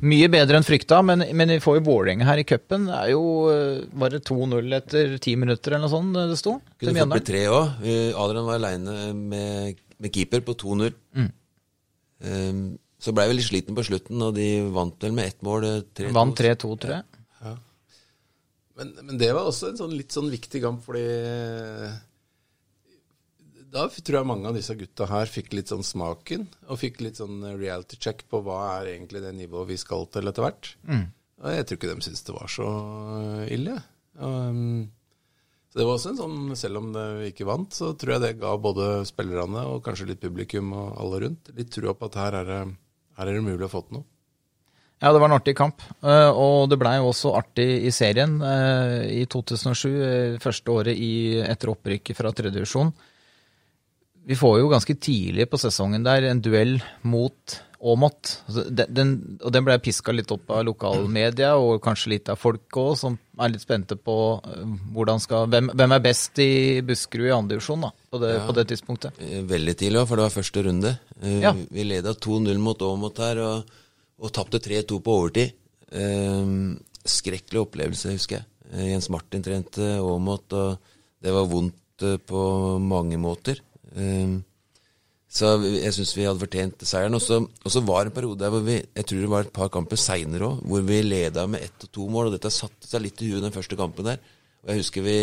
mye 0.04 0.28
bedre 0.32 0.56
enn 0.60 0.64
frykta, 0.68 1.02
men, 1.04 1.24
men 1.36 1.50
vi 1.50 1.60
får 1.64 1.80
jo 1.80 1.86
Vålerenga 1.92 2.24
her 2.28 2.38
i 2.40 2.48
cupen. 2.48 2.88
Det 2.88 2.96
er 2.96 3.12
jo 3.12 3.24
eh, 3.52 3.86
bare 3.92 4.20
2-0 4.24 4.74
etter 4.80 5.18
ti 5.20 5.36
minutter 5.36 5.76
eller 5.76 5.84
noe 5.88 5.94
sånt 5.98 6.16
eh, 6.16 6.28
det 6.32 6.40
sto. 6.40 6.62
Kunne 6.80 6.96
fått 6.96 7.12
bli 7.18 7.28
tre 7.28 7.44
òg. 7.52 7.84
Adrian 8.16 8.48
var 8.48 8.56
aleine 8.60 9.14
med, 9.16 9.76
med 10.00 10.14
keeper 10.16 10.40
på 10.48 10.56
2-0. 10.56 10.94
Mm. 11.16 11.30
Um, 12.20 12.78
så 13.00 13.14
blei 13.16 13.30
vi 13.30 13.38
litt 13.38 13.48
sliten 13.48 13.78
på 13.78 13.86
slutten, 13.88 14.20
og 14.26 14.36
de 14.36 14.50
vant 14.76 15.06
vel 15.06 15.16
med 15.16 15.32
ett 15.32 15.42
mål. 15.46 15.66
eh, 15.70 15.82
3-2. 15.96 16.12
Vant 16.16 16.36
3-2, 16.40 16.76
tror 16.84 16.96
jeg. 16.98 17.06
Men, 18.80 18.94
men 19.04 19.18
det 19.20 19.34
var 19.36 19.48
også 19.50 19.74
en 19.74 19.80
sånn 19.82 19.96
litt 19.98 20.16
sånn 20.16 20.30
viktig 20.32 20.62
kamp, 20.64 20.86
fordi 20.86 21.04
da 23.70 23.86
tror 23.92 24.18
jeg 24.22 24.28
mange 24.30 24.50
av 24.50 24.56
disse 24.58 24.74
gutta 24.80 25.06
her 25.12 25.30
fikk 25.30 25.52
litt 25.54 25.70
sånn 25.70 25.84
smaken, 25.86 26.46
og 26.72 26.80
fikk 26.82 27.02
litt 27.06 27.20
sånn 27.20 27.44
reality 27.60 28.00
check 28.02 28.24
på 28.32 28.40
hva 28.46 28.62
er 28.80 28.94
egentlig 28.96 29.22
det 29.26 29.34
nivået 29.38 29.74
vi 29.74 29.78
skal 29.82 30.08
til 30.14 30.32
etter 30.32 30.46
hvert. 30.46 30.72
Og 31.40 31.52
jeg 31.54 31.68
tror 31.68 31.80
ikke 31.80 31.92
de 31.92 32.06
syntes 32.08 32.26
det 32.28 32.36
var 32.36 32.50
så 32.52 32.70
ille. 33.54 33.76
Um, 34.20 34.90
så 35.70 35.80
det 35.80 35.86
var 35.86 36.00
også 36.00 36.14
en 36.16 36.18
sånn, 36.20 36.40
selv 36.58 36.80
om 36.82 36.90
det 36.96 37.06
ikke 37.30 37.48
vant, 37.48 37.76
så 37.78 37.92
tror 38.00 38.16
jeg 38.16 38.24
det 38.26 38.32
ga 38.42 38.56
både 38.60 38.88
spillerne 39.08 39.68
og 39.70 39.84
kanskje 39.86 40.10
litt 40.10 40.24
publikum 40.24 40.74
og 40.74 40.96
alle 41.04 41.22
rundt 41.28 41.52
litt 41.56 41.70
trua 41.76 41.94
på 41.96 42.10
at 42.10 42.18
her 42.20 42.40
er 42.42 42.50
det, 42.50 42.62
her 43.20 43.28
er 43.28 43.36
det 43.36 43.44
mulig 43.46 43.68
å 43.68 43.72
få 43.72 43.84
til 43.86 44.00
noe. 44.00 44.08
Ja, 45.00 45.14
det 45.16 45.20
var 45.22 45.30
en 45.30 45.38
artig 45.38 45.56
kamp. 45.56 45.84
Eh, 46.04 46.30
Og 46.32 46.70
det 46.72 46.80
blei 46.80 46.98
også 47.00 47.32
artig 47.40 47.68
i 47.88 47.92
serien 47.96 48.40
eh, 48.44 49.22
i 49.22 49.24
2007, 49.32 49.88
eh, 49.88 50.40
første 50.44 50.74
året 50.74 51.00
etter 51.00 51.72
opprykket 51.72 52.18
fra 52.18 52.34
tredje 52.36 52.58
divisjon. 52.58 52.92
Vi 54.28 54.36
får 54.36 54.60
jo 54.60 54.72
ganske 54.72 54.96
tidlig 55.00 55.48
på 55.50 55.60
sesongen 55.62 56.04
der 56.04 56.28
en 56.28 56.42
duell 56.44 56.78
mot 57.08 57.56
Åmot. 57.80 58.30
Altså, 58.50 58.66
og 58.68 59.52
den 59.56 59.64
ble 59.64 59.78
piska 59.80 60.12
litt 60.12 60.32
opp 60.36 60.50
av 60.52 60.66
lokalmedia, 60.68 61.54
og 61.56 61.78
kanskje 61.86 62.12
litt 62.12 62.28
av 62.32 62.36
folk 62.42 62.76
òg, 62.82 62.90
som 63.00 63.16
er 63.40 63.54
litt 63.54 63.64
spente 63.64 63.96
på 63.96 64.16
eh, 64.44 65.16
skal, 65.24 65.48
hvem, 65.48 65.70
hvem 65.80 65.96
er 65.96 66.04
best 66.04 66.42
i 66.44 66.82
Buskerud 66.84 67.30
i 67.30 67.32
andre 67.32 67.56
divisjon 67.56 67.86
da, 67.88 67.92
på 68.12 68.20
det, 68.20 68.34
på 68.50 68.56
det 68.58 68.66
tidspunktet. 68.74 69.22
Eh, 69.24 69.46
Veldig 69.48 69.78
tidlig 69.80 70.02
òg, 70.02 70.10
for 70.12 70.20
det 70.20 70.28
var 70.28 70.36
første 70.36 70.66
runde. 70.68 70.92
Eh, 71.22 71.40
Ja. 71.46 71.54
Vi 71.56 71.88
leda 71.88 72.12
2-0 72.14 72.60
mot 72.60 72.82
Åmot 72.84 73.24
her, 73.24 73.40
og, 73.48 73.72
og 74.20 74.34
tapte 74.36 74.60
3-2 74.60 75.00
på 75.00 75.16
overtid. 75.22 75.56
Skrekkelig 77.10 77.64
opplevelse, 77.64 78.12
husker 78.14 78.42
jeg. 78.42 78.46
Jens 78.92 79.08
Martin 79.10 79.42
trente 79.42 79.96
Åmot, 80.04 80.52
og 80.54 80.78
det 81.24 81.32
var 81.34 81.48
vondt 81.50 82.04
på 82.28 82.44
mange 82.84 83.18
måter. 83.20 83.64
Eh, 83.96 84.36
så 85.30 85.52
jeg 85.62 85.94
syns 85.94 86.16
vi 86.18 86.26
hadde 86.26 86.42
fortjent 86.42 86.86
seieren. 86.90 87.14
Og 87.14 87.22
så 87.22 87.82
var 87.86 88.08
det 88.08 88.12
en 88.12 88.16
periode 88.16 88.42
der 88.42 88.50
hvor 88.50 88.64
vi 88.66 88.80
Jeg 88.82 89.06
tror 89.06 89.20
det 89.22 89.30
var 89.30 89.46
et 89.46 89.54
par 89.54 89.70
kamper 89.70 90.00
seinere 90.02 90.48
òg, 90.48 90.64
hvor 90.66 90.82
vi 90.88 91.02
leda 91.06 91.46
med 91.46 91.62
ett 91.68 91.86
og 91.86 91.92
to 91.94 92.08
mål, 92.10 92.30
og 92.30 92.38
dette 92.38 92.50
satte 92.54 92.90
seg 92.90 93.04
litt 93.06 93.22
i 93.22 93.30
huet 93.30 93.46
den 93.46 93.54
første 93.54 93.78
kampen 93.78 94.10
der. 94.10 94.18
Og 94.64 94.74
jeg 94.74 94.82
husker 94.82 95.06
vi 95.06 95.18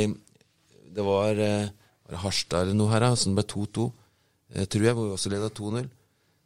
Det 0.96 1.04
var, 1.04 1.36
eh, 1.36 1.68
var 2.06 2.14
det 2.14 2.22
Harstad 2.22 2.62
eller 2.62 2.78
noe 2.78 2.88
her, 2.88 3.02
da, 3.04 3.14
som 3.16 3.34
ble 3.36 3.42
2-2, 3.44 3.92
eh, 4.54 4.64
tror 4.64 4.84
jeg, 4.86 4.94
hvor 4.94 5.08
vi 5.10 5.16
også 5.16 5.32
leda 5.34 5.50
2-0. 5.50 5.90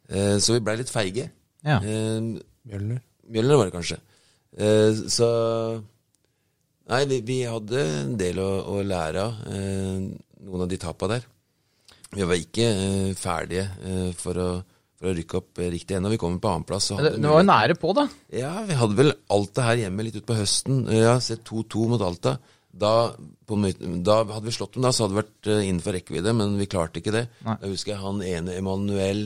Eh, 0.09 0.37
så 0.43 0.57
vi 0.57 0.59
blei 0.65 0.75
litt 0.81 0.91
feige. 0.91 1.29
Ja. 1.63 1.77
Eh, 1.77 2.19
Mjølner. 2.67 2.99
Mjølner 3.31 3.55
var 3.55 3.69
det 3.69 3.75
kanskje. 3.77 3.99
Eh, 4.57 4.91
så 5.07 5.29
Nei, 6.91 7.05
vi, 7.07 7.21
vi 7.23 7.37
hadde 7.47 7.79
en 7.79 8.17
del 8.19 8.41
å, 8.41 8.49
å 8.73 8.81
lære 8.83 9.21
av 9.23 9.37
eh, 9.47 10.01
noen 10.43 10.65
av 10.65 10.67
de 10.67 10.79
tapa 10.81 11.07
der. 11.07 11.23
Vi 12.11 12.27
var 12.27 12.39
ikke 12.39 12.69
uh, 12.75 13.11
ferdige 13.19 13.67
uh, 13.81 14.09
for, 14.17 14.39
å, 14.39 14.47
for 14.99 15.11
å 15.11 15.15
rykke 15.17 15.37
opp 15.39 15.61
riktig 15.63 15.97
ennå. 15.97 16.11
Vi 16.13 16.19
kom 16.21 16.39
på 16.43 16.51
annenplass. 16.51 16.91
Det, 16.99 17.15
det 17.17 17.31
var 17.31 17.43
jo 17.43 17.49
nære 17.51 17.77
på, 17.79 17.93
da. 17.97 18.07
ja, 18.35 18.55
vi 18.67 18.79
hadde 18.79 18.99
vel 18.99 19.13
Alta 19.31 19.69
her 19.69 19.85
hjemme 19.85 20.07
litt 20.07 20.19
utpå 20.19 20.39
høsten. 20.39 20.83
Ja, 20.95 21.15
sett 21.23 21.45
2-2 21.47 21.87
mot 21.93 22.03
Alta. 22.05 22.37
Da, 22.71 23.11
på, 23.47 23.57
da 23.99 24.21
hadde 24.23 24.47
vi 24.47 24.53
slått 24.55 24.77
dem, 24.77 24.85
da, 24.85 24.93
så 24.95 25.03
hadde 25.05 25.15
det 25.17 25.21
vært 25.21 25.49
eh, 25.51 25.63
innenfor 25.67 25.95
rekkevidde, 25.97 26.33
men 26.39 26.53
vi 26.59 26.69
klarte 26.71 27.01
ikke 27.01 27.13
det. 27.15 27.25
Nei. 27.43 27.57
Da 27.59 27.71
husker 27.71 27.93
jeg 27.93 28.03
han 28.03 28.21
ene 28.23 28.55
Emanuel 28.55 29.25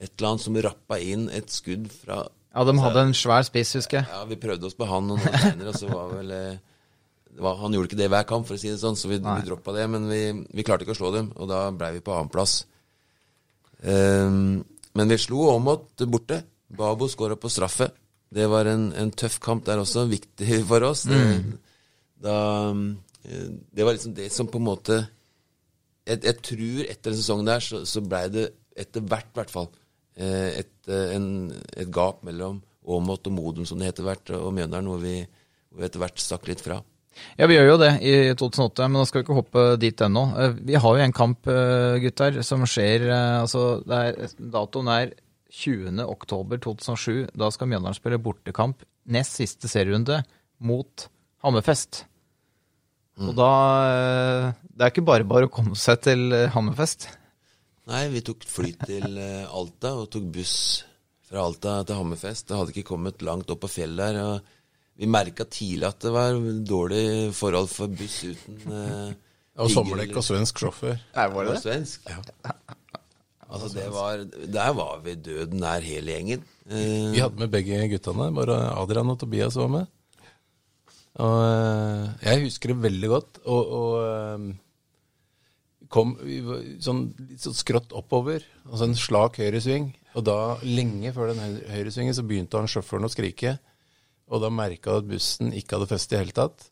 et 0.00 0.12
eller 0.14 0.28
annet 0.30 0.44
som 0.44 0.58
rappa 0.64 1.00
inn 1.02 1.26
et 1.34 1.50
skudd 1.52 1.90
fra 1.92 2.22
Ja, 2.24 2.64
De 2.64 2.74
hadde 2.80 3.02
en 3.08 3.16
svær 3.16 3.42
spiss, 3.46 3.74
husker 3.76 4.00
jeg. 4.00 4.08
Ja, 4.10 4.22
vi 4.30 4.38
prøvde 4.40 4.70
oss 4.70 4.78
på 4.78 4.88
han 4.88 5.10
noen 5.10 5.22
år 5.26 5.42
senere, 5.42 5.74
og 5.74 5.80
så 5.82 5.90
var 5.90 6.14
vel 6.14 6.30
eh, 6.36 6.62
var, 7.38 7.60
Han 7.60 7.74
gjorde 7.74 7.90
ikke 7.90 8.00
det 8.00 8.10
hver 8.12 8.26
kamp, 8.28 8.48
for 8.48 8.56
å 8.56 8.60
si 8.60 8.72
det 8.72 8.80
sånn, 8.82 8.98
så 8.98 9.10
vi, 9.10 9.20
vi 9.22 9.46
droppa 9.46 9.74
det. 9.76 9.86
Men 9.92 10.08
vi, 10.10 10.22
vi 10.56 10.66
klarte 10.66 10.86
ikke 10.86 10.96
å 10.96 11.00
slå 11.00 11.12
dem, 11.14 11.30
og 11.36 11.50
da 11.50 11.66
blei 11.74 11.94
vi 11.96 12.04
på 12.04 12.14
annenplass. 12.16 12.64
Um, 13.80 14.60
men 14.98 15.12
vi 15.12 15.18
slo 15.20 15.46
Åmot 15.54 16.04
borte. 16.10 16.42
Babo 16.70 17.08
skåra 17.10 17.36
på 17.40 17.50
straffe. 17.50 17.90
Det 18.30 18.46
var 18.46 18.68
en, 18.70 18.90
en 18.94 19.10
tøff 19.10 19.40
kamp 19.42 19.64
der 19.66 19.82
også, 19.82 20.06
viktig 20.10 20.60
for 20.70 20.86
oss. 20.86 21.06
Det, 21.10 21.20
da, 22.22 22.36
eh, 23.24 23.48
det 23.74 23.86
var 23.86 23.96
liksom 23.96 24.14
det 24.14 24.28
som 24.32 24.50
på 24.50 24.60
en 24.60 24.66
måte 24.66 24.98
Jeg, 26.06 26.20
jeg 26.24 26.36
tror 26.42 26.78
etter 26.84 27.12
den 27.12 27.18
sesongen 27.20 27.48
der, 27.48 27.62
så, 27.64 27.82
så 27.86 28.02
blei 28.02 28.24
det 28.32 28.46
etter 28.80 29.04
hvert, 29.04 29.28
i 29.30 29.36
hvert 29.36 29.52
fall, 29.52 29.68
eh, 30.16 30.62
et, 30.62 30.72
eh, 30.88 31.12
en, 31.16 31.26
et 31.76 31.90
gap 31.92 32.22
mellom 32.26 32.62
Åmot 32.90 33.28
og 33.28 33.34
Modum, 33.36 33.66
som 33.68 33.78
det 33.78 33.90
heter 33.90 34.06
hvert, 34.06 34.32
og 34.34 34.54
Mjøndalen, 34.56 34.88
hvor 34.90 35.02
vi, 35.02 35.20
hvor 35.68 35.82
vi 35.82 35.86
etter 35.86 36.02
hvert 36.02 36.22
stakk 36.22 36.48
litt 36.48 36.62
fra. 36.64 36.80
Ja, 37.40 37.46
vi 37.48 37.56
gjør 37.56 37.70
jo 37.70 37.78
det 37.80 37.90
i 38.04 38.12
2008, 38.36 38.86
men 38.88 39.00
nå 39.00 39.06
skal 39.08 39.20
vi 39.20 39.24
ikke 39.26 39.38
hoppe 39.38 39.64
dit 39.80 40.02
ennå. 40.04 40.24
Eh, 40.36 40.56
Vi 40.70 40.74
har 40.76 40.98
jo 40.98 41.04
en 41.04 41.16
kamp, 41.16 41.46
eh, 41.48 41.98
gutter, 42.02 42.42
som 42.46 42.66
skjer 42.68 43.06
eh, 43.08 43.40
altså, 43.40 43.80
er, 43.88 44.18
Datoen 44.38 44.90
er 44.92 45.14
20. 45.50 46.02
oktober 46.04 46.60
2007. 46.62 47.30
Da 47.34 47.48
skal 47.50 47.70
Mjøndalen 47.70 47.96
spille 47.96 48.20
bortekamp, 48.22 48.84
nest 49.08 49.40
siste 49.40 49.70
serierunde, 49.70 50.22
mot 50.60 51.08
Hammerfest. 51.42 52.04
Og 53.20 53.34
da 53.36 54.52
Det 54.70 54.84
er 54.84 54.92
ikke 54.92 55.04
bare 55.04 55.26
bare 55.28 55.48
å 55.48 55.52
komme 55.52 55.76
seg 55.76 56.00
til 56.06 56.30
Hammerfest. 56.54 57.08
Nei, 57.90 58.06
vi 58.12 58.22
tok 58.24 58.44
fly 58.46 58.70
til 58.86 59.18
Alta 59.18 59.96
og 59.98 60.10
tok 60.12 60.28
buss 60.32 60.54
fra 61.28 61.42
Alta 61.44 61.80
til 61.84 61.98
Hammerfest. 61.98 62.48
Det 62.48 62.56
hadde 62.56 62.72
ikke 62.74 62.92
kommet 62.94 63.24
langt 63.26 63.50
opp 63.50 63.60
på 63.64 63.72
fjellet 63.72 64.14
der. 64.14 64.22
og 64.22 64.56
Vi 65.00 65.08
merka 65.08 65.46
tidlig 65.48 65.88
at 65.88 66.02
det 66.04 66.12
var 66.12 66.36
dårlig 66.68 67.04
forhold 67.36 67.70
for 67.72 67.88
buss 67.88 68.20
uten 68.28 68.74
eh, 68.76 69.12
Og 69.60 69.68
sommerdekk 69.72 70.14
og 70.16 70.24
svensk 70.24 70.60
sjåfør. 70.62 71.00
var 71.34 71.48
Det 71.48 71.54
og 71.56 71.60
svensk. 71.60 72.06
Altså, 73.50 73.68
det 73.74 73.88
var, 73.92 74.22
der 74.54 74.74
var 74.78 75.00
vi 75.04 75.16
døden 75.18 75.60
nær 75.60 75.82
hele 75.84 76.14
gjengen. 76.14 76.44
Eh, 76.70 77.10
Vi 77.16 77.20
hadde 77.20 77.40
med 77.40 77.50
begge 77.52 77.80
guttene, 77.90 78.30
bare 78.36 78.60
Adrian 78.78 79.10
og 79.10 79.18
Tobias 79.20 79.58
var 79.58 79.68
med. 79.72 79.90
Og 81.20 81.36
eh, 81.42 82.04
jeg 82.28 82.44
husker 82.46 82.72
det 82.72 82.82
veldig 82.86 83.10
godt. 83.10 83.40
Og, 83.44 83.72
og 83.80 83.96
eh, 84.06 84.46
kom 85.90 86.14
vi 86.22 86.38
var 86.46 86.62
sånn, 86.84 87.02
litt 87.26 87.42
sånn 87.42 87.58
skrått 87.58 87.92
oppover, 87.98 88.46
altså 88.70 88.86
en 88.86 88.96
slak 88.96 89.40
høyresving. 89.42 89.90
Og 90.14 90.24
da, 90.26 90.38
lenge 90.66 91.12
før 91.16 91.34
den 91.34 91.58
høyresvingen, 91.70 92.14
så 92.16 92.24
begynte 92.26 92.58
han 92.60 92.70
sjåføren 92.70 93.08
å 93.08 93.12
skrike. 93.12 93.58
Og 94.30 94.42
da 94.44 94.50
merka 94.54 94.94
jeg 94.94 95.04
at 95.04 95.10
bussen 95.10 95.54
ikke 95.56 95.76
hadde 95.76 95.90
feste 95.90 96.14
i 96.14 96.16
det 96.16 96.24
hele 96.24 96.36
tatt. 96.36 96.66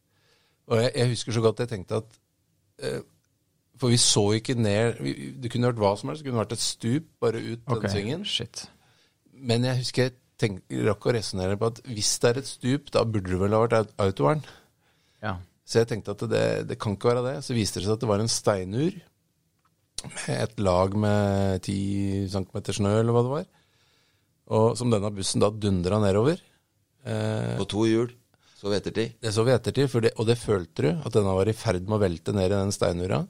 Og 0.69 0.83
jeg, 0.83 0.93
jeg 0.95 1.13
husker 1.15 1.35
så 1.35 1.43
godt 1.45 1.63
jeg 1.65 1.71
tenkte 1.73 2.03
at 2.03 2.19
eh, 2.85 3.01
For 3.81 3.93
vi 3.93 3.99
så 4.03 4.25
ikke 4.37 4.55
ned 4.59 4.99
vi, 5.01 5.15
Det 5.41 5.51
kunne 5.51 5.71
vært 5.71 5.83
hva 5.83 5.93
som 5.99 6.13
helst. 6.13 6.23
Det 6.23 6.31
kunne 6.31 6.45
vært 6.45 6.57
et 6.59 6.65
stup 6.65 7.11
bare 7.23 7.43
ut 7.43 7.63
okay. 7.67 7.83
den 7.83 7.95
svingen. 7.95 8.25
Shit. 8.29 8.67
Men 9.33 9.67
jeg 9.67 9.83
husker 9.83 10.09
jeg 10.09 10.17
tenk, 10.39 10.63
rakk 10.87 11.09
å 11.09 11.15
resonnere 11.17 11.59
på 11.59 11.73
at 11.73 11.83
hvis 11.89 12.15
det 12.23 12.31
er 12.31 12.41
et 12.43 12.51
stup, 12.51 12.91
da 12.95 13.05
burde 13.07 13.33
det 13.33 13.41
vel 13.41 13.57
ha 13.57 13.63
vært 13.65 13.79
aut- 13.81 13.95
autovern. 14.05 14.43
Ja. 15.25 15.39
Så 15.69 15.83
jeg 15.83 15.91
tenkte 15.91 16.15
at 16.15 16.25
det, 16.31 16.47
det 16.71 16.79
kan 16.81 16.95
ikke 16.95 17.11
være 17.11 17.25
det. 17.27 17.37
Så 17.45 17.57
viste 17.57 17.81
det 17.81 17.89
seg 17.89 17.97
at 17.99 18.05
det 18.05 18.11
var 18.11 18.23
en 18.23 18.31
steinur 18.33 18.95
med 20.07 20.35
et 20.37 20.61
lag 20.63 20.95
med 20.95 21.65
10 21.67 22.29
cm 22.31 22.61
snø, 22.79 22.93
eller 23.01 23.15
hva 23.15 23.25
det 23.27 23.33
var. 23.33 23.49
Og 24.59 24.79
som 24.79 24.93
denne 24.93 25.11
bussen 25.13 25.43
da 25.43 25.51
dundra 25.53 25.99
nedover. 26.01 26.41
Eh, 27.09 27.57
På 27.59 27.67
to 27.71 27.87
hjul. 27.89 28.13
Så 28.59 28.69
ved 28.73 28.81
ettertid. 28.83 29.13
det 29.23 29.31
så 29.33 29.45
vi 29.47 29.53
ettertid, 29.55 29.89
for 29.91 30.03
det, 30.03 30.11
og 30.19 30.27
det 30.27 30.35
følte 30.41 30.83
du, 30.83 30.89
at 31.07 31.15
denne 31.15 31.35
var 31.37 31.47
i 31.49 31.55
ferd 31.55 31.85
med 31.87 31.95
å 31.97 32.03
velte 32.03 32.33
ned 32.35 32.51
i 32.51 32.57
den 32.57 32.73
steinura. 32.75 33.21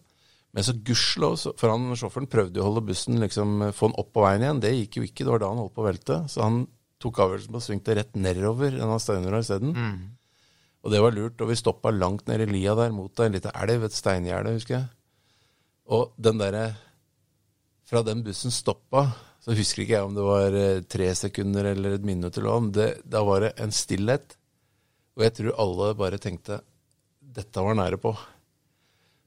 Men 0.56 0.64
så 0.64 0.72
gudskjelov, 0.72 1.34
for 1.60 1.68
han 1.68 1.90
sjåføren 2.00 2.30
prøvde 2.32 2.56
jo 2.56 2.64
å 2.64 2.68
holde 2.70 2.86
bussen, 2.88 3.18
liksom 3.20 3.66
få 3.76 3.90
den 3.90 3.98
opp 4.00 4.14
på 4.16 4.22
veien 4.24 4.46
igjen. 4.46 4.62
Det 4.64 4.70
gikk 4.72 4.96
jo 4.96 5.02
ikke, 5.04 5.26
det 5.26 5.34
var 5.34 5.42
da 5.42 5.50
han 5.52 5.60
holdt 5.60 5.74
på 5.76 5.82
å 5.84 5.88
velte. 5.90 6.16
Så 6.32 6.40
han 6.46 6.62
tok 6.98 7.20
avgjørelsen 7.20 7.52
på 7.52 7.60
å 7.60 7.66
svingte 7.66 7.94
rett 7.98 8.16
nedover 8.16 8.72
denne 8.72 8.96
steinura 9.04 9.42
isteden. 9.44 9.76
Og 10.82 10.94
det 10.94 11.02
var 11.04 11.12
lurt, 11.12 11.40
og 11.44 11.50
vi 11.52 11.58
stoppa 11.60 11.92
langt 11.92 12.24
ned 12.30 12.40
i 12.40 12.48
lia 12.48 12.72
der 12.78 12.90
mot 12.96 13.20
ei 13.20 13.28
lita 13.34 13.52
elv, 13.60 13.84
et 13.84 13.92
steingjerde, 13.98 14.56
husker 14.56 14.78
jeg. 14.78 14.88
Og 15.92 16.14
den 16.16 16.40
derre 16.40 16.70
Fra 17.88 18.02
den 18.04 18.20
bussen 18.24 18.52
stoppa, 18.52 19.06
så 19.49 19.57
husker 19.57 19.84
ikke 19.84 19.96
jeg 19.96 20.05
om 20.07 20.16
det 20.16 20.24
var 20.26 20.57
eh, 20.61 20.80
tre 20.84 21.07
sekunder 21.16 21.70
eller 21.70 21.96
et 21.96 22.05
minutt 22.05 22.36
eller 22.36 22.51
noe. 22.51 22.64
men 22.66 22.74
Det, 22.76 22.88
da 23.09 23.22
var 23.24 23.46
det 23.46 23.55
en 23.64 23.72
stillhet. 23.72 24.34
Og 25.16 25.24
jeg 25.24 25.34
tror 25.38 25.62
alle 25.64 25.94
bare 25.99 26.20
tenkte 26.22 26.61
dette 27.38 27.64
var 27.64 27.76
nære 27.78 27.99
på. 28.03 28.12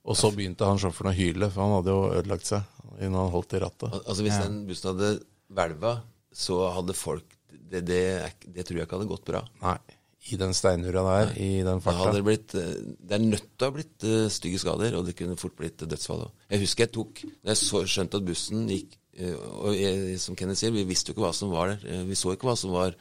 Og 0.01 0.17
så 0.17 0.31
begynte 0.33 0.65
han 0.65 0.79
sjåføren 0.81 1.11
å 1.11 1.17
hyle, 1.17 1.49
for 1.53 1.65
han 1.65 1.75
hadde 1.77 1.93
jo 1.93 2.05
ødelagt 2.19 2.49
seg 2.49 3.01
innen 3.01 3.17
han 3.17 3.33
holdt 3.33 3.55
i 3.57 3.61
rattet. 3.63 3.89
Al 3.89 4.03
altså 4.05 4.25
Hvis 4.25 4.37
den 4.41 4.61
bussen 4.69 4.91
hadde 4.91 5.09
hvelva, 5.57 5.95
så 6.33 6.59
hadde 6.75 6.95
folk 6.97 7.37
det, 7.71 7.81
det, 7.87 8.03
det 8.45 8.65
tror 8.67 8.79
jeg 8.79 8.87
ikke 8.87 8.97
hadde 8.97 9.09
gått 9.09 9.27
bra. 9.27 9.41
Nei, 9.63 9.77
i 10.31 10.37
den 10.37 10.53
steinura 10.53 11.03
der, 11.07 11.33
i 11.41 11.51
den 11.65 11.81
farta. 11.81 12.11
det 12.13 12.23
blitt 12.25 12.55
eh, 12.59 12.73
Det 12.99 13.17
er 13.17 13.23
nødt 13.23 13.47
til 13.55 13.65
å 13.65 13.69
ha 13.69 13.75
blitt 13.75 14.05
eh, 14.05 14.25
stygge 14.33 14.61
skader, 14.61 14.97
og 14.99 15.07
det 15.07 15.15
kunne 15.17 15.37
fort 15.39 15.55
blitt 15.57 15.81
dødsfall 15.81 16.27
òg. 16.27 16.33
Jeg 16.53 16.61
husker 16.65 16.85
jeg 16.85 16.93
tok 16.97 17.23
Når 17.25 17.53
jeg 17.53 17.61
så, 17.61 17.83
skjønte 17.95 18.21
at 18.21 18.27
bussen 18.27 18.67
gikk 18.69 18.97
Og 19.19 19.73
jeg, 19.75 20.19
som 20.23 20.35
Kenneth 20.39 20.59
sier, 20.61 20.71
vi 20.71 20.85
visste 20.87 21.11
jo 21.11 21.15
ikke 21.17 21.25
hva 21.27 21.33
som 21.35 21.51
var 21.51 21.73
der. 21.73 21.81
Eh, 21.91 22.03
Vi 22.07 22.15
så 22.15 22.31
ikke 22.35 22.47
hva 22.47 22.55
som 22.57 22.71
var 22.71 22.95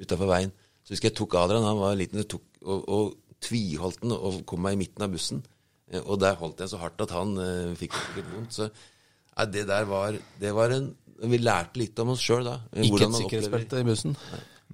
utafor 0.00 0.26
veien. 0.26 0.50
Så 0.84 0.92
husker 0.96 1.08
jeg 1.10 1.16
tok 1.16 1.34
Adrian, 1.40 1.62
han 1.64 1.78
var 1.78 1.94
liten, 1.96 2.24
tok, 2.28 2.42
og, 2.66 2.88
og 2.88 3.38
tviholdt 3.44 4.00
den 4.02 4.12
og 4.16 4.40
kom 4.46 4.60
meg 4.64 4.74
i 4.74 4.80
midten 4.82 5.04
av 5.06 5.12
bussen. 5.14 5.44
Eh, 5.92 6.00
Og 6.02 6.18
der 6.20 6.34
holdt 6.40 6.58
jeg 6.64 6.72
så 6.72 6.80
hardt 6.82 7.00
at 7.06 7.10
han 7.14 7.36
eh, 7.38 7.74
fikk 7.78 7.94
sikkert 7.94 8.32
vondt. 8.34 8.52
Så 8.58 8.66
nei, 8.70 9.46
det 9.54 9.66
der 9.70 9.84
var 9.90 10.16
Det 10.40 10.52
var 10.54 10.70
en 10.74 10.90
Vi 11.30 11.38
lærte 11.38 11.78
litt 11.78 11.98
om 12.02 12.10
oss 12.14 12.20
sjøl 12.24 12.44
da. 12.44 12.56
eh, 12.74 12.82
Ikke 12.84 13.04
et 13.06 13.14
sikkerhetsbelte 13.22 13.80
i 13.80 13.86
bussen. 13.86 14.16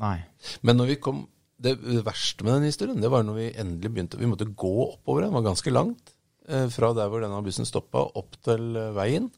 Nei. 0.01 0.17
Men 0.63 0.77
når 0.81 0.87
vi 0.95 0.97
kom 0.97 1.27
Det 1.61 1.75
verste 2.07 2.43
med 2.47 2.55
den 2.57 2.71
historien, 2.71 3.01
det 3.05 3.11
var 3.13 3.23
når 3.23 3.37
vi 3.37 3.51
endelig 3.61 3.91
begynte 3.93 4.17
Vi 4.19 4.27
måtte 4.31 4.49
gå 4.49 4.73
oppover 4.95 5.21
den. 5.27 5.31
Den 5.35 5.43
var 5.43 5.51
ganske 5.53 5.71
langt. 5.77 6.15
eh, 6.49 6.69
Fra 6.73 6.95
der 6.97 7.09
hvor 7.13 7.21
denne 7.21 7.43
bussen 7.45 7.69
stoppa, 7.69 8.07
opp 8.17 8.39
til 8.43 8.77
eh, 8.81 8.93
veien. 8.97 9.31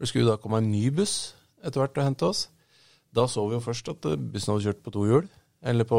Det 0.00 0.10
skulle 0.10 0.28
da 0.28 0.38
komme 0.40 0.60
en 0.60 0.70
ny 0.70 0.88
buss 0.94 1.34
etter 1.64 1.82
hvert 1.82 1.98
og 1.98 2.08
hente 2.08 2.28
oss. 2.28 2.46
Da 3.16 3.24
så 3.30 3.46
vi 3.48 3.56
jo 3.56 3.64
først 3.64 3.88
at 3.94 4.08
bussen 4.32 4.52
hadde 4.52 4.66
kjørt 4.68 4.82
på 4.84 4.92
to 4.94 5.06
hjul. 5.08 5.28
Eller 5.66 5.88
på 5.88 5.98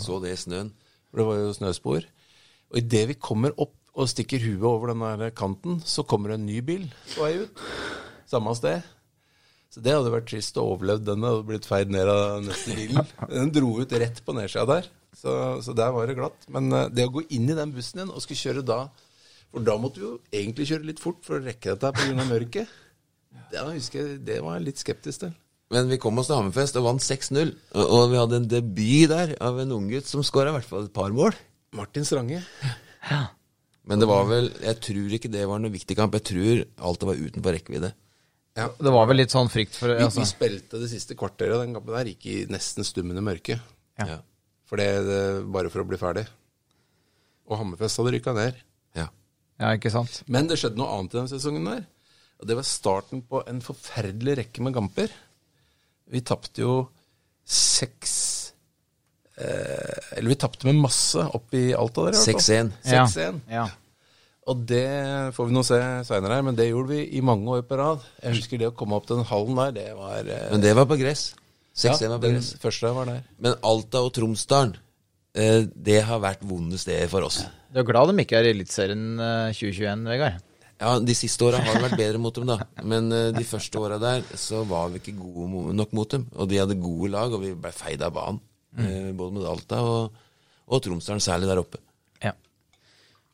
Så 0.00 0.18
det 0.22 0.34
i 0.34 0.40
snøen. 0.40 0.72
For 1.10 1.20
det 1.20 1.28
var 1.28 1.38
jo 1.40 1.54
snøspor. 1.56 2.08
Og 2.72 2.80
idet 2.80 3.06
vi 3.10 3.20
kommer 3.20 3.54
opp 3.60 3.76
og 3.92 4.08
stikker 4.08 4.40
huet 4.40 4.64
over 4.64 4.92
den 4.92 5.04
der 5.20 5.32
kanten, 5.36 5.82
så 5.84 6.04
kommer 6.08 6.32
det 6.32 6.38
en 6.40 6.46
ny 6.48 6.60
bil 6.64 6.86
på 7.12 7.26
vei 7.26 7.42
ut. 7.42 7.62
Samme 8.30 8.54
sted. 8.56 8.80
Så 9.72 9.80
det 9.84 9.92
hadde 9.92 10.12
vært 10.12 10.28
trist 10.28 10.56
å 10.60 10.64
overleve 10.74 11.04
den 11.04 11.24
og 11.24 11.46
blitt 11.48 11.68
feid 11.68 11.92
ned 11.92 12.08
av 12.08 12.42
neste 12.44 12.74
bilen. 12.76 13.08
Den 13.28 13.52
dro 13.52 13.74
ut 13.80 13.92
rett 14.00 14.20
på 14.24 14.34
nedsida 14.36 14.64
der, 14.68 14.88
så, 15.16 15.34
så 15.64 15.76
der 15.76 15.92
var 15.92 16.08
det 16.08 16.16
glatt. 16.18 16.48
Men 16.52 16.72
eh, 16.76 16.88
det 16.92 17.06
å 17.08 17.12
gå 17.14 17.24
inn 17.32 17.48
i 17.48 17.56
den 17.56 17.72
bussen 17.72 18.00
igjen 18.00 18.12
og 18.12 18.24
skulle 18.24 18.40
kjøre 18.40 18.64
da 18.68 18.82
For 19.52 19.64
da 19.64 19.76
måtte 19.80 20.00
vi 20.00 20.06
jo 20.06 20.14
egentlig 20.32 20.68
kjøre 20.70 20.88
litt 20.88 21.00
fort 21.00 21.20
for 21.24 21.36
å 21.36 21.44
rekke 21.44 21.74
dette 21.74 21.88
her 21.88 22.16
pga. 22.16 22.24
mørket. 22.28 22.76
Det, 23.52 23.62
husker 23.68 24.00
jeg, 24.00 24.20
det 24.26 24.40
var 24.44 24.58
jeg 24.58 24.66
litt 24.70 24.80
skeptisk 24.82 25.24
til. 25.26 25.32
Men 25.72 25.88
vi 25.88 25.96
kom 26.00 26.18
oss 26.20 26.28
til 26.28 26.36
Hammerfest 26.36 26.76
og 26.76 26.84
vant 26.84 27.04
6-0. 27.04 27.52
Og, 27.72 27.82
og 27.82 28.10
vi 28.12 28.18
hadde 28.20 28.40
en 28.42 28.48
debut 28.48 29.08
der 29.12 29.32
av 29.40 29.60
en 29.62 29.72
unggutt 29.78 30.08
som 30.08 30.24
skåra 30.24 30.52
i 30.52 30.56
hvert 30.58 30.68
fall 30.68 30.88
et 30.88 30.94
par 30.96 31.14
mål. 31.16 31.36
Martin 31.76 32.04
Strange. 32.04 32.42
Men 33.88 33.98
det 33.98 34.06
var 34.06 34.26
vel 34.28 34.50
Jeg 34.62 34.76
tror 34.84 35.14
ikke 35.16 35.30
det 35.32 35.46
var 35.48 35.62
noe 35.62 35.72
viktig 35.72 35.96
kamp. 35.98 36.14
Jeg 36.20 36.26
tror 36.28 36.64
alt 36.88 37.00
det 37.00 37.08
var 37.08 37.22
utenfor 37.22 37.56
rekkevidde. 37.56 37.92
Ja. 38.60 38.66
Det 38.76 38.92
var 38.92 39.08
vel 39.08 39.22
litt 39.22 39.32
sånn 39.32 39.48
frykt 39.48 39.78
for 39.80 39.94
Vi, 39.94 40.04
altså. 40.04 40.20
vi 40.20 40.28
spilte 40.28 40.80
det 40.82 40.90
siste 40.92 41.16
kvarteret 41.16 41.56
av 41.56 41.64
den 41.64 41.72
kampen 41.78 41.96
der, 41.96 42.10
gikk 42.12 42.26
i 42.28 42.36
nesten 42.52 42.84
stummende 42.84 43.24
mørke. 43.24 43.56
Ja. 44.00 44.08
Ja. 44.10 44.18
For 44.68 44.80
det, 44.80 44.90
det, 45.08 45.22
bare 45.52 45.72
for 45.72 45.84
å 45.84 45.88
bli 45.88 45.98
ferdig. 46.00 46.26
Og 47.48 47.56
Hammerfest 47.60 48.00
hadde 48.00 48.12
rykka 48.18 48.36
ned. 48.36 48.60
ja. 48.98 49.08
Ja, 49.60 49.72
ikke 49.76 49.92
sant? 49.94 50.20
Men 50.32 50.48
det 50.50 50.56
skjedde 50.60 50.80
noe 50.80 50.92
annet 50.98 51.14
i 51.14 51.20
den 51.20 51.32
sesongen 51.32 51.66
der. 51.68 51.82
Og 52.42 52.48
det 52.50 52.56
var 52.58 52.66
starten 52.66 53.22
på 53.22 53.40
en 53.46 53.60
forferdelig 53.62 54.34
rekke 54.40 54.64
med 54.66 54.74
kamper. 54.74 55.12
Vi 56.10 56.20
tapte 56.26 56.64
jo 56.64 56.72
seks 57.46 58.14
eh, 59.38 60.16
Eller 60.18 60.32
vi 60.32 60.38
tapte 60.42 60.66
med 60.68 60.80
masse 60.82 61.22
opp 61.22 61.54
i 61.54 61.70
Alta 61.78 62.08
der. 62.08 62.16
i 62.16 62.18
hvert 62.18 62.42
fall. 62.42 62.42
6-1. 62.42 62.74
Ja. 62.90 63.06
6-1. 63.06 63.40
Ja. 63.52 63.68
Og 64.50 64.64
det 64.66 64.86
får 65.36 65.48
vi 65.48 65.54
nå 65.54 65.62
se 65.62 65.78
seinere 66.08 66.40
her, 66.40 66.44
men 66.48 66.58
det 66.58 66.66
gjorde 66.66 66.96
vi 66.96 67.04
i 67.14 67.22
mange 67.22 67.46
år 67.54 67.62
på 67.68 67.78
rad. 67.78 68.02
Jeg 68.24 68.40
husker 68.40 68.58
det 68.58 68.72
å 68.72 68.74
komme 68.74 68.98
opp 68.98 69.06
den 69.06 69.22
hallen 69.28 69.58
der, 69.60 69.74
det 69.76 69.88
var 69.94 70.26
eh, 70.26 70.48
Men 70.50 70.64
det 70.64 70.74
var 70.74 70.88
på 70.90 70.98
gress. 70.98 71.28
6-1 71.78 72.02
ja, 72.02 72.08
var 72.10 72.18
på 72.18 72.26
den 72.26 72.40
gress. 72.40 72.54
første 72.60 72.90
var 72.98 73.12
der. 73.12 73.20
Men 73.38 73.54
Alta 73.70 74.02
og 74.02 74.10
Tromsdalen, 74.18 74.74
eh, 75.38 75.60
det 75.70 76.00
har 76.10 76.18
vært 76.26 76.42
vonde 76.42 76.80
steder 76.82 77.06
for 77.12 77.30
oss. 77.30 77.44
Du 77.70 77.78
er 77.80 77.86
glad 77.86 78.10
de 78.10 78.24
ikke 78.26 78.40
er 78.42 78.50
i 78.50 78.56
Eliteserien 78.56 79.12
eh, 79.22 79.52
2021, 79.54 80.10
Vegard? 80.10 80.42
Ja, 80.82 80.96
De 80.98 81.14
siste 81.14 81.46
åra 81.46 81.60
har 81.62 81.76
det 81.76 81.84
vært 81.84 82.00
bedre 82.00 82.18
mot 82.18 82.34
dem, 82.34 82.48
da. 82.50 82.58
Men 82.82 83.12
uh, 83.14 83.28
de 83.34 83.44
første 83.46 83.78
åra 83.78 84.00
der 84.02 84.24
så 84.38 84.64
var 84.66 84.90
vi 84.90 84.98
ikke 84.98 85.14
gode 85.20 85.76
nok 85.78 85.94
mot 85.94 86.10
dem. 86.10 86.26
Og 86.34 86.50
de 86.50 86.58
hadde 86.58 86.80
gode 86.82 87.12
lag, 87.14 87.30
og 87.30 87.44
vi 87.44 87.54
ble 87.54 87.70
feid 87.76 88.02
av 88.02 88.16
banen. 88.16 88.42
Eh, 88.78 89.12
både 89.12 89.36
med 89.36 89.46
Alta 89.48 89.82
og, 89.84 90.20
og 90.72 90.82
Tromsdalen, 90.84 91.20
særlig 91.20 91.50
der 91.50 91.60
oppe. 91.60 91.80
Ja. 92.24 92.32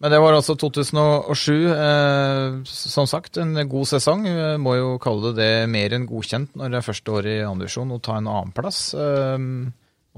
Men 0.02 0.12
det 0.12 0.20
var 0.22 0.34
altså 0.34 0.56
2007. 0.58 1.52
Eh, 1.72 2.58
som 2.66 3.06
sagt, 3.10 3.38
en 3.38 3.54
god 3.70 3.90
sesong. 3.92 4.26
Vi 4.26 4.48
må 4.62 4.74
jo 4.78 4.96
kalle 5.02 5.32
det 5.32 5.36
det 5.38 5.70
mer 5.70 5.94
enn 5.94 6.08
godkjent 6.10 6.58
når 6.58 6.74
det 6.74 6.80
er 6.80 6.88
første 6.88 7.14
året 7.14 7.36
i 7.36 7.46
andredivisjon 7.46 7.94
å 7.94 8.02
ta 8.02 8.18
en 8.18 8.30
annenplass. 8.34 8.82
Eh, 8.98 9.38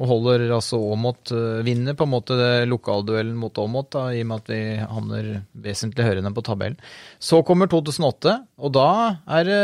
og 0.01 0.09
holder 0.09 0.47
altså 0.49 0.79
Åmot 0.81 1.33
eh, 1.37 1.61
Vinner 1.67 1.97
på 1.97 2.07
en 2.07 2.15
måte 2.15 2.37
lokalduellen 2.69 3.37
mot 3.37 3.59
Aamodt, 3.61 3.99
i 4.17 4.23
og 4.25 4.31
med 4.31 4.41
at 4.41 4.51
vi 4.53 4.61
havner 4.81 5.31
vesentlig 5.67 6.07
høyere 6.07 6.25
enn 6.25 6.37
på 6.37 6.45
tabellen. 6.47 6.81
Så 7.21 7.43
kommer 7.47 7.69
2008, 7.71 8.37
og 8.65 8.73
da 8.77 8.91
er 9.39 9.49
det 9.49 9.63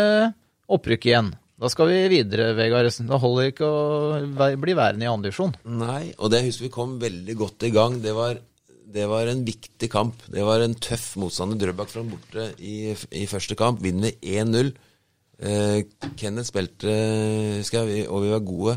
opprykk 0.77 1.09
igjen. 1.09 1.31
Da 1.57 1.71
skal 1.73 1.89
vi 1.89 2.01
videre, 2.13 2.51
Vegard. 2.57 2.91
Da 3.09 3.17
holder 3.21 3.47
det 3.47 3.53
ikke 3.55 3.69
å 3.71 4.57
bli 4.61 4.75
værende 4.77 5.07
i 5.07 5.09
andredivisjon. 5.09 5.55
Nei, 5.81 6.11
og 6.21 6.29
det 6.35 6.43
husker 6.45 6.67
vi 6.67 6.75
kom 6.75 6.99
veldig 7.01 7.37
godt 7.39 7.65
i 7.65 7.71
gang. 7.73 7.97
Det 8.05 8.13
var, 8.13 8.37
det 8.93 9.07
var 9.09 9.31
en 9.33 9.41
viktig 9.47 9.89
kamp. 9.93 10.27
Det 10.29 10.45
var 10.45 10.61
en 10.61 10.77
tøff 10.77 11.15
motstander. 11.23 11.57
Drøbak 11.63 11.89
fra 11.95 12.05
borte 12.05 12.51
i, 12.61 12.93
i 12.93 13.25
første 13.31 13.57
kamp. 13.57 13.81
Vinner 13.87 14.13
1-0. 14.21 14.75
Eh, 15.37 15.81
Kenneth 16.21 16.51
spilte, 16.51 16.93
husker 17.63 17.89
jeg, 17.89 18.05
og 18.13 18.27
vi 18.27 18.35
var 18.35 18.45
gode. 18.45 18.77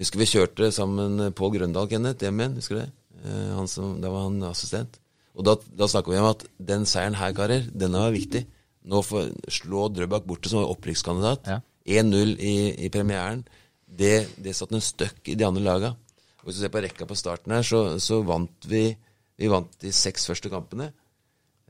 Husker 0.00 0.22
vi 0.22 0.30
kjørte 0.30 0.70
sammen 0.72 1.26
Pål 1.36 1.58
Grøndal, 1.58 1.88
Kenneth, 1.90 2.24
hjem 2.24 2.38
igjen. 2.40 2.56
Husker 2.56 2.78
du 2.78 2.80
det? 2.80 2.90
Eh, 3.20 3.48
han 3.52 3.68
som, 3.68 3.98
da 4.00 4.08
var 4.12 4.30
han 4.30 4.38
assistent. 4.48 4.96
Og 5.36 5.44
da, 5.44 5.56
da 5.76 5.88
snakka 5.90 6.12
vi 6.12 6.20
om 6.20 6.28
at 6.30 6.46
den 6.70 6.86
seieren 6.88 7.18
her, 7.20 7.34
karer, 7.36 7.66
denne 7.68 8.00
var 8.00 8.14
viktig. 8.14 8.46
Nå 8.88 9.02
får 9.04 9.28
slå 9.52 9.90
Drøbak 9.92 10.24
borte, 10.28 10.48
som 10.48 10.62
var 10.62 10.72
opprykkskandidat. 10.72 11.50
Ja. 11.52 11.60
1-0 12.00 12.32
i, 12.40 12.54
i 12.86 12.88
premieren. 12.92 13.44
Det, 13.84 14.30
det 14.40 14.54
satte 14.56 14.78
en 14.78 14.84
støkk 14.84 15.32
i 15.32 15.36
de 15.36 15.46
andre 15.46 15.66
laga. 15.66 15.92
Og 16.40 16.48
Hvis 16.48 16.60
du 16.60 16.64
ser 16.64 16.72
på 16.72 16.80
rekka 16.80 17.08
på 17.08 17.18
starten 17.18 17.52
her, 17.52 17.66
så, 17.66 17.98
så 18.00 18.22
vant 18.24 18.68
vi 18.68 18.90
Vi 19.40 19.48
vant 19.48 19.72
de 19.80 19.88
seks 19.88 20.26
første 20.28 20.50
kampene. 20.52 20.90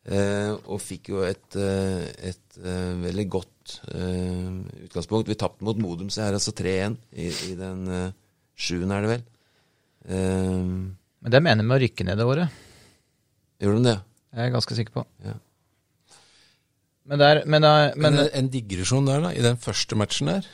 Eh, 0.09 0.53
og 0.73 0.81
fikk 0.81 1.11
jo 1.13 1.21
et, 1.27 1.57
eh, 1.61 2.07
et 2.31 2.57
eh, 2.65 2.95
veldig 3.03 3.27
godt 3.31 3.75
eh, 3.93 4.87
utgangspunkt. 4.87 5.29
Vi 5.29 5.37
tapte 5.39 5.67
mot 5.67 5.77
Modum 5.79 6.09
så 6.11 6.25
her, 6.25 6.39
altså 6.39 6.55
3-1 6.57 6.97
i, 7.13 7.27
i 7.51 7.55
den 7.59 7.83
eh, 7.93 8.07
sjuende, 8.57 8.97
er 8.97 9.05
det 9.05 9.11
vel. 9.13 9.27
Eh, 10.09 10.65
Men 11.21 11.35
det 11.37 11.43
mener 11.45 11.69
vi 11.69 11.77
å 11.77 11.81
rykke 11.85 12.07
ned 12.09 12.17
det 12.23 12.27
året. 12.33 12.57
gjorde 13.61 13.83
de 13.83 13.89
det? 13.91 13.99
Jeg 14.33 14.47
er 14.49 14.55
ganske 14.57 14.79
sikker 14.79 14.97
på. 14.97 15.05
Ja. 15.27 15.37
Men, 17.11 17.19
det 17.21 17.27
er, 17.29 17.43
men, 17.51 17.65
er- 17.67 17.95
men 17.97 18.13
Men 18.15 18.21
en, 18.25 18.31
en 18.41 18.51
digresjon 18.53 19.07
der, 19.09 19.21
da, 19.25 19.31
i 19.37 19.43
den 19.45 19.57
første 19.61 19.97
matchen 19.99 20.29
der 20.31 20.45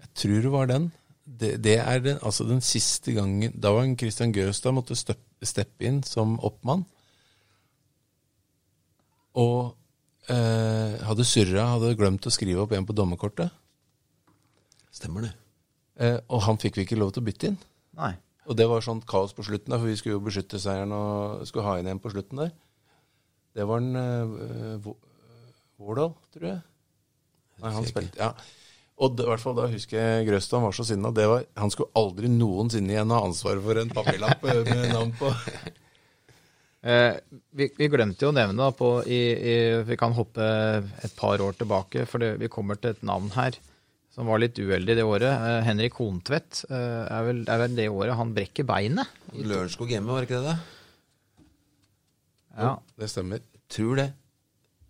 Jeg 0.00 0.08
tror 0.16 0.40
det 0.46 0.52
var 0.54 0.66
den. 0.70 0.90
Det, 1.26 1.50
det 1.62 1.76
er 1.78 2.00
den, 2.02 2.18
altså 2.26 2.42
den 2.48 2.60
siste 2.64 3.12
gangen 3.14 3.52
Da 3.54 3.70
var 3.76 3.86
Christian 4.00 4.32
Gaustad 4.34 4.72
måtte 4.74 4.96
steppe 4.98 5.86
inn 5.86 6.00
som 6.02 6.38
oppmann. 6.42 6.86
Og 9.38 9.74
eh, 10.32 10.96
hadde 11.06 11.26
surra, 11.28 11.68
hadde 11.76 11.94
glemt 11.98 12.26
å 12.26 12.32
skrive 12.34 12.64
opp 12.64 12.74
en 12.74 12.88
på 12.88 12.96
dommerkortet. 12.96 13.52
Stemmer 14.94 15.28
det. 15.28 15.34
Eh, 16.00 16.18
og 16.32 16.42
han 16.46 16.58
fikk 16.60 16.80
vi 16.80 16.86
ikke 16.86 16.98
lov 16.98 17.12
til 17.14 17.22
å 17.22 17.28
bytte 17.28 17.50
inn. 17.50 17.60
Nei. 18.00 18.14
Og 18.50 18.56
det 18.58 18.66
var 18.66 18.82
sånn 18.82 19.02
kaos 19.06 19.34
på 19.36 19.44
slutten, 19.46 19.70
der, 19.70 19.78
for 19.78 19.90
vi 19.90 19.98
skulle 20.00 20.16
jo 20.16 20.24
beskytte 20.24 20.58
seieren 20.58 20.94
og 20.96 21.44
skulle 21.46 21.66
ha 21.68 21.76
inn 21.78 21.90
en 21.92 22.00
på 22.02 22.10
slutten 22.10 22.40
der. 22.40 22.54
Det 23.54 23.66
var 23.66 23.82
en 23.82 23.98
uh, 23.98 24.90
Vårdal, 25.80 26.14
tror 26.34 26.48
jeg. 26.48 26.62
Nei, 27.60 27.74
han 27.76 27.86
spilte 27.86 28.20
Ja. 28.20 28.32
Og 29.00 29.16
i 29.16 29.24
hvert 29.24 29.40
fall 29.40 29.54
da 29.56 29.64
husker 29.72 29.96
jeg 29.96 30.26
Grøstan 30.28 30.60
var 30.60 30.74
så 30.76 30.84
sinna. 30.84 31.12
Han 31.56 31.72
skulle 31.72 31.88
aldri 31.96 32.28
noensinne 32.28 32.92
igjen 32.92 33.14
ha 33.14 33.22
ansvaret 33.24 33.64
for 33.64 33.80
en 33.80 33.92
papirlapp 33.96 34.44
eh, 34.44 34.60
med 34.66 34.90
navn 34.92 35.14
på. 35.16 35.30
Eh, 36.80 37.16
vi, 37.52 37.66
vi, 37.76 37.88
glemte 37.92 38.24
jo 38.24 38.30
å 38.32 38.36
nevne, 38.36 38.56
da, 38.56 38.70
på, 38.72 38.92
i, 39.04 39.20
i, 39.36 39.56
vi 39.84 39.98
kan 40.00 40.14
hoppe 40.16 40.46
et 41.04 41.16
par 41.18 41.42
år 41.44 41.58
tilbake, 41.58 42.06
for 42.08 42.22
det, 42.22 42.38
vi 42.40 42.48
kommer 42.52 42.80
til 42.80 42.94
et 42.94 43.04
navn 43.06 43.28
her 43.36 43.58
som 44.10 44.26
var 44.26 44.40
litt 44.42 44.58
uheldig 44.58 44.96
det 44.98 45.06
året. 45.06 45.30
Eh, 45.30 45.60
Henrik 45.68 46.00
Hontvedt 46.00 46.64
eh, 46.68 47.04
er, 47.04 47.22
vel, 47.28 47.44
er, 47.46 47.62
vel, 47.62 47.76
det 47.78 47.88
året 47.92 48.18
han 48.18 48.34
brekker 48.36 48.66
beinet. 48.68 49.12
Lørenskog 49.36 49.92
hjemme, 49.92 50.12
var 50.12 50.26
ikke 50.26 50.40
det? 50.42 50.56
det? 50.56 51.46
Ja. 52.58 52.74
Det 53.00 53.08
stemmer. 53.12 53.44
Tror 53.70 54.00
det. 54.00 54.10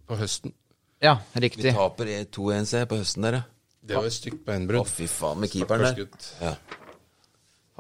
På 0.09 0.17
høsten. 0.19 0.55
Ja, 1.01 1.19
riktig. 1.37 1.69
Vi 1.69 1.77
taper 1.77 2.11
2-1 2.33 2.87
på 2.89 3.01
høsten 3.01 3.27
der, 3.27 3.41
ja. 3.41 3.47
Det 3.81 3.97
var 3.97 4.07
et 4.07 4.13
stygt 4.13 4.43
beinbrudd. 4.45 4.85
Å, 4.85 4.89
fy 4.89 5.07
faen, 5.09 5.39
med 5.41 5.53
keeperen 5.53 5.87
der. 5.87 6.19
Ja. 6.45 6.51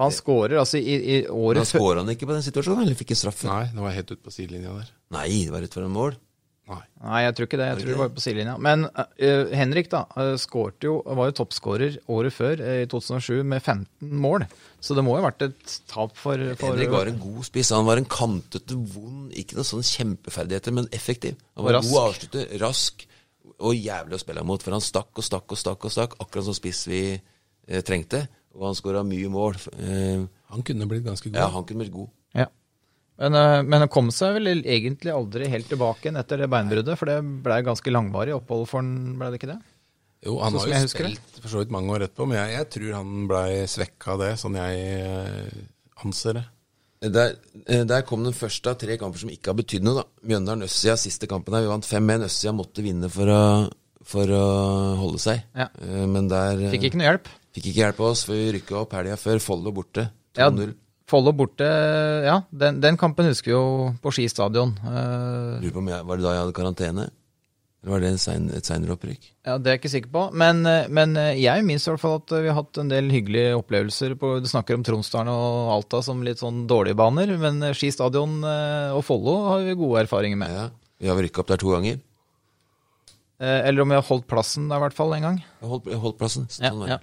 Han 0.00 0.14
skårer 0.14 0.60
altså 0.62 0.80
i, 0.80 0.96
i 0.96 1.20
året 1.28 1.60
Men 1.60 1.68
skåra 1.68 2.02
han 2.02 2.10
ikke 2.14 2.28
på 2.30 2.36
den 2.36 2.46
situasjonen, 2.46 2.86
eller 2.86 2.96
fikk 2.98 3.12
han 3.14 3.20
straffe? 3.20 3.46
Nei, 3.50 3.68
det 3.74 3.84
var 3.84 3.96
helt 3.98 4.10
ute 4.14 4.24
på 4.24 4.32
sidelinja 4.34 4.74
der. 4.78 4.90
Nei, 5.16 5.28
det 5.44 5.54
var 5.54 5.64
rett 5.64 5.76
foran 5.76 5.92
mål. 5.94 6.16
Nei. 6.70 6.80
Nei, 7.02 7.20
jeg 7.24 7.34
tror 7.34 7.48
ikke 7.48 7.58
det. 7.58 7.66
Jeg 7.66 7.78
tror 7.80 7.90
det 7.90 7.98
var 7.98 8.10
på 8.14 8.22
sidelinja. 8.22 8.54
Men 8.62 8.86
uh, 8.86 9.52
Henrik 9.58 9.90
da, 9.90 10.04
skårte 10.38 10.86
jo, 10.86 10.96
var 11.18 11.30
jo 11.30 11.36
toppskårer 11.40 11.98
året 12.14 12.36
før, 12.36 12.62
uh, 12.62 12.76
i 12.84 12.88
2007, 12.90 13.42
med 13.42 13.58
15 13.58 14.14
mål. 14.22 14.46
Så 14.80 14.96
det 14.96 15.04
må 15.04 15.16
jo 15.16 15.20
ha 15.20 15.28
vært 15.28 15.48
et 15.48 15.76
tap 15.90 16.14
for, 16.16 16.40
for 16.60 16.70
Henrik 16.70 16.92
var 16.94 17.10
en 17.10 17.20
god 17.20 17.48
spiss. 17.48 17.72
Han 17.74 17.88
var 17.88 18.00
en 18.00 18.08
kantete, 18.08 18.78
vond, 18.94 19.28
ikke 19.36 19.58
noen 19.58 19.70
sånne 19.72 19.88
kjempeferdigheter, 19.90 20.76
men 20.78 20.88
effektiv. 20.96 21.40
Han 21.58 21.66
var 21.66 21.80
rask. 21.80 21.90
god 21.90 22.02
avslutter, 22.06 22.50
rask 22.62 23.06
og 23.60 23.76
jævlig 23.76 24.16
å 24.16 24.22
spille 24.22 24.46
mot. 24.46 24.62
For 24.64 24.76
han 24.76 24.84
stakk 24.84 25.10
og 25.20 25.26
stakk 25.26 25.56
og 25.56 25.60
stakk, 25.60 25.88
og 25.88 25.96
stakk 25.96 26.16
akkurat 26.22 26.46
som 26.46 26.56
spiss 26.56 26.86
vi 26.88 27.02
eh, 27.16 27.82
trengte. 27.86 28.24
Og 28.56 28.66
han 28.68 28.78
skåra 28.78 29.02
mye 29.06 29.30
mål. 29.30 29.58
Eh, 29.78 30.24
han 30.50 30.64
kunne 30.66 30.88
blitt 30.90 31.06
ganske 31.06 31.30
god. 31.30 31.38
Ja, 31.38 31.50
han 31.54 31.66
kunne 31.68 31.84
blitt 31.84 31.94
god. 31.94 32.10
Ja. 32.36 32.48
Men, 33.20 33.36
uh, 33.36 33.60
men 33.62 33.84
han 33.84 33.90
kom 33.92 34.08
seg 34.14 34.38
vel 34.38 34.48
egentlig 34.58 35.12
aldri 35.12 35.50
helt 35.52 35.68
tilbake 35.70 36.06
igjen 36.06 36.18
etter 36.20 36.40
det 36.40 36.48
beinbruddet, 36.52 36.96
for 36.98 37.10
det 37.10 37.18
ble 37.44 37.58
ganske 37.66 37.92
langvarig 37.92 38.32
opphold 38.38 38.64
for 38.70 38.80
han, 38.80 38.94
ble 39.20 39.28
det 39.28 39.40
ikke 39.40 39.50
det? 39.52 39.58
Jo, 40.24 40.38
han 40.40 40.56
sånn 40.56 40.72
har 40.72 40.84
jo 40.84 40.92
spilt 40.92 41.36
for 41.40 41.52
så 41.52 41.60
vidt 41.62 41.74
mange 41.74 41.92
år 41.94 42.06
etterpå, 42.06 42.26
men 42.28 42.40
jeg, 42.40 42.54
jeg 42.56 42.68
tror 42.76 42.96
han 42.96 43.28
blei 43.28 43.50
svekka 43.72 44.14
av 44.14 44.24
det, 44.24 44.30
sånn 44.40 44.56
jeg 44.60 45.04
uh, 45.04 45.60
anser 46.06 46.40
det. 46.40 46.46
Der, 47.00 47.36
eh, 47.64 47.84
der, 47.88 48.02
kom 48.04 48.24
den 48.26 48.36
første 48.36 48.74
av 48.74 48.80
tre 48.80 48.98
kamper 49.00 49.22
som 49.22 49.30
ikke 49.32 49.52
har 49.52 49.56
betydd 49.56 49.84
noe. 49.86 50.02
da. 50.02 50.26
Mjøndalen-Øssia, 50.28 50.98
siste 51.00 51.28
kampen 51.28 51.56
her. 51.56 51.64
Vi 51.64 51.70
vant 51.70 51.86
5-1. 51.88 52.26
Øssia 52.26 52.52
måtte 52.52 52.84
vinne 52.84 53.08
for 53.08 53.32
å, 53.32 53.44
for 54.04 54.32
å 54.36 54.42
holde 55.00 55.22
seg. 55.22 55.46
Ja. 55.56 55.70
Men 56.12 56.28
der 56.28 56.60
Fikk 56.74 56.90
ikke 56.90 57.00
noe 57.00 57.08
hjelp. 57.08 57.30
Fikk 57.56 57.70
ikke 57.70 57.82
hjelp 57.82 58.00
av 58.00 58.12
oss, 58.12 58.24
for 58.28 58.38
vi 58.38 58.52
rykka 58.58 58.78
opp 58.84 58.94
helga 58.94 59.16
før. 59.18 59.40
Follo 59.42 59.72
borte. 59.74 60.06
2-0. 60.38 60.68
Ja, 60.70 60.74
Follo 61.10 61.32
borte, 61.34 61.66
ja. 62.22 62.36
Den, 62.54 62.78
den, 62.82 62.98
kampen 63.00 63.26
husker 63.26 63.50
vi 63.50 63.56
jo 63.56 63.94
på 64.02 64.12
Ski 64.14 64.28
stadion. 64.30 64.76
Uh, 64.84 65.58
Lurer 65.58 65.72
på 65.74 65.82
om 65.82 65.88
jeg, 65.90 66.06
Var 66.06 66.20
det 66.20 66.26
da 66.26 66.34
jeg 66.36 66.42
hadde 66.44 66.54
karantene? 66.54 67.06
Eller 67.80 67.94
var 67.94 68.04
det 68.04 68.10
sein, 68.20 68.44
et 68.54 68.68
seinere 68.68 68.94
opprykk? 68.94 69.24
Ja, 69.48 69.56
Det 69.56 69.70
er 69.70 69.74
jeg 69.74 69.80
ikke 69.80 69.92
sikker 69.96 70.12
på. 70.14 70.22
Men, 70.36 70.60
men 70.92 71.16
jeg 71.40 71.64
minnes 71.66 71.86
i 71.86 71.90
hvert 71.90 72.02
fall 72.02 72.18
at 72.20 72.34
vi 72.36 72.50
har 72.52 72.58
hatt 72.60 72.78
en 72.78 72.92
del 72.92 73.08
hyggelige 73.10 73.56
opplevelser. 73.56 74.14
På, 74.20 74.34
du 74.38 74.46
snakker 74.46 74.76
om 74.76 74.84
Tromsdalen 74.86 75.32
og 75.32 75.72
Alta 75.74 76.02
som 76.04 76.20
litt 76.22 76.44
sånn 76.44 76.66
dårlige 76.70 76.98
baner, 77.00 77.32
men 77.40 77.72
Ski 77.74 77.90
stadion 77.96 78.44
og 78.44 79.00
Follo 79.08 79.38
har 79.48 79.64
vi 79.64 79.78
gode 79.80 80.04
erfaringer 80.04 80.38
med. 80.44 80.54
Ja, 80.54 80.68
Vi 81.00 81.10
har 81.10 81.18
rykka 81.24 81.42
opp 81.42 81.50
der 81.50 81.64
to 81.64 81.72
ganger. 81.72 81.98
Eh, 83.40 83.68
eller 83.68 83.82
om 83.82 83.88
vi 83.88 83.96
har 83.96 84.04
holdt 84.04 84.26
plassen 84.28 84.66
der 84.68 84.76
i 84.76 84.84
hvert 84.84 84.96
fall 84.96 85.14
en 85.16 85.24
gang. 85.24 85.38
Holdt, 85.64 85.86
holdt 86.02 86.18
plassen, 86.20 86.44
sånn 86.52 86.82
ja, 86.84 86.96
ja. 86.96 86.98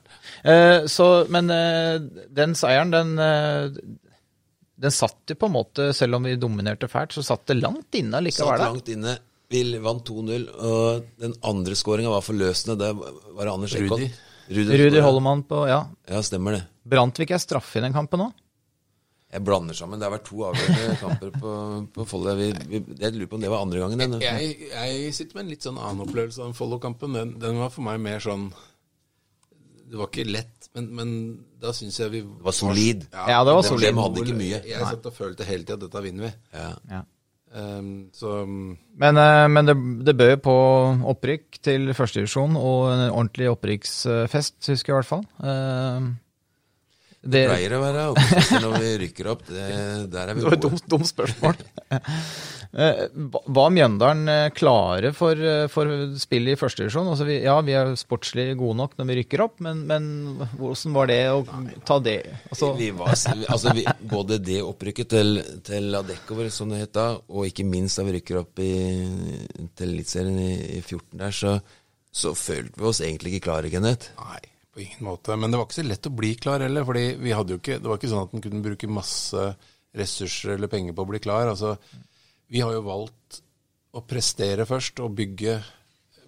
Eh, 0.46 0.84
så, 0.92 1.08
men 1.34 1.50
eh, 1.50 1.96
den 2.38 2.54
seieren, 2.58 2.94
den, 2.94 3.16
den 4.78 4.94
satt 4.94 5.34
jo 5.34 5.40
på 5.40 5.50
en 5.50 5.56
måte, 5.56 5.90
selv 5.98 6.20
om 6.20 6.30
vi 6.30 6.36
dominerte 6.38 6.90
fælt, 6.92 7.18
så 7.18 7.26
satt 7.26 7.48
det 7.50 7.58
langt 7.58 7.98
inne 7.98 8.22
likevel. 8.22 8.54
Satt 8.54 8.68
langt 8.68 8.94
inne. 8.94 9.18
Vi 9.50 9.64
vant 9.80 10.04
2-0, 10.06 10.46
og 10.60 11.06
den 11.24 11.34
andre 11.48 11.76
skåringa 11.80 12.12
var 12.12 12.26
forløsende. 12.26 12.76
Det 12.84 12.92
var 13.38 13.50
Anders 13.54 13.74
Ekholt. 13.80 14.24
Rudi, 14.48 14.78
Rudi 14.80 15.00
Hollemann 15.04 15.42
på 15.48 15.66
Ja. 15.68 15.82
Ja, 16.08 16.22
stemmer 16.24 16.56
det. 16.56 16.66
Brantvik 16.88 17.34
er 17.36 17.42
straffe 17.42 17.80
i 17.80 17.84
den 17.84 17.96
kampen 17.96 18.28
òg? 18.28 18.36
Jeg 19.28 19.44
blander 19.44 19.76
sammen. 19.76 20.00
Det 20.00 20.08
har 20.08 20.14
vært 20.14 20.30
to 20.30 20.38
avgjørende 20.48 20.94
kamper 21.02 21.32
på, 21.36 21.54
på 21.98 22.06
Follo. 22.08 22.36
Jeg 22.40 23.12
lurer 23.12 23.28
på 23.28 23.36
om 23.36 23.42
det 23.44 23.50
var 23.52 23.66
andre 23.66 23.82
gangen. 23.84 24.04
Den. 24.04 24.22
Jeg, 24.24 24.70
jeg, 24.72 25.10
sitter 25.18 25.36
med 25.36 25.44
en 25.44 25.52
litt 25.52 25.68
sånn 25.68 25.80
annen 25.82 26.06
opplevelse 26.06 26.40
av 26.40 26.48
den 26.48 26.56
Follo-kampen. 26.56 27.18
Den, 27.18 27.34
den, 27.42 27.60
var 27.60 27.74
for 27.74 27.84
meg 27.90 28.00
mer 28.06 28.24
sånn 28.24 28.48
Det 29.84 30.00
var 30.00 30.08
ikke 30.08 30.30
lett, 30.32 30.70
men, 30.78 30.88
men 30.96 31.12
da 31.60 31.74
syns 31.76 32.00
jeg 32.00 32.14
vi 32.14 32.22
Det 32.24 32.48
var 32.48 32.56
solid. 32.56 33.04
Ja, 33.12 33.26
ja 33.36 33.42
det 33.48 33.56
var 33.58 33.68
solid. 33.68 33.92
Vi 33.92 34.06
hadde 34.06 34.24
ikke 34.24 34.40
mye. 34.40 34.62
Jeg 34.72 34.90
satt 34.94 35.12
og 35.12 35.16
følte 35.20 35.48
hele 35.50 35.68
tida 35.68 35.76
at 35.76 35.84
dette 35.84 36.04
vinner 36.08 36.30
vi. 36.30 36.32
Ja. 36.56 36.72
ja. 36.96 37.04
Um, 37.58 37.92
så 38.16 38.46
Men, 38.48 39.20
men 39.52 39.68
det, 39.68 39.76
det 40.08 40.16
bød 40.20 40.34
på 40.46 40.56
opprykk 41.12 41.60
til 41.64 41.92
førstedivisjon 41.96 42.56
og 42.60 42.80
en 42.94 43.04
ordentlig 43.10 43.52
opprykksfest, 43.52 44.60
husker 44.72 44.94
jeg 44.94 44.96
i 44.96 45.00
hvert 45.02 45.12
fall. 45.12 45.28
Uh, 45.44 46.16
det, 47.22 47.48
pleier 47.50 47.74
å 47.76 47.82
være 47.82 48.04
opposisjon 48.14 48.64
når 48.64 48.78
vi 48.84 48.92
rykker 49.02 49.30
opp. 49.32 49.42
Det, 49.50 49.66
der 50.14 50.30
er 50.32 50.38
vi 50.38 50.44
gode. 50.46 50.60
Det 50.62 50.70
var 50.70 50.78
et 50.78 50.88
dumt, 50.94 51.10
spørsmål. 51.10 51.60
Var 53.58 53.70
Mjøndalen 53.74 54.52
klare 54.54 55.10
for, 55.16 55.40
for 55.72 55.92
spillet 56.20 56.54
i 56.54 56.60
førstedivisjon? 56.60 57.08
Altså 57.10 57.26
ja, 57.32 57.56
vi 57.66 57.74
er 57.80 57.94
sportslig 57.98 58.52
gode 58.60 58.78
nok 58.82 58.98
når 59.00 59.08
vi 59.10 59.16
rykker 59.22 59.44
opp, 59.46 59.56
men, 59.66 59.86
men 59.90 60.10
hvordan 60.60 60.98
var 60.98 61.10
det 61.10 61.20
å 61.32 61.40
ta 61.88 61.98
det? 62.04 62.20
Altså, 62.52 62.74
vi 62.78 62.92
var, 62.96 63.16
altså 63.16 63.74
vi, 63.74 63.88
både 64.12 64.38
det 64.44 64.60
opprykket 64.66 65.10
til, 65.16 65.42
til 65.66 65.98
Adecco, 65.98 66.38
som 66.54 66.76
det 66.76 66.84
het 66.84 66.94
da, 67.00 67.08
og 67.18 67.48
ikke 67.50 67.66
minst 67.68 67.98
da 67.98 68.06
vi 68.08 68.18
rykker 68.20 68.44
opp 68.44 68.62
i, 68.62 68.74
til 69.80 69.96
Eliteserien 69.96 70.38
i, 70.44 70.52
i 70.78 70.84
14 70.84 71.24
der, 71.24 71.34
så, 71.40 71.58
så 72.12 72.36
følte 72.38 72.78
vi 72.78 72.92
oss 72.92 73.02
egentlig 73.02 73.38
ikke 73.38 73.48
klare, 73.50 73.74
Kenneth. 73.74 74.12
Nei. 74.20 74.44
På 74.78 74.84
ingen 74.84 75.08
måte. 75.08 75.34
Men 75.34 75.50
det 75.50 75.58
var 75.58 75.66
ikke 75.66 75.80
så 75.80 75.84
lett 75.88 76.06
å 76.06 76.14
bli 76.14 76.36
klar 76.38 76.62
heller. 76.62 76.84
fordi 76.86 77.16
vi 77.18 77.32
hadde 77.34 77.56
jo 77.56 77.58
ikke, 77.58 77.80
Det 77.80 77.90
var 77.90 77.98
ikke 77.98 78.10
sånn 78.12 78.28
at 78.28 78.34
en 78.34 78.44
kunne 78.46 78.62
bruke 78.62 78.88
masse 78.88 79.46
ressurser 79.98 80.54
eller 80.54 80.70
penger 80.70 80.94
på 80.94 81.02
å 81.02 81.10
bli 81.10 81.20
klar. 81.20 81.48
altså 81.50 81.78
Vi 82.46 82.62
har 82.62 82.76
jo 82.76 82.84
valgt 82.86 83.42
å 83.98 84.04
prestere 84.06 84.68
først 84.70 85.00
og 85.02 85.16
bygge 85.18 85.56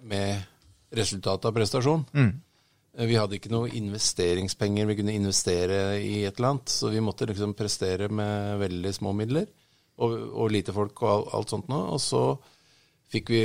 med 0.02 0.42
resultatet 0.90 1.46
av 1.46 1.54
prestasjon. 1.54 2.02
Mm. 2.10 2.42
Vi 3.06 3.14
hadde 3.14 3.38
ikke 3.38 3.54
noe 3.54 3.70
investeringspenger 3.70 4.90
vi 4.90 4.98
kunne 4.98 5.14
investere 5.14 6.00
i 6.02 6.24
et 6.24 6.34
eller 6.34 6.48
annet. 6.56 6.74
Så 6.74 6.90
vi 6.90 6.98
måtte 6.98 7.30
liksom 7.30 7.54
prestere 7.54 8.08
med 8.10 8.58
veldig 8.58 8.94
små 8.98 9.14
midler 9.14 9.46
og, 10.02 10.10
og 10.10 10.50
lite 10.50 10.74
folk 10.74 11.06
og 11.06 11.30
alt, 11.30 11.54
sånt 11.54 11.70
noe. 11.70 11.94
Og 11.94 12.02
så 12.02 12.34
fikk 13.14 13.30
vi 13.30 13.44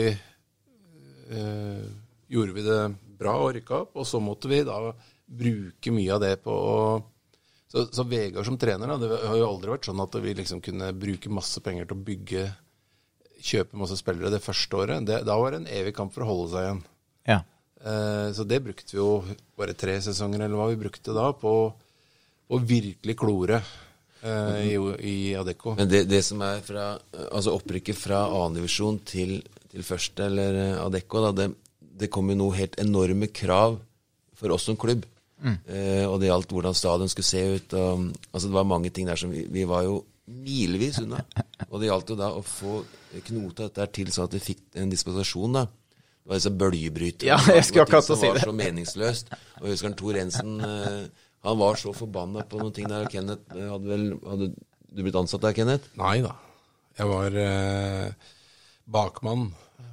øh, 1.29 1.85
Gjorde 2.25 2.55
vi 2.57 2.61
det 2.65 2.83
bra 3.19 3.35
og 3.41 3.53
rykka 3.57 3.81
opp, 3.83 3.97
og 3.99 4.07
så 4.07 4.21
måtte 4.23 4.51
vi 4.51 4.61
da 4.67 4.79
bruke 5.25 5.93
mye 5.93 6.15
av 6.15 6.23
det 6.23 6.35
på 6.43 6.53
å 6.53 6.79
så, 7.75 7.85
så 7.91 8.05
Vegard 8.07 8.45
som 8.47 8.57
trener, 8.61 8.87
da, 8.87 8.95
det 9.01 9.17
har 9.25 9.35
jo 9.35 9.47
aldri 9.49 9.73
vært 9.73 9.87
sånn 9.89 9.99
at 9.99 10.13
vi 10.23 10.35
liksom 10.37 10.61
kunne 10.63 10.93
bruke 10.95 11.31
masse 11.33 11.59
penger 11.65 11.89
til 11.89 11.97
å 11.97 12.05
bygge 12.07 12.45
Kjøpe 13.45 13.77
masse 13.77 13.97
spillere 13.99 14.31
det 14.33 14.41
første 14.41 14.77
året. 14.79 15.03
Det, 15.05 15.19
da 15.27 15.35
var 15.37 15.53
det 15.53 15.59
en 15.59 15.67
evig 15.69 15.91
kamp 15.93 16.13
for 16.15 16.23
å 16.23 16.29
holde 16.29 16.47
seg 16.49 16.63
igjen. 16.63 16.79
Ja. 17.29 17.35
Eh, 17.77 18.29
så 18.33 18.45
det 18.47 18.61
brukte 18.65 18.95
vi 18.95 18.97
jo 18.97 19.09
bare 19.59 19.75
tre 19.77 19.99
sesonger, 20.01 20.41
eller 20.41 20.57
hva 20.57 20.69
vi 20.71 20.79
brukte 20.79 21.13
da, 21.13 21.27
på 21.37 21.51
å 21.69 22.59
virkelig 22.71 23.17
klore 23.19 23.59
eh, 23.59 24.71
i, 24.71 24.79
i 25.11 25.17
Adecco. 25.37 25.75
Men 25.77 25.91
det, 25.91 26.05
det, 26.09 26.23
som 26.25 26.41
er 26.47 26.63
fra 26.65 26.87
Altså 27.27 27.53
opprykket 27.53 27.99
fra 27.99 28.23
annendivisjon 28.31 28.97
til, 29.05 29.37
til 29.69 29.85
første, 29.85 30.25
eller 30.31 30.79
Adecco, 30.79 31.21
da, 31.27 31.35
det, 31.43 31.51
det 31.95 32.11
kom 32.11 32.29
jo 32.31 32.37
noe 32.39 32.57
helt 32.57 32.75
enorme 32.81 33.29
krav 33.31 33.79
for 34.35 34.51
oss 34.55 34.67
som 34.67 34.77
klubb. 34.79 35.05
Mm. 35.39 35.55
Eh, 35.67 36.03
og 36.07 36.19
det 36.19 36.29
gjaldt 36.29 36.51
hvordan 36.55 36.75
stadion 36.75 37.11
skulle 37.11 37.27
se 37.27 37.43
ut. 37.55 37.75
Og, 37.79 38.11
altså 38.31 38.49
det 38.49 38.57
var 38.57 38.67
mange 38.67 38.91
ting 38.93 39.07
der 39.07 39.19
som 39.19 39.31
vi, 39.31 39.45
vi 39.51 39.65
var 39.69 39.85
jo 39.87 40.01
milevis 40.25 40.99
unna. 41.03 41.21
Og 41.69 41.79
det 41.79 41.89
gjaldt 41.89 42.13
jo 42.13 42.19
da 42.19 42.31
å 42.33 42.43
få 42.45 42.79
knota 43.25 43.67
dette 43.67 43.87
til 43.99 44.11
sånn 44.13 44.29
at 44.29 44.37
vi 44.37 44.43
fikk 44.43 44.63
en 44.81 44.91
dispensasjon. 44.91 45.59
da. 45.59 45.65
Det 46.25 46.31
var 46.31 46.41
disse 46.41 46.55
bølgebryterne. 46.57 47.29
Ja, 47.29 47.37
jeg 47.53 47.67
skulle 47.67 47.85
akkurat 47.85 48.07
si 48.07 48.15
det. 48.15 48.21
Som 48.23 48.33
var 48.33 48.49
så 48.49 48.55
meningsløst. 48.57 49.35
Og 49.59 49.67
jeg 49.67 49.75
husker 49.75 49.91
han 49.91 49.99
Tor 49.99 50.17
Jensen 50.17 50.55
eh, 50.65 51.03
Han 51.45 51.59
var 51.61 51.77
så 51.77 51.93
forbanna 51.93 52.41
på 52.49 52.57
noen 52.57 52.73
ting 52.73 52.89
der. 52.89 53.05
Kenneth, 53.13 53.53
hadde 53.53 53.91
vel 53.91 54.07
Hadde 54.25 54.49
du 54.55 55.03
blitt 55.03 55.19
ansatt 55.19 55.43
der, 55.45 55.53
Kenneth? 55.53 55.91
Nei 55.99 56.17
da. 56.25 56.33
Jeg 56.95 57.11
var 57.11 57.37
eh, 57.37 58.31
bakmann 58.89 59.49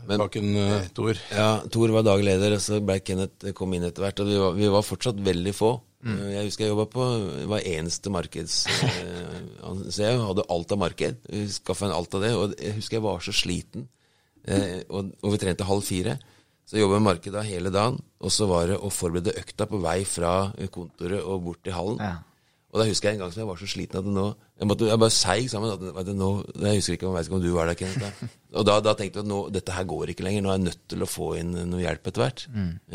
Men- 0.09 0.19
Baken 0.23 0.51
uh, 0.57 0.89
Tor. 0.97 1.19
Ja, 1.31 1.49
Tor 1.71 1.93
var 1.95 2.05
daglig 2.07 2.33
leder, 2.33 2.57
og 2.57 2.63
så 2.65 2.81
ble 2.83 2.99
Kenneth 3.05 3.53
kom 3.59 3.75
inn 3.77 3.87
etter 3.87 4.03
hvert. 4.07 4.21
Og 4.25 4.31
vi 4.31 4.39
var, 4.41 4.57
vi 4.59 4.71
var 4.73 4.87
fortsatt 4.87 5.21
veldig 5.23 5.55
få. 5.55 5.73
Mm. 6.03 6.17
Jeg 6.33 6.47
husker 6.49 6.65
jeg 6.65 6.73
jobba 6.73 6.87
på 6.91 7.05
var 7.53 7.63
eneste 7.71 8.11
markeds... 8.11 8.57
eh, 8.83 9.37
så 9.95 10.03
jeg 10.03 10.19
hadde 10.19 10.47
alt 10.51 10.75
av 10.75 10.81
marked. 10.83 11.21
Skaffa 11.55 11.87
en 11.87 11.95
alt 11.95 12.17
av 12.19 12.25
det. 12.25 12.33
Og 12.35 12.57
jeg 12.59 12.75
husker 12.81 12.99
jeg 12.99 13.05
var 13.07 13.23
så 13.23 13.35
sliten. 13.37 13.87
Eh, 14.43 14.81
og, 14.91 15.13
og 15.23 15.37
vi 15.37 15.43
trente 15.45 15.69
halv 15.69 15.87
fire. 15.87 16.17
Så 16.67 16.81
jobba 16.81 16.99
med 16.99 17.13
markedet 17.13 17.47
hele 17.47 17.71
dagen. 17.75 18.01
Og 18.23 18.35
så 18.35 18.47
var 18.51 18.67
det 18.71 18.81
å 18.83 18.91
forberede 18.91 19.37
økta 19.39 19.69
på 19.71 19.79
vei 19.83 20.01
fra 20.09 20.51
kontoret 20.75 21.23
og 21.23 21.47
bort 21.47 21.63
til 21.67 21.75
hallen. 21.79 22.03
Ja. 22.03 22.17
Og 22.73 22.81
da 22.81 22.87
husker 22.89 23.11
jeg 23.11 23.19
en 23.19 23.23
gang 23.27 23.33
som 23.35 23.43
jeg 23.43 23.49
var 23.51 23.59
så 23.61 23.67
sliten 23.69 23.99
at 24.01 24.07
nå 24.09 24.23
Jeg, 24.33 24.69
måtte, 24.71 24.87
jeg 24.89 25.01
bare 25.03 25.13
seig 25.13 25.51
sammen. 25.53 25.75
At, 25.93 26.09
nå, 26.17 26.29
jeg 26.63 26.79
husker 26.81 26.97
ikke 26.97 27.09
om, 27.11 27.17
jeg 27.19 27.27
vet 27.27 27.29
ikke 27.29 27.37
om 27.37 27.45
du 27.45 27.51
var 27.53 27.69
der, 27.69 27.77
Kenneth. 27.77 28.23
Og 28.59 28.65
da, 28.69 28.79
da 28.81 28.95
tenkte 28.97 29.21
jeg 29.21 29.27
at 29.27 29.29
nå, 29.29 29.41
dette 29.53 29.75
her 29.77 29.85
går 29.91 30.13
ikke 30.15 30.25
lenger. 30.25 30.45
Nå 30.47 30.53
er 30.53 30.57
jeg 30.61 30.67
nødt 30.71 30.83
til 30.95 31.05
å 31.05 31.11
få 31.11 31.29
inn 31.41 31.53
noe 31.69 31.83
hjelp 31.85 32.09
etter 32.09 32.25
hvert. 32.25 32.47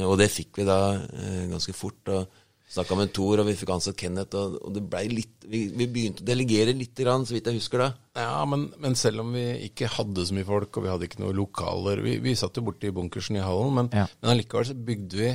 Og 0.08 0.18
det 0.22 0.30
fikk 0.34 0.58
vi 0.64 0.66
da 0.70 0.80
eh, 0.98 1.44
ganske 1.54 1.76
fort. 1.78 2.02
og 2.10 2.44
Snakka 2.68 2.98
med 3.00 3.14
Tor, 3.16 3.40
og 3.40 3.46
vi 3.48 3.54
fikk 3.56 3.70
ansatt 3.78 3.96
Kenneth. 4.00 4.36
Og, 4.36 4.58
og 4.66 4.74
det 4.76 4.82
ble 4.92 5.04
litt 5.14 5.46
vi, 5.48 5.62
vi 5.72 5.86
begynte 5.88 6.26
å 6.26 6.28
delegere 6.28 6.74
litt, 6.76 6.92
grann, 6.98 7.24
så 7.30 7.38
vidt 7.38 7.46
jeg 7.48 7.62
husker 7.62 7.80
da. 7.86 7.92
Ja, 8.20 8.42
men, 8.50 8.66
men 8.84 8.98
selv 9.00 9.22
om 9.24 9.30
vi 9.38 9.46
ikke 9.70 9.88
hadde 9.94 10.26
så 10.28 10.36
mye 10.36 10.48
folk, 10.50 10.74
og 10.82 10.84
vi 10.84 10.92
hadde 10.92 11.08
ikke 11.08 11.22
noen 11.22 11.38
lokaler 11.38 12.02
Vi, 12.04 12.18
vi 12.26 12.34
satt 12.36 12.58
jo 12.60 12.66
borte 12.68 12.90
i 12.90 12.96
bunkersen 12.98 13.38
i 13.40 13.46
hallen, 13.46 13.72
men, 13.78 13.92
Ja. 13.96 14.08
men 14.20 14.34
allikevel 14.34 14.68
så 14.68 14.76
bygde 14.90 15.22
vi 15.22 15.30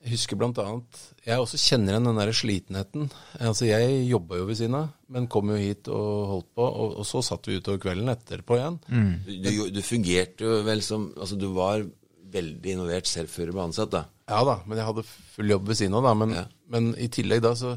Jeg 0.00 0.14
husker 0.14 0.38
blant 0.40 0.56
annet 0.62 1.00
Jeg 1.26 1.42
også 1.42 1.58
kjenner 1.60 1.92
igjen 1.92 2.06
den 2.08 2.16
der 2.22 2.30
slitenheten. 2.32 3.10
Altså, 3.38 3.66
jeg 3.68 4.06
jobba 4.08 4.38
jo 4.40 4.46
ved 4.48 4.56
siden 4.56 4.78
av, 4.78 4.86
men 5.12 5.26
kom 5.28 5.50
jo 5.52 5.58
hit 5.60 5.90
og 5.92 6.06
holdt 6.30 6.48
på, 6.56 6.64
og, 6.64 6.94
og 7.02 7.04
så 7.08 7.20
satt 7.26 7.46
vi 7.50 7.58
utover 7.60 7.82
kvelden 7.82 8.08
etterpå 8.14 8.56
igjen. 8.56 8.78
Du, 9.26 9.32
du, 9.44 9.50
du 9.76 9.80
fungerte 9.84 10.46
jo 10.48 10.62
vel 10.66 10.80
som 10.86 11.10
Altså, 11.18 11.36
du 11.36 11.50
var 11.52 11.84
veldig 12.30 12.72
involvert 12.76 13.08
selv 13.10 13.28
før 13.32 13.50
du 13.50 13.56
ble 13.58 13.64
ansatt, 13.68 13.90
da. 13.92 14.04
Ja 14.30 14.40
da, 14.46 14.60
men 14.64 14.78
jeg 14.78 14.86
hadde 14.86 15.02
full 15.34 15.50
jobb 15.50 15.66
ved 15.68 15.80
siden 15.80 15.96
av, 15.98 16.04
da. 16.06 16.12
Men, 16.14 16.34
Ja. 16.38 16.44
men 16.70 16.92
i 16.96 17.08
tillegg 17.10 17.42
da, 17.42 17.52
så 17.58 17.74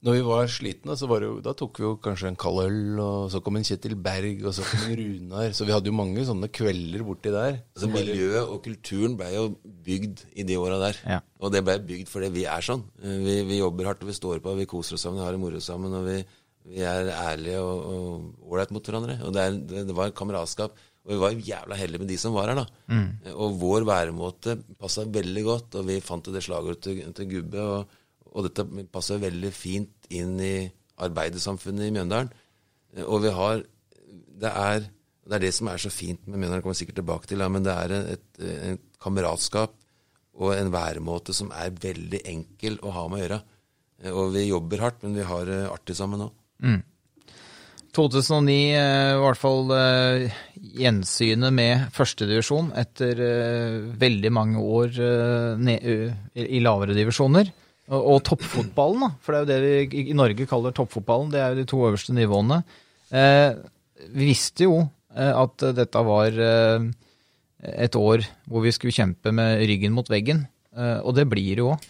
Når 0.00 0.14
vi 0.16 0.20
var 0.24 0.46
slitne, 0.48 0.94
så 0.96 1.04
var 1.10 1.20
det 1.20 1.26
jo, 1.28 1.34
da 1.44 1.52
tok 1.52 1.76
vi 1.76 1.84
jo 1.84 1.90
kanskje 2.00 2.30
en 2.30 2.38
kald 2.40 2.62
øl, 2.62 3.00
og 3.04 3.26
så 3.34 3.42
kom 3.44 3.58
en 3.58 3.66
Kjetil 3.68 3.98
Berg, 4.00 4.38
og 4.48 4.54
så 4.56 4.64
kom 4.64 4.86
en 4.86 4.94
Runar. 4.96 5.52
Så 5.56 5.66
vi 5.68 5.74
hadde 5.74 5.90
jo 5.90 5.96
mange 5.98 6.24
sånne 6.24 6.48
kvelder 6.56 7.04
borti 7.04 7.32
der. 7.34 7.58
Altså 7.76 7.90
Miljøet 7.92 8.40
og 8.40 8.62
kulturen 8.64 9.18
ble 9.20 9.28
jo 9.34 9.44
bygd 9.84 10.24
i 10.40 10.46
de 10.48 10.56
åra 10.56 10.78
der. 10.80 11.02
Ja. 11.04 11.20
Og 11.44 11.52
det 11.52 11.60
ble 11.66 11.76
bygd 11.84 12.08
fordi 12.08 12.32
vi 12.32 12.46
er 12.48 12.64
sånn. 12.64 12.86
Vi, 12.96 13.36
vi 13.50 13.60
jobber 13.60 13.90
hardt, 13.90 14.06
og 14.06 14.08
vi 14.08 14.16
står 14.16 14.40
på, 14.40 14.56
vi 14.56 14.68
koser 14.72 14.96
oss 14.96 15.04
sammen, 15.04 15.20
vi 15.20 15.26
har 15.26 15.36
det 15.36 15.44
moro 15.44 15.60
sammen. 15.60 15.98
Og 16.00 16.08
vi, 16.08 16.16
vi 16.72 16.80
er 16.88 17.12
ærlige 17.18 17.60
og 17.60 17.84
og 17.90 18.50
ålreit 18.54 18.72
mot 18.72 18.88
hverandre. 18.88 19.20
Og 19.26 19.36
det, 19.36 19.44
er, 19.44 19.60
det, 19.68 19.84
det 19.92 20.00
var 20.00 20.08
et 20.08 20.16
kameratskap. 20.16 20.80
Og 21.04 21.12
vi 21.12 21.20
var 21.20 21.36
jævla 21.52 21.76
heldige 21.76 22.00
med 22.00 22.10
de 22.12 22.18
som 22.20 22.32
var 22.36 22.48
her, 22.48 22.64
da. 22.64 22.66
Mm. 22.88 23.06
Og 23.36 23.60
vår 23.60 23.84
væremåte 23.88 24.56
passa 24.80 25.04
veldig 25.04 25.44
godt, 25.44 25.80
og 25.80 25.88
vi 25.92 26.00
fant 26.04 26.24
jo 26.24 26.32
det 26.32 26.44
slagordet 26.48 26.84
til, 26.88 27.04
til 27.16 27.34
Gubbe. 27.36 27.64
Og, 27.76 27.96
og 28.30 28.46
dette 28.46 28.66
passer 28.92 29.22
veldig 29.22 29.50
fint 29.54 30.08
inn 30.14 30.36
i 30.42 30.54
arbeidersamfunnet 31.00 31.88
i 31.88 31.94
Mjøndalen. 31.94 32.32
Og 33.06 33.22
vi 33.24 33.34
har 33.34 33.62
Det 34.40 34.48
er 34.48 34.88
det 35.30 35.36
er 35.36 35.42
det 35.44 35.52
som 35.54 35.68
er 35.70 35.78
så 35.78 35.90
fint 35.92 36.26
med 36.26 36.40
Mjøndalen, 36.40 36.62
kommer 36.64 36.74
vi 36.74 36.80
sikkert 36.80 36.96
tilbake 36.98 37.28
til, 37.30 37.38
ja, 37.38 37.48
men 37.52 37.62
det 37.62 37.70
er 37.70 37.92
et, 38.16 38.28
et 38.40 38.86
kameratskap 38.98 39.76
og 40.40 40.54
en 40.56 40.72
væremåte 40.72 41.34
som 41.36 41.52
er 41.54 41.70
veldig 41.70 42.22
enkel 42.32 42.80
å 42.82 42.94
ha 42.96 43.04
med 43.06 43.20
å 43.20 43.22
gjøre. 43.22 43.40
Og 44.16 44.32
vi 44.34 44.46
jobber 44.48 44.82
hardt, 44.86 45.04
men 45.04 45.14
vi 45.18 45.26
har 45.28 45.44
det 45.46 45.60
artig 45.70 45.94
sammen 45.98 46.24
nå. 46.24 46.30
2009 47.96 48.54
eh, 48.54 49.12
i 49.16 49.20
hvert 49.20 49.40
fall 49.40 49.72
eh, 49.74 50.42
gjensynet 50.80 51.54
med 51.54 51.88
førstedivisjon 51.96 52.70
etter 52.78 53.22
eh, 53.26 53.78
veldig 54.00 54.30
mange 54.34 54.62
år 54.62 55.00
i 55.00 56.62
lavere 56.62 56.96
divisjoner. 56.96 57.50
Og, 57.90 58.04
og 58.14 58.20
toppfotballen, 58.28 59.02
da, 59.02 59.10
for 59.24 59.34
det 59.34 59.40
er 59.40 59.44
jo 59.44 59.50
det 59.50 59.90
vi 59.90 60.02
i- 60.12 60.14
Norge 60.14 60.46
kaller 60.46 60.74
toppfotballen. 60.76 61.30
Det 61.32 61.40
er 61.42 61.54
jo 61.54 61.60
de 61.62 61.68
to 61.72 61.80
øverste 61.88 62.14
nivåene. 62.14 62.60
Eh, 63.10 63.56
vi 64.14 64.28
visste 64.30 64.68
jo 64.68 64.76
eh, 65.16 65.32
at 65.34 65.64
dette 65.74 66.02
var 66.06 66.30
eh, 66.38 66.86
et 67.82 67.96
år 67.98 68.22
hvor 68.48 68.62
vi 68.62 68.70
skulle 68.72 68.94
kjempe 68.94 69.32
med 69.34 69.64
ryggen 69.66 69.92
mot 69.96 70.06
veggen. 70.08 70.44
Eh, 70.70 71.00
og 71.02 71.16
det 71.18 71.24
blir 71.26 71.58
det 71.58 71.64
jo 71.64 71.72
òg. 71.74 71.88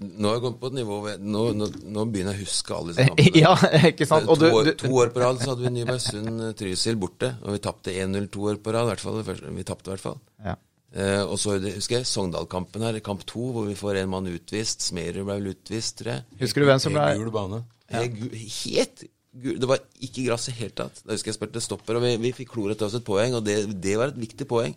Nå 0.00 0.30
har 0.30 0.36
jeg 0.38 0.42
kommet 0.46 0.60
på 0.62 0.68
et 0.70 0.76
nivå 0.78 0.96
nå, 1.20 1.40
nå, 1.58 1.66
nå 1.90 2.02
begynner 2.08 2.36
jeg 2.36 2.40
å 2.40 2.44
huske 2.46 2.74
alle 2.78 2.92
disse 2.94 3.06
kampene. 3.10 3.40
Ja, 3.42 3.52
ikke 3.90 4.06
sant? 4.08 4.28
To, 4.30 4.36
du, 4.38 4.46
år, 4.54 4.68
du, 4.70 4.74
to 4.78 4.92
år 5.02 5.10
på 5.12 5.20
rad 5.24 5.40
så 5.42 5.52
hadde 5.52 5.66
vi 5.66 5.72
Nybergsund-Trysil 5.76 6.96
borte, 7.02 7.32
og 7.42 7.56
vi 7.56 7.62
tapte 7.66 7.92
1-0 7.92 8.28
to 8.32 8.46
år 8.48 8.60
på 8.62 8.72
rad. 8.72 8.86
i 8.86 8.92
hvert 8.94 9.02
fall. 9.04 9.18
Vi 9.58 9.64
tapte 9.68 9.90
i 9.90 9.94
hvert 9.96 10.04
fall. 10.08 10.20
ja. 10.46 10.56
Eh, 10.92 11.22
og 11.24 11.38
så 11.40 11.54
husker 11.62 11.98
jeg 12.02 12.06
Sogndal-kampen 12.10 12.82
her, 12.84 12.98
kamp 13.00 13.22
to, 13.24 13.46
hvor 13.54 13.64
vi 13.70 13.74
får 13.78 14.02
en 14.02 14.10
mann 14.12 14.26
utvist. 14.28 14.82
Smerud 14.84 15.22
ble 15.24 15.38
vel 15.38 15.50
utvist, 15.54 15.98
tror 16.02 16.12
jeg. 16.18 16.24
Husker 16.42 16.60
du 16.60 16.68
hvem 16.68 16.82
som 16.84 16.92
ble 16.92 17.06
Gul 17.22 17.30
bane. 17.32 17.62
Helt 17.92 18.16
gu- 18.18 18.36
Helt 18.36 19.04
gul. 19.32 19.58
Det 19.62 19.68
var 19.70 19.78
ikke 20.04 20.26
gress 20.26 20.48
i 20.48 20.52
det 20.52 20.58
hele 20.60 20.76
tatt. 20.82 21.02
Da 21.06 21.12
husker 21.16 21.32
jeg 21.32 21.38
spilte 21.38 21.62
stopper, 21.64 21.96
og 21.96 22.02
vi, 22.04 22.16
vi 22.20 22.32
fikk 22.36 22.52
kloret 22.52 22.76
til 22.80 22.86
oss 22.90 22.96
et 22.98 23.04
poeng, 23.06 23.34
og 23.38 23.44
det, 23.46 23.56
det 23.80 23.96
var 24.00 24.12
et 24.12 24.20
viktig 24.20 24.46
poeng. 24.48 24.76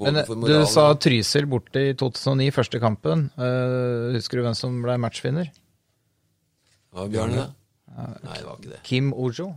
Men 0.00 0.20
du 0.46 0.52
sa 0.70 0.84
Trysil 0.94 1.48
borte 1.50 1.80
i 1.88 1.94
2009, 1.98 2.52
første 2.54 2.78
kampen. 2.78 3.24
Uh, 3.34 4.12
husker 4.14 4.38
du 4.38 4.44
hvem 4.46 4.54
som 4.54 4.76
ble 4.84 4.94
matchvinner? 5.02 5.50
Var 6.94 7.08
det 7.10 7.18
Ja. 7.18 7.48
Nei, 8.22 8.36
det 8.38 8.46
var 8.46 8.56
ikke 8.60 8.70
det. 8.70 8.78
Kim 8.86 9.10
Ojo. 9.12 9.48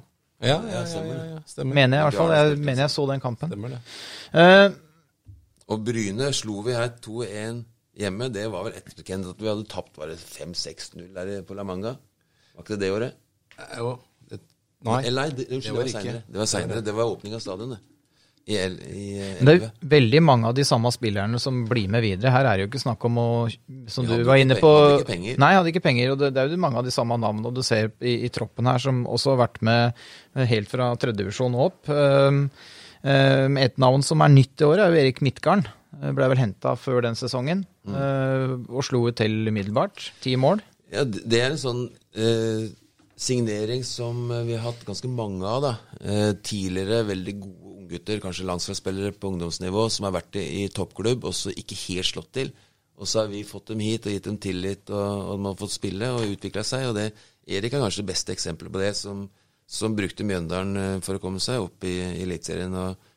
Ja, 0.43 0.57
ja, 0.67 0.81
ja, 0.81 1.03
ja, 1.05 1.19
ja, 1.35 1.37
stemmer. 1.47 1.73
Mener 1.77 1.97
jeg 1.97 2.01
i 2.01 2.07
hvert 2.09 2.17
fall. 2.17 2.31
Jeg 2.33 2.57
mener 2.59 2.81
jeg 2.83 2.91
så 2.91 3.05
den 3.07 3.21
kampen. 3.23 3.51
Stemmer 3.53 3.69
det. 3.75 3.79
Eh, 4.33 4.73
Og 5.73 5.85
Bryne 5.85 6.31
slo 6.35 6.61
vi 6.65 6.75
her 6.77 6.91
2-1 7.03 7.63
hjemme. 7.99 8.29
Det 8.33 8.47
var 8.53 8.67
vel 8.67 8.79
etterkendt 8.79 9.29
at 9.33 9.41
vi 9.41 9.49
hadde 9.51 9.69
tapt 9.71 9.97
var 9.99 10.11
det 10.11 10.19
5-6-0 10.21 11.07
der 11.15 11.33
på 11.47 11.57
La 11.57 11.65
Manga. 11.67 11.95
Var 12.53 12.65
ikke 12.65 12.77
det 12.77 12.85
det 12.85 12.91
året? 12.97 13.17
Eh, 13.57 13.79
Jo, 13.79 13.95
det, 14.29 14.43
nei. 14.85 14.99
Eller 15.07 15.21
nei, 15.21 15.31
det, 15.37 15.47
unnskyld, 15.49 15.73
det 15.73 15.81
var 15.81 15.95
senere. 15.95 16.21
Det 16.27 16.43
var 16.43 16.53
senere. 16.53 16.85
Det 16.85 16.95
var 16.99 17.15
åpning 17.15 17.35
av 17.37 17.43
stadion, 17.43 17.75
det. 17.75 17.81
I, 18.43 18.57
el, 18.59 18.73
i 18.91 19.03
eh, 19.23 19.37
det 19.39 19.53
er 19.53 19.61
11. 19.61 19.67
veldig 19.93 20.19
mange 20.27 20.49
av 20.49 20.55
de 20.57 20.65
samme 20.67 20.89
spillerne 20.91 21.39
som 21.39 21.61
blir 21.69 21.87
med 21.91 22.03
videre. 22.03 22.33
Her 22.33 22.49
er 22.49 22.57
det 22.59 22.65
jo 22.65 22.71
ikke 22.73 22.81
snakk 22.81 23.05
om 23.07 23.19
å 23.21 23.27
Som 23.87 24.09
du 24.09 24.17
var 24.27 24.41
inne 24.41 24.57
på 24.59 24.71
hadde 24.73 24.97
ikke 24.99 25.11
penger. 25.13 25.37
Nei, 25.39 25.51
hadde 25.55 25.71
ikke 25.71 25.83
penger. 25.85 26.11
Og 26.11 26.19
det, 26.19 26.33
det 26.35 26.41
er 26.43 26.51
jo 26.51 26.59
mange 26.59 26.81
av 26.81 26.87
de 26.87 26.91
samme 26.91 27.15
navnene 27.21 27.53
du 27.55 27.63
ser 27.63 27.93
i, 28.03 28.17
i 28.27 28.31
troppen 28.35 28.67
her, 28.67 28.83
som 28.83 29.05
også 29.07 29.33
har 29.35 29.45
vært 29.45 29.61
med 29.63 30.47
helt 30.51 30.71
fra 30.73 30.91
tredjedivisjon 30.99 31.55
og 31.55 31.69
opp. 31.69 31.93
Um, 31.93 32.49
et 33.03 33.77
navn 33.81 34.03
som 34.05 34.21
er 34.23 34.31
nytt 34.31 34.61
i 34.61 34.67
år, 34.67 34.79
er 34.79 34.91
jo 34.93 35.01
Erik 35.01 35.19
Midtgarden. 35.25 35.65
Eh, 36.01 36.11
Ble 36.15 36.29
vel 36.31 36.39
henta 36.39 36.75
før 36.79 37.01
den 37.05 37.15
sesongen, 37.19 37.65
Mm. 37.85 37.95
eh, 37.99 38.71
og 38.71 38.83
slo 38.83 39.07
ut 39.09 39.15
til 39.19 39.47
umiddelbart. 39.49 40.11
Ti 40.21 40.35
mål. 40.39 40.61
Ja, 40.91 41.03
det 41.03 41.39
er 41.41 41.51
en 41.51 41.57
sånn 41.57 41.89
eh, 42.15 42.69
signering 43.17 43.83
som 43.83 44.29
eh, 44.31 44.43
vi 44.47 44.53
har 44.55 44.71
hatt 44.71 44.85
ganske 44.85 45.09
mange 45.09 45.43
av. 45.43 45.61
da. 45.61 45.73
Eh, 46.01 46.33
tidligere 46.41 47.03
veldig 47.07 47.39
gode 47.41 47.73
unggutter, 47.83 48.19
kanskje 48.23 48.45
landslagsspillere 48.47 49.11
på 49.19 49.33
ungdomsnivå, 49.33 49.89
som 49.91 50.05
har 50.07 50.13
vært 50.21 50.37
i, 50.39 50.63
i 50.63 50.69
toppklubb 50.69 51.25
og 51.25 51.33
så 51.35 51.51
ikke 51.51 51.75
helt 51.89 52.07
slått 52.07 52.31
til. 52.31 52.53
Og 52.97 53.07
så 53.09 53.23
har 53.23 53.27
vi 53.27 53.43
fått 53.43 53.67
dem 53.73 53.79
hit 53.83 54.05
og 54.07 54.13
gitt 54.13 54.23
dem 54.29 54.37
tillit, 54.37 54.89
og, 54.89 55.33
og 55.33 55.39
de 55.41 55.45
har 55.49 55.55
fått 55.59 55.75
spille 55.75 56.09
og 56.13 56.29
utvikla 56.37 56.63
seg. 56.63 56.87
og 56.87 56.95
det, 56.95 57.09
Erik 57.47 57.73
er 57.73 57.81
kanskje 57.83 58.03
det 58.05 58.11
beste 58.13 58.31
eksempelet 58.31 58.71
på 58.71 58.79
det, 58.79 58.95
som, 58.95 59.25
som 59.67 59.95
brukte 59.97 60.25
Mjøndalen 60.27 60.77
eh, 60.77 60.99
for 61.05 61.17
å 61.17 61.21
komme 61.23 61.39
seg 61.43 61.61
opp 61.63 61.83
i, 61.87 61.95
Eliteserien. 62.23 62.73
Og, 62.75 63.09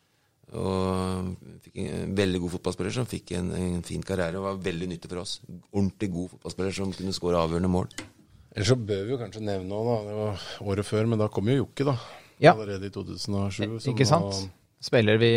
og 0.57 1.33
fikk 1.65 1.81
en 1.83 2.13
veldig 2.17 2.41
god 2.45 2.55
fotballspiller 2.57 2.95
som 2.95 3.09
fikk 3.11 3.33
en, 3.39 3.51
en 3.57 3.83
fin 3.87 4.03
karriere 4.07 4.39
og 4.39 4.47
var 4.47 4.61
veldig 4.69 4.89
nyttig 4.93 5.11
for 5.11 5.25
oss. 5.25 5.41
Ordentlig 5.73 6.11
god 6.15 6.31
fotballspiller 6.37 6.77
som 6.79 6.93
kunne 6.97 7.17
skåre 7.17 7.41
avgjørende 7.43 7.73
mål. 7.73 7.91
Ellers 8.57 8.71
så 8.73 8.79
bør 8.79 9.03
vi 9.05 9.13
jo 9.13 9.19
kanskje 9.21 9.43
nevne 9.45 9.69
noe, 9.69 9.85
da. 9.85 9.97
Det 10.07 10.15
var 10.17 10.47
året 10.73 10.89
før, 10.89 11.11
men 11.13 11.21
da 11.21 11.27
kom 11.29 11.51
jo 11.51 11.59
Jokke, 11.59 11.85
da. 11.91 11.97
Ja. 12.41 12.55
Allerede 12.55 12.89
i 12.89 12.93
2007. 12.95 13.81
som 13.81 13.93
Ikke 13.93 14.07
sant? 14.09 14.31
Var... 14.33 14.47
Spiller 14.87 15.19
vi 15.21 15.31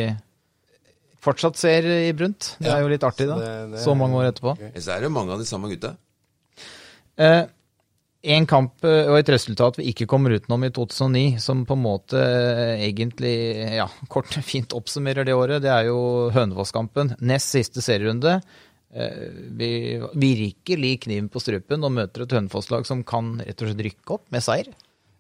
fortsatt 1.24 1.58
ser 1.60 1.84
i 1.90 2.14
brunt. 2.16 2.54
Det 2.64 2.70
er 2.72 2.80
jo 2.84 2.92
litt 2.92 3.04
artig, 3.04 3.28
da. 3.28 3.36
så 3.36 3.44
det- 3.44 3.72
det 3.74 3.82
Så 3.84 3.96
mange 3.98 4.16
år 4.22 4.30
etterpå. 4.32 4.54
Så 4.80 4.92
er 4.94 5.00
det 5.02 5.10
jo 5.10 5.16
mange 5.18 5.34
av 5.36 5.40
de 5.42 5.46
samme 5.50 5.68
gutta. 5.68 5.98
Eh, 7.20 7.44
en 8.22 8.48
kamp 8.50 8.84
eh, 8.84 9.08
og 9.08 9.20
et 9.20 9.32
resultat 9.32 9.80
vi 9.80 9.90
ikke 9.92 10.08
kommer 10.10 10.34
utenom 10.36 10.66
i 10.68 10.72
2009, 10.76 11.40
som 11.44 11.62
på 11.68 11.78
en 11.78 11.84
måte 11.84 12.20
eh, 12.20 12.84
egentlig 12.90 13.36
ja, 13.78 13.88
kort 14.14 14.36
og 14.40 14.46
fint 14.46 14.76
oppsummerer 14.76 15.28
det 15.28 15.38
året, 15.38 15.64
det 15.64 15.72
er 15.74 15.88
jo 15.92 16.02
Hønefoss-kampen. 16.36 17.16
Nest 17.22 17.56
siste 17.56 17.86
serierunde. 17.86 18.40
Vi 18.90 19.68
vi 20.18 20.28
virkelig 20.34 20.96
kniven 21.04 21.28
på 21.30 21.38
strupen 21.44 21.84
og 21.86 21.92
møter 21.94 22.24
et 22.24 22.32
Hønefoss-lag 22.34 22.88
som 22.90 23.04
kan 23.06 23.36
rett 23.38 23.62
og 23.62 23.70
slett 23.70 23.84
rykke 23.86 24.16
opp 24.16 24.24
med 24.34 24.42
seier. 24.42 24.72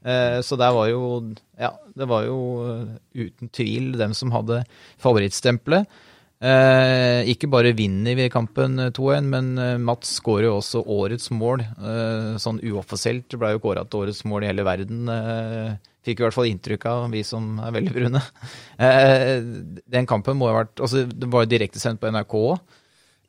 Eh, 0.06 0.39
så 0.41 0.56
der 0.56 0.72
var 0.72 0.88
jo 0.88 1.36
Ja, 1.60 1.74
det 1.95 2.08
var 2.08 2.24
jo 2.24 2.38
eh, 2.64 3.26
uten 3.28 3.50
tvil 3.52 3.97
dem 4.00 4.14
som 4.14 4.32
hadde 4.32 4.64
favorittstempelet. 4.97 5.88
Eh, 6.40 7.28
ikke 7.34 7.50
bare 7.52 7.74
vinner 7.76 8.16
vi 8.16 8.30
kampen 8.32 8.80
eh, 8.80 8.94
2-1, 8.96 9.26
men 9.28 9.48
eh, 9.60 9.74
Mats 9.84 10.14
skårer 10.22 10.48
jo 10.48 10.54
også 10.62 10.86
årets 10.88 11.28
mål. 11.36 11.66
Eh, 11.66 12.38
sånn 12.40 12.62
uoffisielt 12.64 13.36
ble 13.36 13.50
jo 13.58 13.62
kåra 13.66 13.84
til 13.84 14.06
årets 14.06 14.24
mål 14.30 14.46
i 14.46 14.52
hele 14.54 14.64
verden 14.68 15.12
eh, 15.12 15.78
Fikk 16.08 16.22
i 16.22 16.24
hvert 16.24 16.32
fall 16.38 16.48
inntrykk 16.48 16.86
av, 16.88 17.10
vi 17.12 17.26
som 17.28 17.58
er 17.60 17.74
veldig 17.76 17.96
brune. 17.96 18.22
Eh, 18.80 19.42
den 19.92 20.06
kampen 20.08 20.38
må 20.40 20.48
ha 20.48 20.62
vært 20.62 20.80
altså 20.80 21.02
Det 21.04 21.28
var 21.28 21.44
jo 21.44 21.50
direktesendt 21.52 22.00
på 22.00 22.08
NRK. 22.16 22.36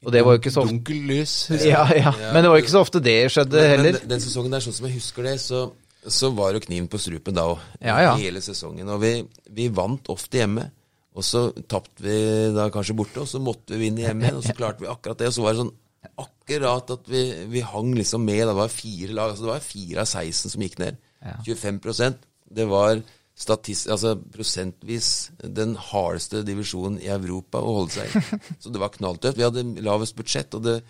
Og 0.07 0.13
det 0.15 0.23
var 0.23 0.37
jo 0.37 0.39
ikke 0.39 0.53
så 0.55 0.63
ofte 0.63 0.77
Dunkel 0.77 1.01
lys. 1.11 1.33
ja, 1.67 1.83
ja. 1.99 2.13
Men 2.31 2.45
det 2.45 2.53
var 2.53 2.61
jo 2.61 2.63
ikke 2.63 2.77
så 2.77 2.85
ofte 2.87 3.03
det 3.03 3.17
skjedde 3.35 3.65
heller. 3.73 3.99
men 3.99 4.13
den 4.15 4.23
sesongen 4.23 4.55
der, 4.55 4.63
sånn 4.63 4.77
som 4.79 4.87
jeg 4.87 5.01
husker 5.01 5.27
det, 5.27 5.35
så, 5.43 5.65
så 6.07 6.31
var 6.39 6.55
jo 6.55 6.63
kniven 6.63 6.87
på 6.93 7.03
strupen 7.03 7.35
da 7.37 7.49
òg. 7.51 7.67
Ja, 7.83 7.99
ja. 8.07 8.15
Hele 8.23 8.39
sesongen. 8.45 8.87
Og 8.95 9.03
vi, 9.03 9.17
vi 9.59 9.67
vant 9.75 10.07
ofte 10.15 10.39
hjemme. 10.45 10.71
Og 11.19 11.27
så 11.27 11.49
tapte 11.71 12.05
vi 12.05 12.17
da 12.55 12.69
kanskje 12.73 12.97
borte, 12.99 13.23
og 13.23 13.29
så 13.29 13.41
måtte 13.43 13.75
vi 13.75 13.89
vinne 13.89 14.05
hjemme 14.05 14.27
igjen. 14.27 14.41
Og 14.41 14.47
så 14.47 14.57
klarte 14.61 14.85
vi 14.85 14.91
akkurat 14.91 15.19
det. 15.21 15.31
Og 15.31 15.37
så 15.37 15.45
var 15.45 15.55
det 15.55 15.65
sånn 15.65 15.77
akkurat 16.21 16.93
at 16.95 17.09
vi, 17.11 17.23
vi 17.51 17.63
hang 17.67 17.95
liksom 17.99 18.25
med. 18.25 18.45
Det 18.49 18.59
var 18.59 18.73
fire 18.73 19.17
lag. 19.17 19.33
Altså 19.33 19.47
det 19.47 19.53
var 19.53 19.65
fire 19.65 20.05
av 20.05 20.11
16 20.11 20.55
som 20.55 20.67
gikk 20.67 20.79
ned. 20.83 21.01
Ja. 21.21 21.37
25% 21.45 22.23
Det 22.51 22.65
var 22.71 23.03
statist, 23.41 23.89
altså 23.93 24.15
prosentvis 24.33 25.31
den 25.41 25.75
hardeste 25.79 26.43
divisjonen 26.45 26.99
i 27.01 27.11
Europa 27.13 27.61
å 27.61 27.77
holde 27.81 27.95
seg 27.97 28.11
i. 28.11 28.41
Så 28.63 28.73
det 28.73 28.83
var 28.83 28.93
knalltøft. 28.93 29.39
Vi 29.39 29.47
hadde 29.47 29.65
lavest 29.85 30.17
budsjett, 30.19 30.57
og 30.59 30.67
det, 30.67 30.81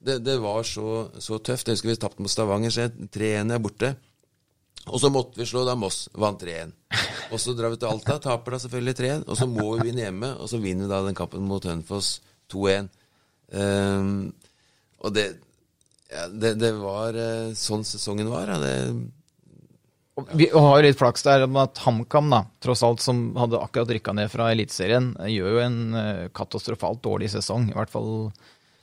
det, 0.00 0.20
det 0.24 0.38
var 0.40 0.64
så, 0.64 1.10
så 1.20 1.40
tøft. 1.44 1.68
Jeg 1.68 1.76
husker 1.76 1.92
vi 1.92 1.98
tapte 2.00 2.24
mot 2.24 2.32
Stavanger, 2.32 2.72
så 2.72 2.86
3-1 2.88 3.52
er 3.52 3.60
borte. 3.60 3.90
Og 4.90 5.00
så 5.02 5.10
måtte 5.12 5.40
vi 5.40 5.46
slå 5.48 5.62
da 5.66 5.76
Moss, 5.78 6.04
vant 6.18 6.42
3-1. 6.42 6.74
Og 7.30 7.38
så 7.38 7.54
drar 7.54 7.72
vi 7.72 7.78
til 7.80 7.90
Alta, 7.90 8.18
taper 8.22 8.56
da 8.56 8.62
selvfølgelig 8.64 8.96
3-1. 8.98 9.28
Og 9.30 9.38
så 9.38 9.46
må 9.50 9.68
vi 9.76 9.90
vinne 9.90 10.06
hjemme, 10.06 10.32
og 10.36 10.50
så 10.50 10.60
vinner 10.62 10.86
vi 10.88 10.92
da 10.92 11.04
den 11.06 11.18
kampen 11.18 11.46
mot 11.46 11.64
Hønefoss 11.66 12.18
2-1. 12.52 12.90
Um, 13.50 14.10
og 15.00 15.14
det, 15.14 15.26
ja, 16.10 16.26
det, 16.28 16.54
det 16.60 16.74
var 16.78 17.16
eh, 17.16 17.54
sånn 17.58 17.84
sesongen 17.86 18.30
var. 18.30 18.50
Ja. 18.50 18.58
Det, 18.60 20.30
Vi 20.36 20.50
har 20.52 20.82
litt 20.84 20.98
flaks 21.00 21.24
der 21.26 21.46
med 21.46 21.70
at 21.70 21.82
HamKam, 21.86 22.30
da, 22.34 22.44
tross 22.62 22.82
alt 22.86 23.02
som 23.04 23.30
hadde 23.38 23.60
akkurat 23.62 23.94
rykka 23.96 24.14
ned 24.18 24.30
fra 24.32 24.50
Eliteserien, 24.52 25.12
gjør 25.30 25.54
jo 25.54 25.62
en 25.64 25.78
eh, 25.96 26.24
katastrofalt 26.36 27.02
dårlig 27.06 27.30
sesong. 27.32 27.70
I 27.70 27.78
hvert 27.78 27.94
fall 27.94 28.10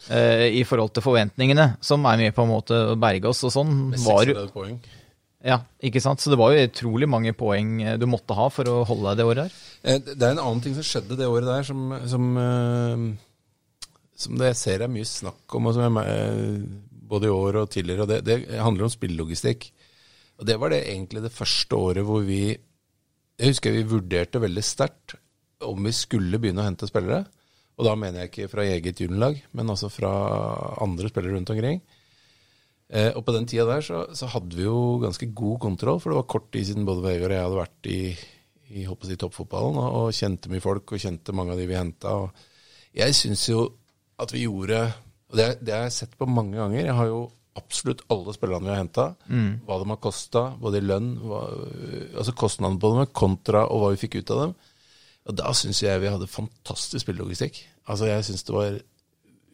eh, 0.09 0.47
i 0.57 0.63
forhold 0.67 0.95
til 0.95 1.05
forventningene, 1.05 1.73
som 1.85 2.07
er 2.09 2.23
med 2.23 2.37
på 2.37 2.47
en 2.47 2.53
måte 2.55 2.79
å 2.93 2.97
berge 2.99 3.29
oss 3.29 3.43
og 3.45 3.53
sånn. 3.59 3.75
Med 3.91 4.07
Var, 4.07 4.33
poeng. 4.55 4.79
Ja, 5.45 5.59
ikke 5.85 6.01
sant? 6.01 6.21
Så 6.23 6.31
det 6.33 6.39
var 6.39 6.53
jo 6.53 6.65
utrolig 6.65 7.07
mange 7.09 7.33
poeng 7.37 7.77
eh, 7.83 7.97
du 8.01 8.07
måtte 8.09 8.35
ha 8.37 8.47
for 8.53 8.69
å 8.71 8.81
holde 8.89 9.11
deg 9.11 9.19
det 9.19 9.27
året 9.29 9.43
her. 9.45 9.57
Eh, 9.83 9.99
Det 10.07 10.17
er 10.17 10.33
en 10.33 10.43
annen 10.43 10.63
ting 10.65 10.75
som 10.77 10.85
skjedde 10.87 11.17
det 11.19 11.29
året 11.29 11.49
der, 11.49 11.67
som, 11.67 11.93
som, 12.09 12.29
eh, 12.41 13.05
som 14.17 14.39
det 14.41 14.51
jeg 14.53 14.61
ser 14.63 14.85
er 14.85 14.93
mye 14.93 15.07
snakk 15.07 15.57
om, 15.59 15.69
jeg, 15.69 16.63
både 17.07 17.29
i 17.29 17.35
år 17.35 17.61
og 17.61 17.69
tidligere. 17.73 18.07
og 18.07 18.09
Det, 18.11 18.21
det 18.25 18.39
handler 18.57 18.87
om 18.87 18.93
spillelogistikk. 18.93 19.69
Og 20.37 20.45
det 20.49 20.57
var 20.61 20.73
det 20.73 20.83
egentlig 20.85 21.23
det 21.25 21.33
første 21.33 21.77
året 21.77 22.05
hvor 22.05 22.21
vi 22.25 22.57
Jeg 23.37 23.51
husker 23.53 23.73
vi 23.73 23.85
vurderte 23.85 24.41
veldig 24.41 24.63
sterkt 24.65 25.13
om 25.61 25.83
vi 25.85 25.91
skulle 25.93 26.39
begynne 26.41 26.63
å 26.63 26.65
hente 26.65 26.89
spillere. 26.89 27.25
Og 27.77 27.85
da 27.85 27.93
mener 27.93 28.23
jeg 28.23 28.31
ikke 28.31 28.49
fra 28.49 28.65
eget 28.65 28.97
juniorlag, 29.03 29.37
men 29.53 29.69
altså 29.69 29.89
fra 29.93 30.09
andre 30.81 31.09
spillere 31.11 31.35
rundt 31.35 31.51
omkring. 31.53 31.83
Eh, 32.87 33.09
og 33.11 33.25
på 33.27 33.33
den 33.35 33.47
tida 33.49 33.65
der 33.67 33.83
så, 33.83 34.05
så 34.15 34.29
hadde 34.31 34.55
vi 34.55 34.63
jo 34.63 34.99
ganske 35.03 35.27
god 35.35 35.59
kontroll, 35.65 35.99
for 35.99 36.13
det 36.13 36.19
var 36.21 36.29
kort 36.31 36.51
tid 36.53 36.69
siden 36.69 36.87
både 36.87 37.03
Vegard 37.03 37.33
og 37.33 37.35
jeg 37.35 37.47
hadde 37.47 37.59
vært 37.59 37.89
i, 37.91 38.01
i, 38.71 38.85
jeg, 38.85 39.17
toppfotballen 39.19 39.79
og, 39.81 39.97
og 39.99 40.15
kjente 40.15 40.51
mye 40.51 40.63
folk 40.63 40.95
og 40.95 41.03
kjente 41.03 41.35
mange 41.35 41.55
av 41.55 41.59
de 41.59 41.67
vi 41.67 41.75
henta. 41.75 42.13
Jeg 42.95 43.17
syns 43.17 43.43
jo 43.49 43.65
at 44.17 44.31
vi 44.33 44.47
gjorde 44.47 44.79
Og 45.27 45.35
det, 45.37 45.45
det 45.59 45.73
har 45.75 45.83
jeg 45.89 45.97
sett 45.97 46.13
på 46.15 46.25
mange 46.31 46.55
ganger. 46.55 46.85
Jeg 46.85 46.95
har 46.95 47.09
jo 47.09 47.25
absolutt 47.59 48.05
alle 48.13 48.31
spillerne 48.31 48.63
vi 48.63 48.71
har 48.71 48.79
henta. 48.79 49.09
Hva 49.67 49.77
de 49.81 49.89
har 49.91 49.99
kosta, 49.99 50.43
både 50.61 50.79
i 50.79 50.85
lønn 50.85 51.09
hva, 51.19 51.41
Altså 52.15 52.31
kostnadene 52.31 52.79
på 52.79 52.93
dem 52.93 53.09
kontra 53.11 53.65
og 53.67 53.81
hva 53.81 53.89
vi 53.91 53.99
fikk 54.05 54.21
ut 54.21 54.31
av 54.31 54.43
dem. 54.45 54.53
Og 55.27 55.35
da 55.35 55.51
syns 55.51 55.83
jeg 55.83 55.99
vi 55.99 56.07
hadde 56.13 56.29
fantastisk 56.31 57.03
spillelogistikk. 57.03 57.59
Altså 57.91 58.07
jeg 58.07 58.23
syns 58.29 58.47
det 58.47 58.55
var 58.55 58.79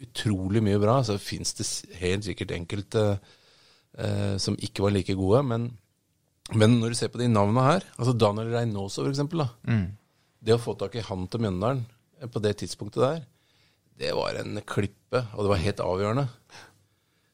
utrolig 0.01 0.63
mye 0.65 0.81
bra. 0.81 0.99
Så 1.05 1.19
fins 1.21 1.53
det 1.59 1.67
helt 2.01 2.25
sikkert 2.27 2.53
enkelte 2.55 3.03
eh, 3.13 4.35
som 4.41 4.57
ikke 4.59 4.85
var 4.85 4.95
like 4.95 5.15
gode. 5.19 5.43
Men, 5.49 5.67
men 6.53 6.79
når 6.79 6.93
du 6.93 6.99
ser 6.99 7.11
på 7.13 7.21
de 7.21 7.29
navnene 7.31 7.67
her, 7.67 7.85
altså 7.97 8.15
Daniel 8.17 8.53
Reynoso 8.55 9.05
eksempel, 9.09 9.45
da. 9.45 9.49
Det 10.43 10.57
å 10.57 10.61
få 10.61 10.75
tak 10.75 10.97
i 10.99 11.05
han 11.05 11.27
til 11.31 11.45
Mjøndalen 11.45 11.85
eh, 12.19 12.27
på 12.31 12.41
det 12.43 12.57
tidspunktet 12.63 13.03
der, 13.03 13.23
det 13.99 14.11
var 14.17 14.35
en 14.39 14.57
klippe, 14.65 15.21
og 15.35 15.45
det 15.45 15.51
var 15.51 15.61
helt 15.61 15.81
avgjørende. 15.83 16.27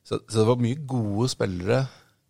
Så, 0.03 0.20
så 0.28 0.41
det 0.41 0.47
var 0.49 0.62
mye 0.62 0.82
gode 0.89 1.30
spillere. 1.32 1.84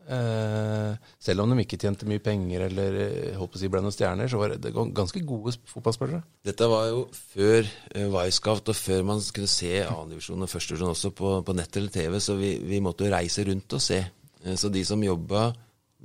Eh, 0.10 0.94
selv 1.22 1.44
om 1.44 1.52
de 1.54 1.62
ikke 1.62 1.78
tjente 1.78 2.08
mye 2.10 2.22
penger 2.24 2.64
eller 2.66 2.96
håper 3.38 3.38
holdt 3.38 3.58
å 3.62 3.70
ble 3.76 3.82
noen 3.86 3.94
stjerner, 3.94 4.32
så 4.32 4.40
var 4.42 4.56
det 4.58 4.72
ganske 4.74 5.22
gode 5.28 5.54
sp- 5.54 5.70
fotballspillere. 5.70 6.24
Dette 6.50 6.70
var 6.72 6.88
jo 6.90 7.04
før 7.14 7.68
uh, 7.68 8.08
Wisecout, 8.16 8.72
og 8.74 8.78
før 8.80 9.06
man 9.06 9.22
kunne 9.36 9.52
se 9.52 9.76
annendivisjon 9.84 10.46
og 10.46 10.50
førstedivisjon 10.50 10.96
også 10.96 11.12
på, 11.20 11.34
på 11.46 11.56
nett 11.60 11.78
eller 11.78 11.94
TV, 11.94 12.18
så 12.26 12.38
vi, 12.40 12.56
vi 12.66 12.82
måtte 12.82 13.06
jo 13.06 13.14
reise 13.14 13.46
rundt 13.46 13.78
og 13.78 13.84
se. 13.86 14.00
Eh, 14.42 14.58
så 14.58 14.72
de 14.74 14.82
som 14.88 15.06
jobba 15.06 15.52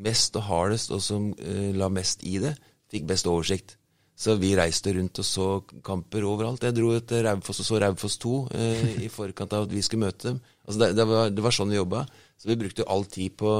mest 0.05 0.37
og 0.37 0.45
hardest, 0.51 0.93
og 0.93 1.01
som 1.05 1.31
eh, 1.39 1.71
la 1.73 1.89
mest 1.89 2.27
i 2.29 2.37
det, 2.43 2.53
fikk 2.93 3.09
best 3.09 3.31
oversikt. 3.31 3.79
Så 4.15 4.37
vi 4.39 4.53
reiste 4.55 4.93
rundt 4.95 5.19
og 5.19 5.27
så 5.27 5.47
kamper 5.83 6.23
overalt. 6.29 6.63
Jeg 6.63 6.77
dro 6.77 6.93
til 7.03 7.25
Raufoss 7.27 7.65
og 7.65 7.67
så 7.67 7.81
Raufoss 7.83 8.15
2 8.23 8.35
eh, 8.55 8.85
i 9.07 9.09
forkant 9.11 9.57
av 9.57 9.65
at 9.67 9.73
vi 9.75 9.83
skulle 9.83 10.07
møte 10.07 10.29
dem. 10.29 10.39
Altså 10.69 10.85
det, 10.85 10.93
det, 11.01 11.07
var, 11.09 11.33
det 11.35 11.43
var 11.43 11.57
sånn 11.57 11.73
vi 11.73 11.81
jobba. 11.81 12.05
Så 12.39 12.51
vi 12.51 12.59
brukte 12.61 12.87
all 12.91 13.07
tid 13.09 13.37
på, 13.41 13.53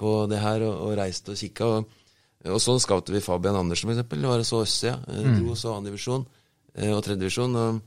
på 0.00 0.14
det 0.30 0.40
her, 0.42 0.64
og, 0.66 0.88
og 0.88 0.96
reiste 0.98 1.34
og 1.34 1.40
kikka. 1.40 1.70
Og, 1.78 1.98
og 2.54 2.62
sånn 2.62 2.82
skapte 2.82 3.14
vi 3.14 3.22
Fabian 3.24 3.58
Andersen, 3.58 3.92
eksempel. 3.94 4.24
Det 4.24 4.32
var 4.32 4.46
så 4.48 4.62
Øssia. 4.64 4.96
Eh, 5.08 5.28
Dro 5.38 5.52
og 5.54 5.60
så 5.60 5.74
annendivisjon 5.76 6.24
divisjon 6.24 6.96
og 6.98 7.04
tredjedivisjon. 7.06 7.58
Og, 7.60 7.82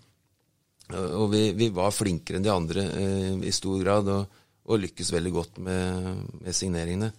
og 0.96 1.32
vi, 1.34 1.44
vi 1.58 1.70
var 1.76 1.96
flinkere 1.96 2.40
enn 2.40 2.46
de 2.46 2.54
andre 2.54 2.84
eh, 2.88 3.32
i 3.48 3.54
stor 3.56 3.82
grad, 3.84 4.12
og, 4.14 4.44
og 4.68 4.84
lykkes 4.84 5.12
veldig 5.16 5.34
godt 5.36 5.60
med, 5.64 6.22
med 6.44 6.56
signeringene. 6.56 7.12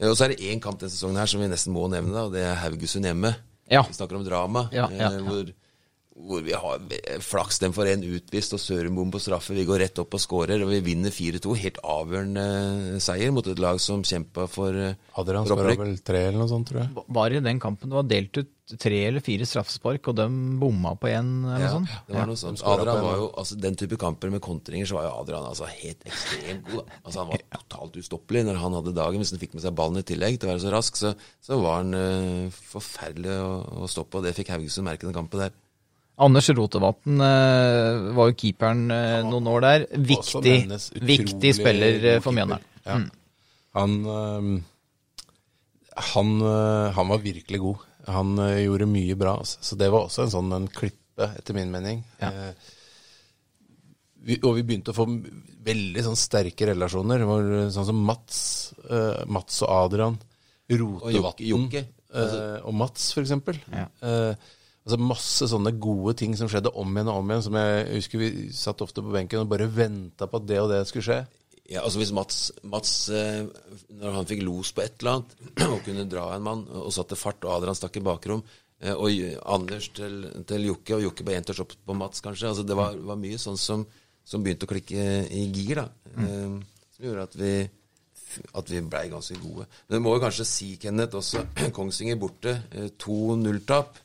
Eh, 0.00 0.08
og 0.08 0.16
så 0.16 0.26
er 0.26 0.34
det 0.34 0.50
én 0.50 0.60
kamp 0.62 0.80
denne 0.80 0.92
sesongen 0.92 1.20
her 1.20 1.30
som 1.30 1.42
vi 1.42 1.48
nesten 1.50 1.74
må 1.76 1.86
nevne, 1.92 2.12
da, 2.16 2.26
og 2.28 2.36
det 2.36 2.44
er 2.44 2.60
Haugesund 2.60 3.08
hjemme. 3.08 3.32
Ja. 3.70 3.84
Vi 3.86 3.96
snakker 3.96 4.18
om 4.18 4.26
drama, 4.26 4.66
Ja, 4.74 4.88
ja, 4.90 5.10
eh, 5.10 5.18
ja. 5.18 5.24
Hvor, 5.24 5.52
hvor 6.28 6.44
vi 6.44 6.54
har 6.56 6.82
flaks 7.24 7.60
dem 7.62 7.74
for 7.76 7.88
en 7.90 8.04
utvist 8.06 8.54
og 8.56 8.60
Sørenbom 8.62 9.10
på 9.14 9.20
straffe. 9.22 9.54
Vi 9.56 9.66
går 9.68 9.82
rett 9.84 10.00
opp 10.02 10.14
og 10.16 10.22
skårer, 10.22 10.62
og 10.64 10.72
vi 10.72 10.80
vinner 10.90 11.14
4-2. 11.14 11.56
Helt 11.64 11.80
avgjørende 11.82 12.46
eh, 12.94 13.00
seier 13.02 13.32
mot 13.34 13.46
et 13.50 13.62
lag 13.62 13.80
som 13.82 14.04
kjempa 14.06 14.46
for, 14.50 14.76
eh, 14.76 14.96
Adrian 15.20 15.48
for 15.48 15.56
skåra 15.58 15.76
vel 15.80 15.98
tre 16.04 16.26
eller 16.28 16.42
noe 16.42 16.50
sånt, 16.52 16.70
tror 16.70 16.84
jeg. 16.84 17.04
Var 17.20 17.36
i 17.36 17.44
den 17.48 17.62
kampen 17.62 17.90
det 17.92 17.98
var 18.00 18.08
delt 18.10 18.42
ut 18.42 18.56
tre 18.78 19.00
eller 19.08 19.22
fire 19.24 19.46
straffespark, 19.50 20.12
og 20.12 20.14
de 20.20 20.26
bomma 20.60 20.92
på 21.00 21.08
én 21.10 21.30
eller 21.42 21.64
Ja, 21.64 21.70
sånt? 21.72 21.94
det 22.06 22.14
var 22.14 22.28
noe 22.30 22.38
sånt. 22.38 22.60
Ja. 22.62 22.74
Adrian 22.76 23.00
var 23.02 23.16
jo, 23.18 23.24
altså 23.42 23.58
Den 23.58 23.78
type 23.80 23.98
kamper 23.98 24.30
med 24.30 24.42
kontringer, 24.44 24.86
så 24.86 24.94
var 24.94 25.08
jo 25.08 25.14
Adrian 25.24 25.48
altså 25.48 25.66
helt 25.66 26.06
ekstremt 26.06 26.68
god. 26.70 26.92
Altså 27.02 27.24
Han 27.24 27.32
var 27.32 27.42
totalt 27.56 27.98
ustoppelig 27.98 28.44
når 28.46 28.60
han 28.62 28.76
hadde 28.78 28.94
dagen. 28.94 29.18
Hvis 29.24 29.34
han 29.34 29.42
fikk 29.42 29.56
med 29.58 29.64
seg 29.64 29.74
ballen 29.74 29.98
i 29.98 30.06
tillegg 30.06 30.38
til 30.38 30.50
å 30.50 30.52
være 30.52 30.62
så 30.62 30.74
rask, 30.76 31.00
så, 31.02 31.14
så 31.42 31.58
var 31.58 31.80
han 31.82 31.98
uh, 31.98 32.60
forferdelig 32.70 33.34
å, 33.42 33.50
å 33.82 33.90
stoppe. 33.90 34.20
Og 34.20 34.28
det 34.28 34.36
fikk 34.38 34.54
Haugesund 34.54 34.86
merke 34.86 35.08
den 35.08 35.16
kampen 35.18 35.42
der. 35.42 35.56
Anders 36.20 36.50
Rotevatn 36.52 37.22
eh, 37.24 38.08
var 38.16 38.30
jo 38.30 38.36
keeperen 38.42 38.90
eh, 38.94 39.20
noen 39.26 39.48
år 39.50 39.64
der. 39.64 39.86
Viktig, 40.10 40.56
viktig 41.08 41.52
spiller 41.56 42.06
eh, 42.14 42.18
for. 42.24 42.36
Mjøndalen. 42.36 42.66
Ja. 42.84 42.98
Han, 43.78 43.94
øhm, 44.10 44.54
han, 46.10 46.32
øh, 46.42 46.88
han 46.96 47.12
var 47.12 47.22
virkelig 47.24 47.62
god. 47.62 47.86
Han 48.10 48.34
gjorde 48.40 48.90
mye 48.90 49.16
bra. 49.18 49.36
Altså. 49.42 49.60
Så 49.64 49.78
det 49.80 49.90
var 49.92 50.08
også 50.08 50.26
en 50.26 50.34
sånn 50.34 50.56
en 50.56 50.70
klippe, 50.72 51.30
etter 51.38 51.56
min 51.56 51.72
mening. 51.72 52.02
Ja. 52.22 52.30
Eh, 52.30 52.72
vi, 54.20 54.36
og 54.44 54.58
vi 54.58 54.66
begynte 54.68 54.92
å 54.92 54.98
få 54.98 55.06
veldig 55.64 56.02
sånn 56.04 56.18
sterke 56.18 56.68
relasjoner. 56.68 57.24
Var 57.28 57.52
sånn 57.72 57.88
som 57.88 58.02
Mats, 58.04 58.40
Mats 59.32 59.62
og 59.64 59.72
Adrian. 59.72 60.18
Rotevatn 60.70 61.52
og, 61.56 61.74
øh, 62.14 62.58
og 62.66 62.74
Mats, 62.74 63.12
for 63.14 63.24
eksempel. 63.24 63.58
Ja. 63.72 63.86
Eh, 64.06 64.50
altså 64.84 64.98
masse 65.02 65.48
sånne 65.50 65.72
gode 65.82 66.16
ting 66.20 66.36
som 66.38 66.48
skjedde 66.50 66.72
om 66.78 66.96
igjen 66.96 67.10
og 67.12 67.20
om 67.20 67.30
igjen. 67.32 67.44
Som 67.46 67.58
jeg 67.60 67.84
husker 67.98 68.22
vi 68.22 68.30
satt 68.56 68.84
ofte 68.84 69.04
på 69.04 69.12
benken 69.14 69.42
og 69.42 69.52
bare 69.52 69.68
venta 69.70 70.28
på 70.30 70.40
at 70.40 70.48
det 70.48 70.58
og 70.62 70.70
det 70.72 70.82
skulle 70.88 71.06
skje. 71.06 71.20
Ja, 71.70 71.84
altså 71.84 72.00
Hvis 72.00 72.10
Mats, 72.10 72.38
Mats 72.66 72.92
eh, 73.14 73.44
når 74.00 74.16
han 74.16 74.26
fikk 74.26 74.42
los 74.42 74.72
på 74.74 74.82
et 74.82 74.96
eller 74.98 75.20
annet, 75.20 75.36
og 75.74 75.84
kunne 75.86 76.08
dra 76.10 76.24
en 76.34 76.42
mann, 76.46 76.64
og 76.66 76.90
satte 76.94 77.18
fart, 77.18 77.44
og 77.46 77.60
Adrian 77.60 77.78
stakk 77.78 78.00
i 78.00 78.02
bakrom, 78.02 78.42
eh, 78.82 78.90
og 78.90 79.14
Anders 79.54 79.86
til, 79.94 80.24
til 80.50 80.66
Jokke, 80.66 80.96
og 80.96 81.04
Jokke 81.06 81.26
på 81.28 81.36
enters 81.36 81.62
opp 81.62 81.76
på 81.86 81.94
Mats, 81.94 82.24
kanskje. 82.26 82.50
altså 82.50 82.66
Det 82.66 82.78
var, 82.78 82.98
var 83.12 83.20
mye 83.22 83.38
sånn 83.38 83.60
som, 83.60 83.84
som 84.26 84.42
begynte 84.42 84.66
å 84.66 84.72
klikke 84.72 85.04
i 85.30 85.44
gir, 85.54 85.84
da. 85.84 85.86
Mm. 86.16 86.58
som 86.90 87.06
gjorde 87.06 87.28
at 87.28 87.38
vi 87.38 87.52
at 88.54 88.70
vi 88.70 88.80
blei 88.86 89.08
ganske 89.10 89.34
gode. 89.42 89.64
Men 89.88 89.96
det 89.96 90.02
må 90.04 90.14
jo 90.14 90.22
kanskje 90.22 90.46
si, 90.46 90.68
Kenneth, 90.80 91.18
også 91.18 91.44
Kongsvinger 91.76 92.18
borte. 92.20 92.56
eh, 92.74 92.90
2-0-tap. 92.98 93.98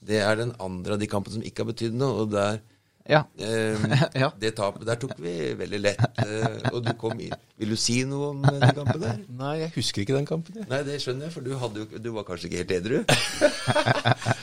Det 0.00 0.20
er 0.22 0.38
den 0.38 0.54
andre 0.62 0.94
av 0.96 1.02
de 1.02 1.08
kampene 1.10 1.38
som 1.38 1.46
ikke 1.46 1.64
har 1.64 1.72
betydd 1.72 1.96
noe. 1.98 2.24
og 2.24 2.32
der 2.34 2.60
Ja. 3.08 3.22
Eh, 3.40 3.86
Ja. 4.22 4.28
Det 4.38 4.50
tapet 4.58 4.84
der 4.88 4.98
tok 5.00 5.14
vi 5.22 5.32
veldig 5.56 5.78
lett. 5.80 6.02
eh, 6.24 6.68
og 6.74 6.82
du 6.84 6.90
kom 7.00 7.16
inn. 7.24 7.32
Vil 7.58 7.72
du 7.72 7.76
si 7.80 8.02
noe 8.08 8.30
om 8.34 8.42
eh, 8.44 8.58
den 8.60 8.74
kampen 8.76 9.00
der? 9.00 9.20
Nei, 9.40 9.54
jeg 9.62 9.72
husker 9.78 10.04
ikke 10.04 10.16
den 10.18 10.28
kampen. 10.28 10.58
Jeg. 10.60 10.68
Nei, 10.70 10.82
det 10.86 10.98
skjønner 11.02 11.28
jeg, 11.28 11.34
for 11.38 11.46
du, 11.46 11.54
hadde 11.62 11.84
jo, 11.86 12.02
du 12.04 12.10
var 12.18 12.26
kanskje 12.28 12.50
ikke 12.50 12.62
helt 12.64 12.76
edru? 12.80 12.98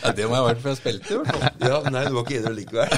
Ja, 0.05 0.11
det 0.13 0.25
må 0.29 0.35
jeg 0.35 0.41
ha 0.43 0.45
vært, 0.45 0.59
for 0.61 0.69
jeg 0.69 0.77
spilte 0.77 1.13
i 1.15 1.17
hvert 1.17 1.31
fall. 1.33 1.43
Ja, 1.65 1.77
nei, 1.89 2.01
du 2.05 2.13
var 2.13 2.25
ikke 2.27 2.35
edru 2.37 2.51
likevel. 2.59 2.91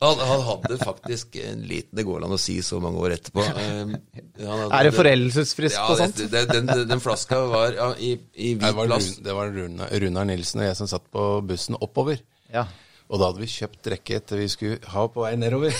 Han, 0.00 0.20
han 0.30 0.40
hadde 0.46 0.76
faktisk 0.80 1.34
en 1.42 1.64
liten 1.68 1.98
Det 1.98 2.04
går 2.08 2.24
an 2.24 2.32
å 2.32 2.38
si 2.40 2.54
så 2.64 2.78
mange 2.80 3.02
år 3.04 3.12
etterpå. 3.18 3.44
Eh, 3.44 3.92
han 4.40 4.62
hadde- 4.62 4.70
Er 4.78 4.88
det 4.88 4.92
foreldelsesfrist 4.96 5.76
Ja, 5.76 5.84
på 5.90 5.98
sånt? 6.00 6.16
det, 6.22 6.30
det, 6.32 6.44
den, 6.54 6.70
den, 6.70 6.86
den 6.94 7.02
flaska 7.04 7.42
var 7.52 7.76
ja, 7.76 7.90
i, 8.00 8.14
i 8.40 8.54
Det 8.54 8.62
hvit 8.70 8.78
var, 8.80 8.88
plast. 8.94 9.18
Run, 9.18 9.26
det 9.28 9.36
var 9.36 9.52
Runar, 9.58 9.92
Runar 10.06 10.30
Nilsen 10.32 10.62
og 10.64 10.68
jeg 10.70 10.78
som 10.80 10.88
satt 10.94 11.04
på 11.12 11.26
bussen 11.50 11.76
oppover. 11.84 12.22
Ja. 12.54 12.64
Og 13.10 13.18
da 13.18 13.26
hadde 13.26 13.42
vi 13.42 13.48
kjøpt 13.50 13.80
drikke 13.88 14.18
etter 14.20 14.38
vi 14.38 14.46
skulle 14.50 14.76
ha 14.92 15.02
på 15.10 15.24
vei 15.24 15.32
nedover. 15.34 15.74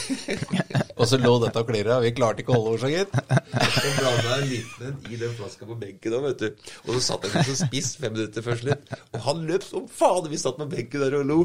og 0.99 1.05
så 1.07 1.19
lå 1.21 1.31
dette 1.45 1.63
og 1.63 1.69
klirra. 1.69 2.01
Vi 2.03 2.11
klarte 2.17 2.43
ikke 2.43 2.57
å 2.57 2.59
holde 2.59 2.73
oss, 2.75 2.83
så 2.83 2.91
gitt. 2.91 3.13
Og 3.15 4.01
blanda 4.01 4.33
en 4.35 4.49
liten 4.51 4.89
en 4.89 4.97
i 5.07 5.19
den 5.21 5.37
flaska 5.39 5.69
på 5.69 5.77
benken 5.79 6.17
òg, 6.19 6.27
vet 6.27 6.43
du. 6.43 6.67
Og 6.89 6.91
så 6.97 7.03
satt 7.05 7.29
jeg 7.29 7.47
som 7.47 7.59
spiss 7.63 7.93
fem 8.03 8.17
minutter 8.17 8.43
før 8.47 8.59
slutt. 8.59 8.91
Og 9.15 9.23
han 9.29 9.47
løp 9.47 9.67
som 9.69 9.87
fader. 9.87 10.27
Vi 10.33 10.43
satt 10.43 10.59
på 10.59 10.67
benken 10.75 11.05
der 11.05 11.21
og 11.21 11.31
lo. 11.31 11.39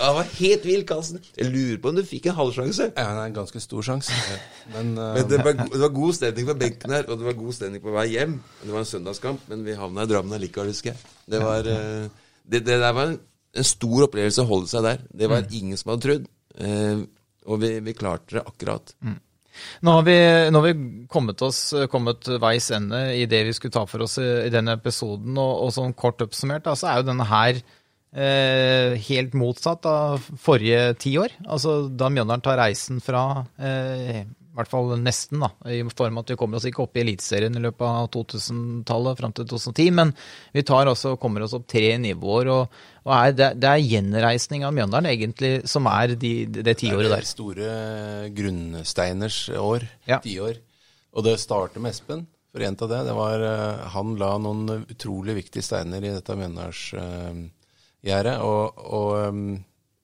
Han 0.00 0.18
var 0.18 0.34
helt 0.40 0.66
vill, 0.66 0.84
Karlsen. 0.90 1.22
Jeg 1.38 1.54
lurer 1.54 1.78
på 1.78 1.94
om 1.94 2.02
du 2.02 2.04
fikk 2.08 2.26
en 2.32 2.38
halvsjanse. 2.42 2.90
Ja, 2.90 3.08
det 3.14 3.22
er 3.22 3.30
en 3.30 3.38
ganske 3.38 3.62
stor 3.62 3.86
sjanse. 3.92 4.18
Men, 4.74 4.94
uh... 4.98 5.12
Men 5.20 5.30
det 5.30 5.42
var, 5.46 5.58
det 5.62 5.84
var 5.86 5.96
god 6.02 6.18
stemning 6.18 6.50
på 6.50 6.60
benken 6.66 6.98
her, 6.98 7.06
og 7.06 7.22
det 7.22 7.30
var 7.30 7.38
god 7.38 7.60
stemning 7.60 7.86
på 7.86 7.94
vei 7.94 8.08
hjem. 8.16 8.40
Det 8.64 8.74
var 8.74 8.82
en 8.82 8.94
søndagskamp, 8.96 9.46
men 9.52 9.62
vi 9.68 9.78
havna 9.78 10.02
i 10.02 10.10
Drammen 10.10 10.34
allikevel, 10.34 10.74
husker 10.74 10.96
jeg. 10.96 11.12
Det 11.30 11.46
var 11.46 11.70
uh, 11.70 12.10
Det, 12.42 12.66
det 12.66 12.80
der 12.82 12.90
var 12.90 13.12
en, 13.12 13.20
en 13.52 13.68
stor 13.68 14.06
opplevelse 14.06 14.44
å 14.44 14.48
holde 14.48 14.70
seg 14.70 14.86
der. 14.86 15.02
Det 15.12 15.28
var 15.30 15.44
ingen 15.50 15.78
som 15.80 15.92
hadde 15.92 16.06
trodd. 16.06 16.30
Eh, 16.56 17.04
og 17.50 17.60
vi, 17.62 17.74
vi 17.84 17.94
klarte 17.98 18.38
det 18.38 18.46
akkurat. 18.46 18.94
Nå 19.84 19.94
har 19.98 20.04
vi, 20.06 20.16
nå 20.48 20.60
har 20.62 20.66
vi 20.70 21.06
kommet, 21.12 21.42
oss, 21.44 21.60
kommet 21.92 22.28
veis 22.40 22.70
ende 22.72 23.02
i 23.18 23.26
det 23.28 23.42
vi 23.48 23.54
skulle 23.56 23.74
ta 23.74 23.84
for 23.88 24.06
oss 24.06 24.16
i, 24.22 24.28
i 24.46 24.52
denne 24.52 24.76
episoden. 24.78 25.36
Og, 25.36 25.66
og 25.66 25.72
sånn 25.74 25.96
kort 25.98 26.22
oppsummert 26.24 26.64
da, 26.68 26.76
så 26.78 26.88
er 26.88 27.00
jo 27.00 27.08
denne 27.10 27.28
her 27.28 27.58
eh, 27.60 28.96
helt 29.08 29.36
motsatt 29.38 29.88
av 29.88 30.28
forrige 30.40 30.94
tiår. 31.02 31.36
Altså 31.44 31.82
da 31.88 32.10
Mjøndalen 32.12 32.44
tar 32.44 32.60
reisen 32.62 33.02
fra 33.04 33.26
eh, 33.58 34.22
i 34.52 34.56
hvert 34.58 34.68
fall 34.68 34.90
nesten, 35.00 35.40
da, 35.40 35.48
i 35.72 35.80
form 35.96 36.18
av 36.18 36.26
at 36.26 36.30
vi 36.34 36.36
kommer 36.36 36.58
oss 36.58 36.66
ikke 36.68 36.82
opp 36.84 36.98
i 36.98 37.00
Eliteserien 37.00 37.54
i 37.56 37.60
løpet 37.64 37.86
av 37.88 38.10
2000-tallet 38.12 39.16
fram 39.16 39.32
til 39.32 39.46
2010, 39.48 39.86
men 39.96 40.12
vi 40.52 40.60
tar 40.68 40.84
også, 40.90 41.14
kommer 41.20 41.40
oss 41.46 41.54
opp 41.56 41.64
tre 41.72 41.96
nivåer. 42.02 42.50
og, 42.52 42.68
og 43.06 43.12
er, 43.16 43.32
det, 43.38 43.48
det 43.62 43.68
er 43.70 43.80
gjenreisning 43.80 44.66
av 44.68 44.74
Mjøndalen 44.76 45.08
egentlig 45.08 45.64
som 45.72 45.88
er 45.88 46.12
de, 46.20 46.32
det 46.52 46.76
tiåret 46.82 47.08
det 47.08 47.14
der. 47.14 47.24
er 47.24 47.30
store 47.30 47.70
grunnsteiners 48.36 49.38
år. 49.56 49.88
Ja. 50.10 50.18
Tiår. 50.20 50.60
Og 51.16 51.24
det 51.24 51.40
starter 51.40 51.80
med 51.80 51.96
Espen. 51.96 52.28
For 52.52 52.60
å 52.60 52.66
gjenta 52.66 52.84
det, 52.92 53.00
det 53.08 53.14
var, 53.16 53.40
eh, 53.48 53.88
han 53.94 54.12
la 54.20 54.36
noen 54.36 54.84
utrolig 54.84 55.32
viktige 55.38 55.64
steiner 55.64 56.04
i 56.04 56.12
dette 56.12 56.36
Mjøndalsgjerdet. 56.36 58.36
og, 58.44 58.76
og, 58.84 59.16
eh, 59.16 59.32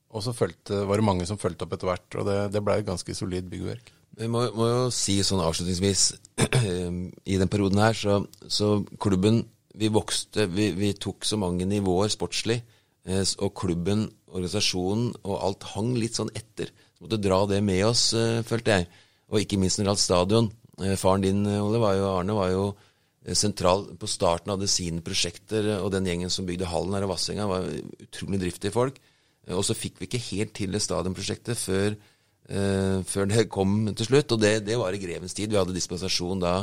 og 0.08 0.24
så 0.24 0.32
følte, 0.32 0.88
var 0.88 0.96
det 0.96 1.04
mange 1.04 1.28
som 1.28 1.36
fulgte 1.36 1.68
opp 1.68 1.76
etter 1.76 1.92
hvert. 1.92 2.08
Og 2.16 2.24
det, 2.24 2.48
det 2.56 2.64
ble 2.64 2.80
et 2.80 2.88
ganske 2.88 3.12
solid 3.12 3.44
byggverk. 3.52 3.92
Vi 4.18 4.26
må, 4.30 4.42
må 4.56 4.66
jo 4.66 4.80
si 4.94 5.18
sånn 5.22 5.42
avslutningsvis 5.44 6.08
I 7.32 7.38
den 7.38 7.50
perioden 7.50 7.80
her 7.82 7.94
så, 7.94 8.18
så 8.50 8.80
klubben 9.00 9.44
Vi 9.78 9.90
vokste, 9.94 10.48
vi, 10.50 10.72
vi 10.74 10.92
tok 10.98 11.26
så 11.26 11.38
mange 11.38 11.66
nivåer 11.70 12.10
sportslig. 12.10 12.58
eh, 13.06 13.22
Og 13.38 13.52
klubben, 13.54 14.08
organisasjonen 14.28 15.12
og 15.22 15.36
alt 15.38 15.68
hang 15.74 15.92
litt 15.94 16.18
sånn 16.18 16.32
etter. 16.34 16.72
Så 16.96 17.06
måtte 17.06 17.20
dra 17.22 17.44
det 17.46 17.60
med 17.62 17.84
oss, 17.86 18.08
eh, 18.18 18.42
følte 18.42 18.74
jeg. 18.74 18.88
Og 19.30 19.44
ikke 19.44 19.60
minst 19.62 19.78
når 19.78 19.84
det 19.84 19.92
gjaldt 19.92 20.02
stadion. 20.02 20.50
Eh, 20.82 20.96
Faren 20.98 21.22
din, 21.22 21.46
Ole, 21.46 21.78
var 21.78 21.94
jo, 21.94 22.08
Arne, 22.10 22.34
var 22.34 22.50
jo 22.50 22.66
sentral 23.38 23.86
på 24.00 24.10
starten 24.10 24.50
av 24.50 24.66
sine 24.66 25.02
prosjekter, 25.04 25.76
og 25.78 25.92
den 25.94 26.06
gjengen 26.08 26.30
som 26.32 26.46
bygde 26.48 26.66
hallen 26.70 26.96
her 26.96 27.06
i 27.06 27.10
Vassenga, 27.10 27.46
var 27.50 27.70
utrolig 28.02 28.42
driftige 28.42 28.74
folk. 28.74 28.98
Og 29.54 29.62
så 29.64 29.76
fikk 29.78 30.00
vi 30.00 30.08
ikke 30.08 30.24
helt 30.32 30.54
til 30.56 30.74
det 30.74 30.82
stadionprosjektet 30.82 31.60
før 31.60 31.94
eh, 32.48 32.98
før 33.06 33.28
det 33.30 33.48
kom 33.52 33.80
til 33.94 34.10
slutt. 34.10 34.34
Og 34.34 34.42
det, 34.42 34.58
det 34.66 34.78
var 34.80 34.94
i 34.94 35.02
grevens 35.02 35.36
tid. 35.36 35.52
Vi 35.52 35.60
hadde 35.60 35.76
dispensasjon 35.76 36.42
da 36.44 36.62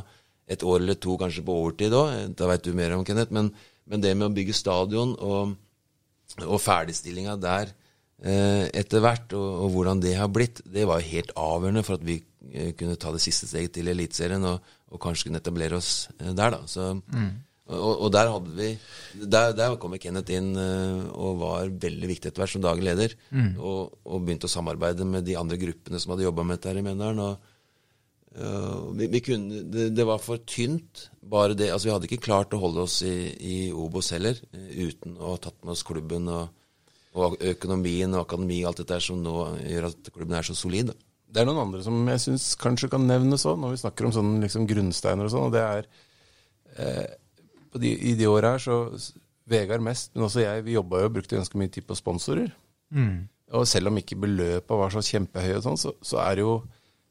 et 0.51 0.61
år 0.65 0.81
eller 0.81 0.97
to, 1.01 1.15
kanskje 1.17 1.45
på 1.45 1.55
overtid 1.61 1.95
òg. 1.97 2.35
Da 2.37 2.49
veit 2.49 2.65
du 2.65 2.73
mer 2.77 2.93
om, 2.97 3.05
Kenneth. 3.07 3.33
Men, 3.33 3.49
men 3.89 4.03
det 4.03 4.13
med 4.17 4.29
å 4.29 4.35
bygge 4.35 4.57
stadion 4.57 5.15
og, 5.17 5.55
og 6.45 6.61
ferdigstillinga 6.61 7.37
der 7.41 7.73
uh, 8.25 8.65
etter 8.69 9.03
hvert, 9.03 9.33
og, 9.37 9.65
og 9.65 9.73
hvordan 9.73 10.03
det 10.03 10.15
har 10.19 10.29
blitt, 10.33 10.61
det 10.69 10.85
var 10.89 11.05
helt 11.05 11.33
avgjørende 11.39 11.85
for 11.87 11.97
at 11.97 12.05
vi 12.05 12.19
eh, 12.51 12.71
kunne 12.77 12.97
ta 13.01 13.13
det 13.15 13.23
siste 13.23 13.49
steget 13.49 13.75
til 13.77 13.89
Eliteserien 13.91 14.45
og, 14.47 14.73
og 14.93 15.01
kanskje 15.01 15.29
kunne 15.29 15.41
etablere 15.41 15.79
oss 15.81 16.07
eh, 16.19 16.31
der, 16.31 16.53
da. 16.53 16.61
Så, 16.69 16.93
og, 17.65 17.93
og 18.05 18.11
der 18.13 18.29
hadde 18.29 18.51
vi 18.53 18.67
Der, 19.25 19.53
der 19.57 19.73
kom 19.81 19.95
Kenneth 19.97 20.33
inn 20.35 20.51
eh, 20.59 21.05
og 21.17 21.39
var 21.41 21.71
veldig 21.81 22.09
viktig 22.11 22.29
etter 22.29 22.43
hvert 22.43 22.53
som 22.53 22.61
daglig 22.61 22.91
leder. 22.91 23.15
Og, 23.57 23.95
og 24.05 24.21
begynte 24.25 24.49
å 24.49 24.53
samarbeide 24.53 25.07
med 25.07 25.25
de 25.25 25.37
andre 25.39 25.57
gruppene 25.57 26.01
som 26.01 26.13
hadde 26.13 26.27
jobba 26.27 26.45
med 26.45 26.59
dette 26.59 26.69
her 26.69 26.81
i 26.81 26.83
Mjøndalen. 26.85 27.23
Og, 27.23 27.55
eh, 28.35 28.75
vi, 28.99 29.07
vi 29.15 29.23
kunne, 29.25 29.63
det, 29.71 29.87
det 29.97 30.05
var 30.05 30.21
for 30.21 30.43
tynt, 30.45 31.07
bare 31.23 31.57
det. 31.57 31.71
Altså, 31.73 31.89
vi 31.89 31.95
hadde 31.95 32.09
ikke 32.11 32.27
klart 32.27 32.53
å 32.53 32.61
holde 32.61 32.85
oss 32.85 32.99
i, 33.07 33.15
i 33.39 33.57
Obos 33.73 34.11
heller, 34.13 34.37
eh, 34.53 34.69
uten 34.91 35.17
å 35.17 35.33
ha 35.33 35.41
tatt 35.47 35.57
med 35.63 35.73
oss 35.73 35.85
klubben 35.87 36.29
og, 36.29 36.53
og 37.15 37.39
økonomien 37.55 38.13
og 38.13 38.27
akademi 38.27 38.61
og 38.61 38.73
alt 38.73 38.83
dette 38.83 39.01
som 39.07 39.23
nå 39.23 39.35
gjør 39.63 39.89
at 39.89 40.13
klubben 40.13 40.37
er 40.37 40.45
så 40.45 40.53
solid. 40.59 40.93
Det 41.25 41.41
er 41.41 41.49
noen 41.49 41.65
andre 41.65 41.81
som 41.83 41.97
jeg 42.13 42.27
syns 42.27 42.51
kanskje 42.61 42.93
kan 42.93 43.09
nevnes 43.09 43.43
òg, 43.49 43.57
når 43.59 43.73
vi 43.73 43.85
snakker 43.87 44.05
om 44.07 44.13
sånne 44.19 44.43
liksom 44.45 44.67
grunnsteiner 44.69 45.25
og 45.25 45.33
sånn. 45.33 45.47
og 45.49 45.55
det 45.55 45.63
er 45.65 45.87
eh, 46.77 47.15
de, 47.81 47.91
I 48.11 48.15
de 48.19 48.27
åra 48.31 48.55
her 48.55 48.63
så 48.63 48.79
Vegard 49.45 49.83
mest, 49.85 50.09
men 50.15 50.25
også 50.25 50.41
jeg, 50.41 50.63
vi 50.65 50.73
jobba 50.73 51.03
jo 51.03 51.09
og 51.09 51.15
brukte 51.19 51.37
ganske 51.37 51.59
mye 51.59 51.69
tid 51.69 51.85
på 51.85 51.97
sponsorer. 51.97 52.49
Og 53.53 53.67
selv 53.69 53.91
om 53.91 53.99
ikke 54.01 54.17
beløpa 54.17 54.77
var 54.79 54.93
så 54.93 55.03
kjempehøye, 55.05 55.59
og 55.59 55.65
sånn, 55.67 55.77
så, 55.77 55.93
så 56.01 56.17
er 56.23 56.39
det 56.39 56.45
jo 56.47 56.55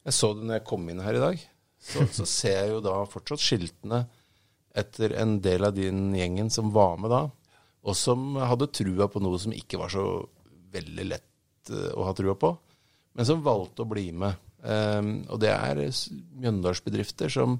Jeg 0.04 0.16
så 0.18 0.32
det 0.34 0.42
når 0.44 0.58
jeg 0.58 0.66
kom 0.68 0.88
inn 0.90 1.00
her 1.00 1.16
i 1.16 1.22
dag. 1.22 1.44
Så, 1.80 2.04
så 2.18 2.26
ser 2.28 2.58
jeg 2.58 2.72
jo 2.74 2.82
da 2.84 2.96
fortsatt 3.08 3.40
skiltene 3.44 4.02
etter 4.74 5.14
en 5.20 5.38
del 5.44 5.68
av 5.68 5.76
din 5.76 6.08
gjengen 6.16 6.50
som 6.50 6.72
var 6.74 6.98
med 6.98 7.12
da, 7.14 7.22
og 7.84 7.94
som 7.94 8.34
hadde 8.40 8.72
trua 8.74 9.06
på 9.06 9.22
noe 9.22 9.38
som 9.38 9.54
ikke 9.54 9.78
var 9.78 9.92
så 9.92 10.04
veldig 10.74 11.04
lett 11.06 11.70
eh, 11.70 11.92
å 11.94 12.08
ha 12.08 12.14
trua 12.16 12.34
på, 12.34 12.50
men 13.14 13.28
som 13.28 13.44
valgte 13.44 13.84
å 13.84 13.90
bli 13.92 14.08
med. 14.10 14.40
Um, 14.64 15.18
og 15.28 15.38
det 15.44 15.52
er 15.52 15.82
Mjøndalsbedrifter 16.40 17.30
som, 17.30 17.58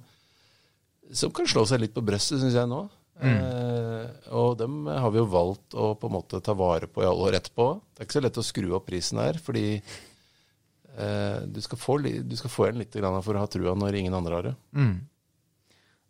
som 1.12 1.32
kan 1.34 1.48
slå 1.50 1.66
seg 1.68 1.82
litt 1.82 1.94
på 1.96 2.04
brøstet, 2.04 2.40
syns 2.42 2.56
jeg 2.56 2.70
nå. 2.70 2.84
Eh, 3.22 4.06
og 4.34 4.56
dem 4.58 4.88
har 4.90 5.12
vi 5.14 5.20
jo 5.20 5.28
valgt 5.30 5.76
å 5.78 5.92
på 5.98 6.10
en 6.10 6.16
måte 6.16 6.40
ta 6.42 6.54
vare 6.58 6.88
på 6.90 7.04
i 7.04 7.08
alle 7.08 7.30
år 7.30 7.38
etterpå. 7.38 7.68
Det 7.94 8.02
er 8.02 8.08
ikke 8.08 8.18
så 8.18 8.24
lett 8.24 8.40
å 8.40 8.46
skru 8.46 8.68
opp 8.74 8.88
prisen 8.88 9.20
her, 9.22 9.38
fordi 9.40 9.66
eh, 9.78 11.38
du, 11.46 11.60
skal 11.64 11.80
få, 11.80 11.98
du 12.02 12.36
skal 12.38 12.52
få 12.52 12.68
igjen 12.68 12.82
litt 12.82 12.98
for 12.98 13.34
å 13.34 13.44
ha 13.44 13.50
trua 13.50 13.76
når 13.78 14.00
ingen 14.00 14.16
andre 14.18 14.38
har 14.38 14.48
det. 14.50 14.54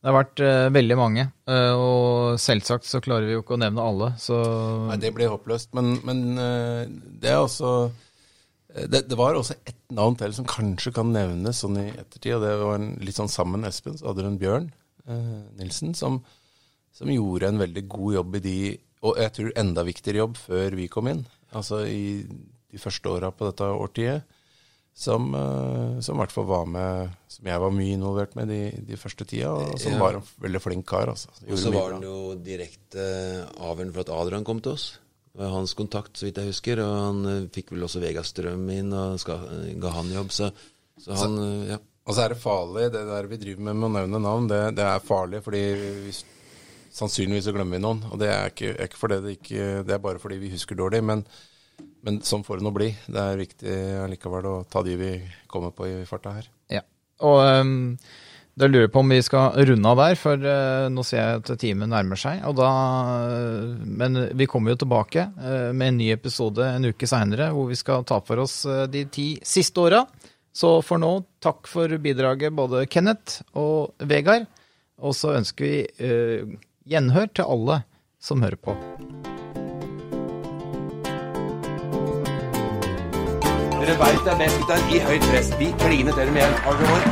Det 0.05 0.13
har 0.13 0.19
vært 0.19 0.41
uh, 0.45 0.67
veldig 0.69 0.97
mange, 1.01 1.23
uh, 1.49 1.75
og 1.81 2.35
selvsagt 2.37 2.85
så 2.85 2.99
klarer 3.01 3.25
vi 3.25 3.39
jo 3.39 3.41
ikke 3.41 3.55
å 3.57 3.61
nevne 3.63 3.87
alle. 3.89 4.11
Så 4.21 4.37
Nei, 4.91 4.99
det 5.01 5.15
blir 5.17 5.31
håpløst. 5.33 5.71
Men, 5.73 5.95
men 6.05 6.19
uh, 6.37 6.83
det 7.23 7.31
er 7.33 7.41
også 7.41 7.71
det, 8.75 9.07
det 9.09 9.17
var 9.17 9.39
også 9.39 9.57
ett 9.65 9.79
navn 9.97 10.19
til 10.21 10.35
som 10.37 10.45
kanskje 10.51 10.93
kan 10.93 11.09
nevnes 11.15 11.63
sånn 11.63 11.79
i 11.81 11.87
ettertid, 11.95 12.35
og 12.37 12.45
det 12.45 12.53
var 12.61 12.77
en, 12.83 12.91
litt 13.01 13.17
sånn 13.17 13.33
sammen 13.33 13.63
med 13.63 13.73
Espen, 13.73 13.97
så 13.97 14.11
hadde 14.11 14.27
du 14.27 14.29
en 14.29 14.41
Bjørn 14.41 14.69
Nilsen, 15.07 15.95
som, 15.95 16.21
som 16.93 17.11
gjorde 17.13 17.49
en 17.51 17.59
veldig 17.61 17.83
god 17.89 18.15
jobb 18.15 18.37
i 18.37 18.45
de 18.45 18.57
Og 19.05 19.19
jeg 19.21 19.33
tror 19.37 19.53
enda 19.61 19.83
viktigere 19.85 20.23
jobb 20.23 20.37
før 20.41 20.77
vi 20.79 20.87
kom 20.89 21.09
inn, 21.11 21.27
altså 21.53 21.83
i 21.87 22.23
de 22.25 22.79
første 22.81 23.07
åra 23.13 23.29
på 23.31 23.47
dette 23.51 23.67
årtiet. 23.69 24.25
Som, 24.95 25.33
eh, 25.35 26.01
som 26.07 26.15
i 26.15 26.21
hvert 26.23 26.31
fall 26.33 26.45
var 26.47 26.67
med 26.71 27.11
Som 27.29 27.49
jeg 27.51 27.59
var 27.59 27.73
mye 27.75 27.97
involvert 27.97 28.37
med 28.39 28.47
de, 28.49 28.61
de 28.87 28.97
første 28.97 29.25
tida, 29.27 29.51
og 29.51 29.79
som 29.83 29.93
Ja. 29.93 29.99
var 29.99 30.15
en 30.21 30.23
veldig 30.41 30.61
flink 30.63 30.87
kar. 30.87 31.09
Altså. 31.11 31.29
Og 31.51 31.59
så 31.59 31.73
var 31.75 31.89
det 31.91 31.97
han 31.99 32.07
jo 32.07 32.35
direkte 32.39 33.07
avgjørende 33.59 33.93
for 33.97 34.05
at 34.07 34.13
Adrian 34.15 34.45
kom 34.47 34.61
til 34.63 34.73
oss. 34.77 34.99
Det 35.35 35.41
var 35.43 35.51
hans 35.51 35.75
kontakt, 35.75 36.15
så 36.17 36.29
vidt 36.29 36.37
jeg 36.39 36.47
husker. 36.53 36.79
Og 36.79 36.95
han 36.95 37.27
eh, 37.27 37.49
fikk 37.51 37.73
vel 37.75 37.83
også 37.89 38.01
Vegas 38.05 38.31
Strøm 38.31 38.71
inn 38.71 38.93
og 38.95 39.19
skal, 39.19 39.43
ga 39.83 39.91
han 39.97 40.13
jobb. 40.15 40.31
Så, 40.31 40.53
så 41.03 41.19
han 41.19 41.39
eh, 41.43 41.73
Ja. 41.75 41.79
Og 42.05 42.13
så 42.13 42.25
er 42.25 42.35
det 42.35 42.43
farlig, 42.43 42.91
det 42.93 43.07
der 43.09 43.29
vi 43.31 43.41
driver 43.41 43.65
med 43.65 43.79
med 43.81 43.89
å 43.89 43.95
nevne 43.95 44.21
navn, 44.21 44.49
det, 44.51 44.61
det 44.77 44.85
er 44.85 45.05
farlig 45.05 45.41
fordi 45.45 45.63
vi, 46.05 46.13
sannsynligvis 46.95 47.49
så 47.49 47.55
glemmer 47.57 47.79
vi 47.79 47.85
noen. 47.85 48.03
Og 48.13 48.21
det 48.21 48.29
er 48.31 48.53
ikke, 48.53 48.75
er 48.75 48.91
ikke 48.91 49.01
fordi 49.01 49.21
det 49.25 49.39
ikke 49.39 49.69
Det 49.89 49.97
er 49.97 50.05
bare 50.05 50.21
fordi 50.23 50.39
vi 50.43 50.53
husker 50.53 50.79
dårlig. 50.79 51.01
Men, 51.07 51.25
men 52.05 52.21
sånn 52.27 52.45
får 52.47 52.61
det 52.61 52.67
nå 52.67 52.75
bli. 52.77 52.91
Det 53.09 53.25
er 53.25 53.41
viktig 53.41 53.79
allikevel 54.05 54.51
å 54.51 54.59
ta 54.69 54.85
de 54.87 54.99
vi 55.01 55.15
kommer 55.51 55.73
på 55.75 55.89
i 55.89 55.97
farta 56.09 56.37
her. 56.37 56.51
Ja. 56.73 56.85
Og 57.25 57.41
um, 57.41 57.97
Da 58.55 58.69
lurer 58.69 58.85
jeg 58.85 58.93
på 58.95 59.03
om 59.03 59.11
vi 59.11 59.23
skal 59.25 59.57
runde 59.71 59.91
av 59.91 60.03
der, 60.05 60.19
for 60.21 60.45
uh, 60.45 60.91
nå 60.93 61.03
ser 61.09 61.23
jeg 61.23 61.41
at 61.41 61.55
timen 61.59 61.91
nærmer 61.91 62.21
seg. 62.21 62.45
Og 62.51 62.61
da, 62.61 62.69
uh, 63.33 63.73
men 63.81 64.29
vi 64.37 64.47
kommer 64.51 64.75
jo 64.75 64.83
tilbake 64.85 65.25
uh, 65.41 65.73
med 65.73 65.89
en 65.89 65.99
ny 66.05 66.13
episode 66.15 66.69
en 66.69 66.93
uke 66.93 67.09
seinere, 67.11 67.49
hvor 67.57 67.73
vi 67.73 67.81
skal 67.81 68.05
ta 68.07 68.21
for 68.23 68.45
oss 68.45 68.61
de 68.93 69.07
ti 69.09 69.33
siste 69.41 69.89
åra. 69.89 70.05
Så 70.55 70.79
for 70.87 71.03
nå, 71.03 71.27
takk 71.43 71.67
for 71.67 71.91
bidraget, 71.99 72.55
både 72.55 72.87
Kenneth 72.87 73.43
og 73.59 73.91
Vegard. 73.99 74.47
Og 75.03 75.11
så 75.19 75.35
ønsker 75.35 75.67
vi 75.67 75.83
uh, 75.99 76.47
gjenhør 76.87 77.27
til 77.35 77.51
alle 77.57 77.83
som 78.23 78.39
hører 78.45 78.61
på. 78.63 78.77
Dere 83.85 83.99
veit 84.01 84.23
det 84.25 84.33
er 84.33 84.39
best 84.41 84.57
gutter 84.63 84.81
i 84.95 84.97
høyt 85.11 85.25
press. 85.33 85.49
Vi 85.61 85.69
kliner 85.83 86.15
til 86.17 86.25
dem 86.31 86.37
igjen. 86.39 86.55
Har 86.65 86.73
dere 86.79 86.89
hår? 86.95 87.05